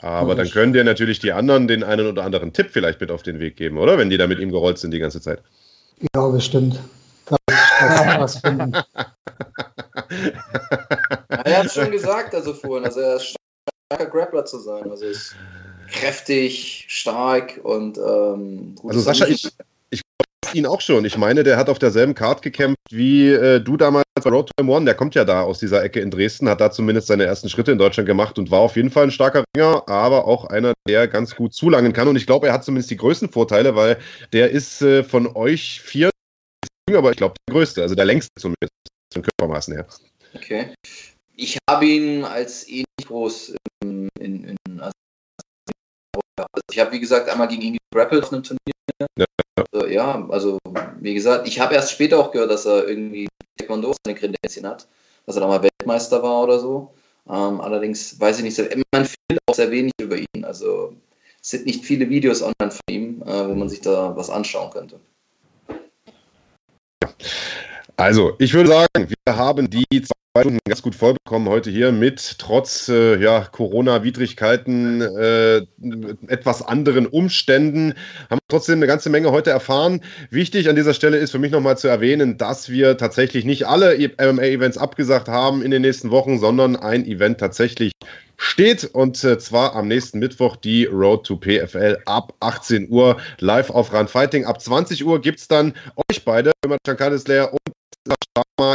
[0.01, 3.23] Aber dann können dir natürlich die anderen den einen oder anderen Tipp vielleicht mit auf
[3.23, 3.97] den Weg geben, oder?
[3.97, 5.39] Wenn die da mit ihm gerollt sind die ganze Zeit.
[6.13, 6.79] Ja, bestimmt.
[8.19, 8.73] Was finden.
[11.30, 13.35] er hat schon gesagt, also vorhin, also er ist
[13.91, 14.89] starker Grappler zu sein.
[14.89, 15.35] Also ist
[15.91, 18.91] kräftig, stark und ähm, gut.
[18.91, 19.49] Also Sascha, ich,
[19.89, 20.01] ich
[20.53, 21.06] ihn auch schon.
[21.06, 24.64] Ich meine, der hat auf derselben Card gekämpft wie äh, du damals bei Road to
[24.64, 24.85] M1.
[24.85, 27.72] Der kommt ja da aus dieser Ecke in Dresden, hat da zumindest seine ersten Schritte
[27.72, 31.07] in Deutschland gemacht und war auf jeden Fall ein starker Ringer, aber auch einer, der
[31.07, 32.07] ganz gut zulangen kann.
[32.07, 33.97] Und ich glaube, er hat zumindest die größten Vorteile, weil
[34.34, 36.10] der ist äh, von euch vier,
[36.95, 38.73] aber ich glaube der größte, also der längste zumindest
[39.13, 39.87] von Körpermaßen her.
[40.35, 40.73] Okay.
[41.35, 44.91] Ich habe ihn als ähnlich groß in, in, in also
[46.71, 48.73] ich habe wie gesagt einmal gegen ihn gegrappelt auf einem Turnier.
[49.17, 49.25] Ja.
[49.55, 50.57] Also, ja, also
[50.99, 54.87] wie gesagt, ich habe erst später auch gehört, dass er irgendwie Taekwondo seine Kredenzien hat,
[55.25, 56.93] dass er da mal Weltmeister war oder so.
[57.27, 58.57] Ähm, allerdings weiß ich nicht,
[58.91, 60.43] man findet auch sehr wenig über ihn.
[60.43, 60.95] Also
[61.41, 64.71] es sind nicht viele Videos online von ihm, äh, wo man sich da was anschauen
[64.71, 64.99] könnte.
[67.99, 72.38] Also, ich würde sagen, wir haben die zwei Stunden ganz gut vollbekommen heute hier mit
[72.39, 75.57] trotz äh, ja, Corona-Widrigkeiten, äh,
[76.27, 77.93] etwas anderen Umständen.
[78.30, 79.99] Haben trotzdem eine ganze Menge heute erfahren.
[80.30, 83.97] Wichtig an dieser Stelle ist für mich nochmal zu erwähnen, dass wir tatsächlich nicht alle
[83.97, 87.91] MMA-Events abgesagt haben in den nächsten Wochen, sondern ein Event tatsächlich
[88.39, 93.69] steht und äh, zwar am nächsten Mittwoch die Road to PFL ab 18 Uhr live
[93.69, 94.45] auf Run Fighting.
[94.45, 95.73] Ab 20 Uhr gibt es dann
[96.09, 96.53] euch beide,
[96.85, 97.59] Chantal Slayer und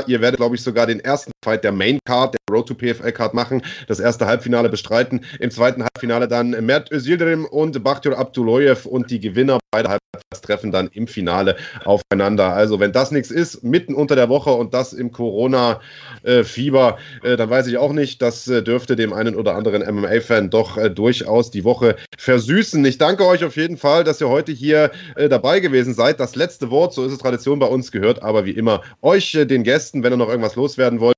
[0.06, 3.12] Ihr werdet, glaube ich, sogar den ersten Fight der Main Card, der Road to PFL
[3.12, 5.24] Card machen, das erste Halbfinale bestreiten.
[5.40, 10.73] Im zweiten Halbfinale dann Mert Özildirim und Bakhtir Abduloyev und die Gewinner beider Halbfinals treffen
[10.73, 12.52] dann im Finale aufeinander.
[12.55, 17.51] Also, wenn das nichts ist, mitten unter der Woche und das im Corona-Fieber, äh, dann
[17.51, 18.23] weiß ich auch nicht.
[18.23, 22.85] Das äh, dürfte dem einen oder anderen MMA-Fan doch äh, durchaus die Woche versüßen.
[22.85, 26.20] Ich danke euch auf jeden Fall, dass ihr heute hier dabei gewesen seid.
[26.20, 29.64] Das letzte Wort, so ist es Tradition bei uns, gehört aber wie immer euch, den
[29.64, 31.16] Gästen, wenn ihr noch irgendwas loswerden wollt,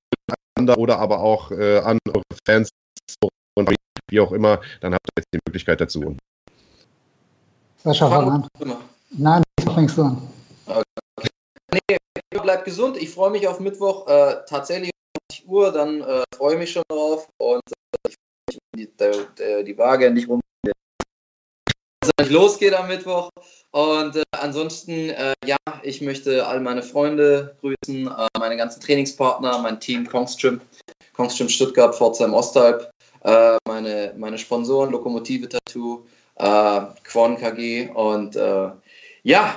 [0.77, 2.71] oder aber auch an eure Fans
[3.55, 3.71] und
[4.11, 6.17] wie auch immer, dann habt ihr jetzt die Möglichkeit dazu.
[7.83, 8.49] Sascha, fang an.
[9.11, 10.29] Nein, ich fängst du an.
[10.67, 11.29] Okay.
[11.73, 11.97] Nee,
[12.43, 12.97] bleibt gesund.
[12.97, 14.07] Ich freue mich auf Mittwoch.
[14.09, 17.29] Äh, tatsächlich um 20 Uhr, dann äh, freue ich mich schon drauf.
[17.39, 20.41] Und äh, ich freue mich, die, die, die Waage nicht rum.
[22.07, 23.31] Dass es losgeht am Mittwoch.
[23.73, 29.59] Und äh, ansonsten, äh, ja, ich möchte all meine Freunde grüßen, äh, meine ganzen Trainingspartner,
[29.59, 30.61] mein Team Kongstream,
[31.15, 32.91] Kongstream Stuttgart, Pforzheim Ostalb,
[33.67, 36.07] meine, meine Sponsoren, Lokomotive Tattoo,
[36.37, 37.89] äh, Quon KG.
[37.89, 38.71] Und äh,
[39.25, 39.57] ja,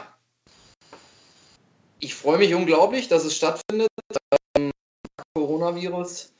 [1.99, 3.89] ich freue mich unglaublich, dass es stattfindet.
[4.57, 4.71] Ähm,
[5.35, 6.33] Coronavirus.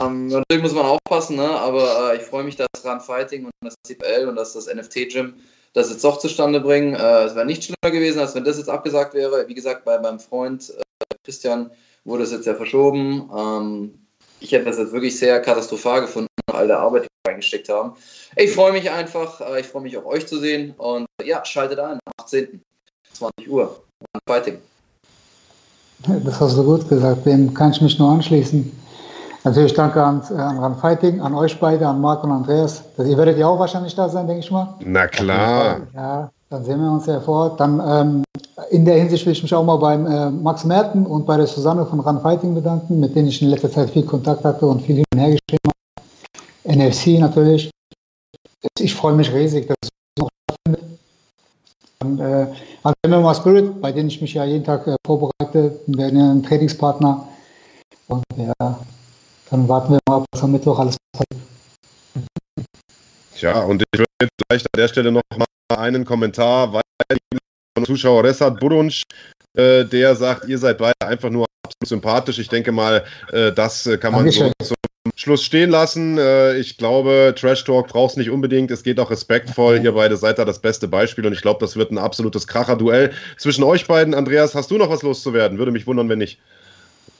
[0.00, 1.48] Ähm, natürlich muss man aufpassen, ne?
[1.48, 5.34] aber äh, ich freue mich, dass Run Fighting und das CPL und dass das NFT-Gym
[5.72, 6.94] das jetzt doch zustande bringen.
[6.94, 9.46] Äh, es wäre nicht schlimmer gewesen, als wenn das jetzt abgesagt wäre.
[9.48, 11.70] Wie gesagt, bei meinem Freund äh, Christian
[12.04, 13.30] wurde es jetzt ja verschoben.
[13.36, 13.94] Ähm,
[14.40, 17.92] ich hätte das jetzt wirklich sehr katastrophal gefunden, all der Arbeit, die wir reingesteckt haben.
[18.36, 21.78] Ich freue mich einfach, äh, ich freue mich auch euch zu sehen und ja, schaltet
[21.78, 22.60] ein, am 18.
[23.12, 23.80] 20 Uhr.
[24.26, 24.58] Fighting.
[26.24, 28.83] Das hast du gut gesagt, dem kann ich mich nur anschließen.
[29.44, 32.82] Natürlich danke an, äh, an Run Fighting, an euch beide, an Marc und Andreas.
[32.98, 34.74] Ihr werdet ja auch wahrscheinlich da sein, denke ich mal.
[34.80, 35.80] Na klar.
[35.94, 37.56] Ja, dann sehen wir uns ja vor.
[37.56, 38.24] Dann ähm,
[38.70, 41.46] in der Hinsicht will ich mich auch mal beim äh, Max Merten und bei der
[41.46, 44.80] Susanne von Run Fighting bedanken, mit denen ich in letzter Zeit viel Kontakt hatte und
[44.80, 46.76] viel hin und her geschrieben habe.
[46.76, 47.70] NFC natürlich
[48.78, 49.88] ich freue mich riesig, dass es
[50.18, 50.98] noch stattfindet.
[52.02, 52.46] Und, äh,
[52.82, 56.42] also MMA Spirit, bei denen ich mich ja jeden Tag äh, vorbereite, werden ja ein
[56.42, 57.28] Trainingspartner.
[58.08, 58.78] Und ja,
[59.50, 61.44] dann warten wir mal, was am Mittwoch alles passiert.
[63.36, 65.46] Tja, und ich würde jetzt vielleicht an der Stelle noch mal
[65.76, 67.38] einen Kommentar weitergeben
[67.76, 69.02] von Zuschauer Ressat Burunsch,
[69.56, 72.38] äh, der sagt, ihr seid beide einfach nur absolut sympathisch.
[72.38, 74.74] Ich denke mal, äh, das äh, kann man so, so
[75.16, 76.18] Schluss stehen lassen.
[76.18, 78.70] Äh, ich glaube, Trash Talk brauchst nicht unbedingt.
[78.70, 79.80] Es geht auch respektvoll.
[79.82, 83.12] Ihr beide seid da das beste Beispiel und ich glaube, das wird ein absolutes Kracher-Duell
[83.36, 84.14] zwischen euch beiden.
[84.14, 85.58] Andreas, hast du noch was loszuwerden?
[85.58, 86.38] Würde mich wundern, wenn nicht.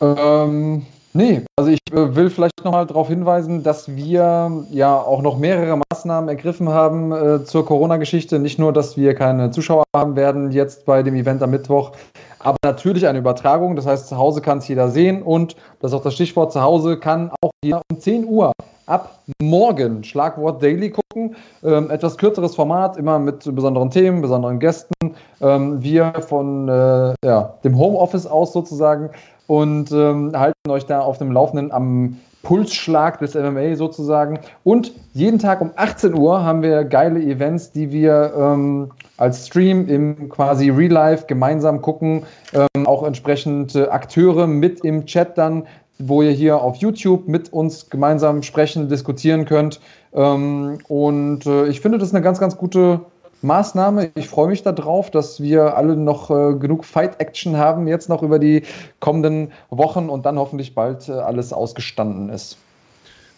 [0.00, 0.86] Ähm,
[1.16, 5.80] Nee, also ich äh, will vielleicht nochmal darauf hinweisen, dass wir ja auch noch mehrere
[5.88, 8.40] Maßnahmen ergriffen haben äh, zur Corona-Geschichte.
[8.40, 11.92] Nicht nur, dass wir keine Zuschauer haben werden jetzt bei dem Event am Mittwoch,
[12.40, 13.76] aber natürlich eine Übertragung.
[13.76, 16.60] Das heißt, zu Hause kann es jeder sehen und das ist auch das Stichwort, zu
[16.60, 18.50] Hause kann auch jeder um 10 Uhr
[18.86, 21.36] ab morgen Schlagwort Daily gucken.
[21.62, 25.14] Ähm, etwas kürzeres Format, immer mit besonderen Themen, besonderen Gästen.
[25.40, 29.10] Ähm, wir von äh, ja, dem Homeoffice aus sozusagen
[29.46, 34.38] und ähm, halten euch da auf dem Laufenden am Pulsschlag des MMA sozusagen.
[34.62, 39.88] Und jeden Tag um 18 Uhr haben wir geile Events, die wir ähm, als Stream
[39.88, 42.22] im quasi Real Life gemeinsam gucken.
[42.52, 45.66] Ähm, auch entsprechend äh, Akteure mit im Chat dann,
[45.98, 49.80] wo ihr hier auf YouTube mit uns gemeinsam sprechen, diskutieren könnt.
[50.12, 53.00] Ähm, und äh, ich finde, das eine ganz, ganz gute
[53.44, 54.10] Maßnahme.
[54.16, 58.38] Ich freue mich darauf, dass wir alle noch äh, genug Fight-Action haben, jetzt noch über
[58.38, 58.62] die
[59.00, 62.56] kommenden Wochen und dann hoffentlich bald äh, alles ausgestanden ist.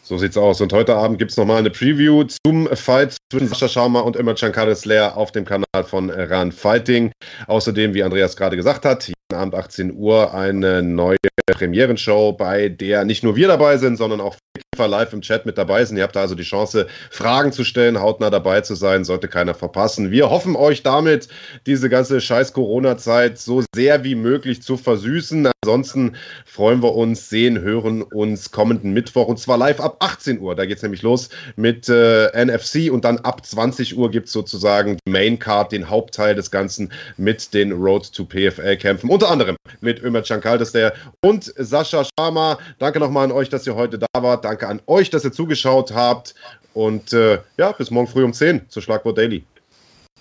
[0.03, 0.61] So sieht's aus.
[0.61, 4.35] Und heute Abend gibt es nochmal eine Preview zum Fight zwischen Sascha Schauma und Emma
[4.35, 7.11] Chankar Slayer auf dem Kanal von Ran Fighting.
[7.47, 11.16] Außerdem, wie Andreas gerade gesagt hat, jeden Abend 18 Uhr eine neue
[11.51, 14.36] Premierenshow, bei der nicht nur wir dabei sind, sondern auch
[14.85, 15.97] live im Chat mit dabei sind.
[15.97, 19.55] Ihr habt da also die Chance, Fragen zu stellen, hautnah dabei zu sein, sollte keiner
[19.55, 20.11] verpassen.
[20.11, 21.28] Wir hoffen euch damit,
[21.65, 25.51] diese ganze scheiß Corona-Zeit so sehr wie möglich zu versüßen.
[25.65, 30.55] Ansonsten freuen wir uns, sehen, hören uns kommenden Mittwoch und zwar live ab 18 Uhr.
[30.55, 34.32] Da geht es nämlich los mit äh, NFC und dann ab 20 Uhr gibt es
[34.32, 39.10] sozusagen die Main Card, den Hauptteil des Ganzen mit den Road to PFL-Kämpfen.
[39.10, 42.59] Unter anderem mit Ömer Chankal, der und Sascha Sharma.
[42.78, 44.44] Danke nochmal an euch, dass ihr heute da wart.
[44.44, 46.34] Danke an euch, dass ihr zugeschaut habt.
[46.74, 49.44] Und äh, ja, bis morgen früh um 10 zur Schlagwort Daily.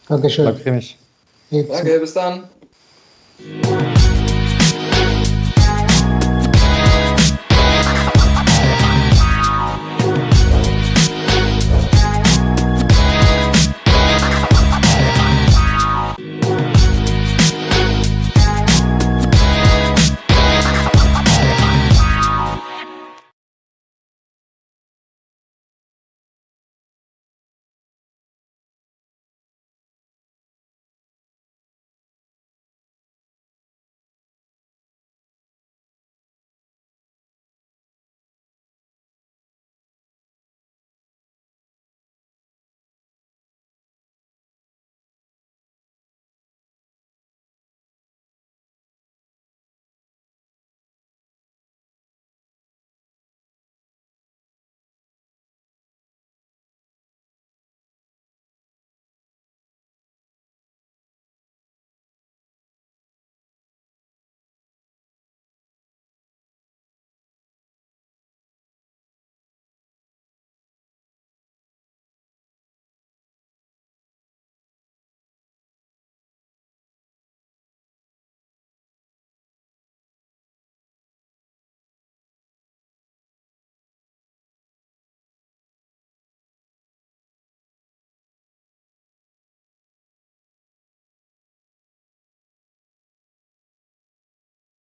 [0.08, 0.46] Dankeschön.
[0.46, 0.94] Danke,
[1.50, 2.44] Danke, bis dann.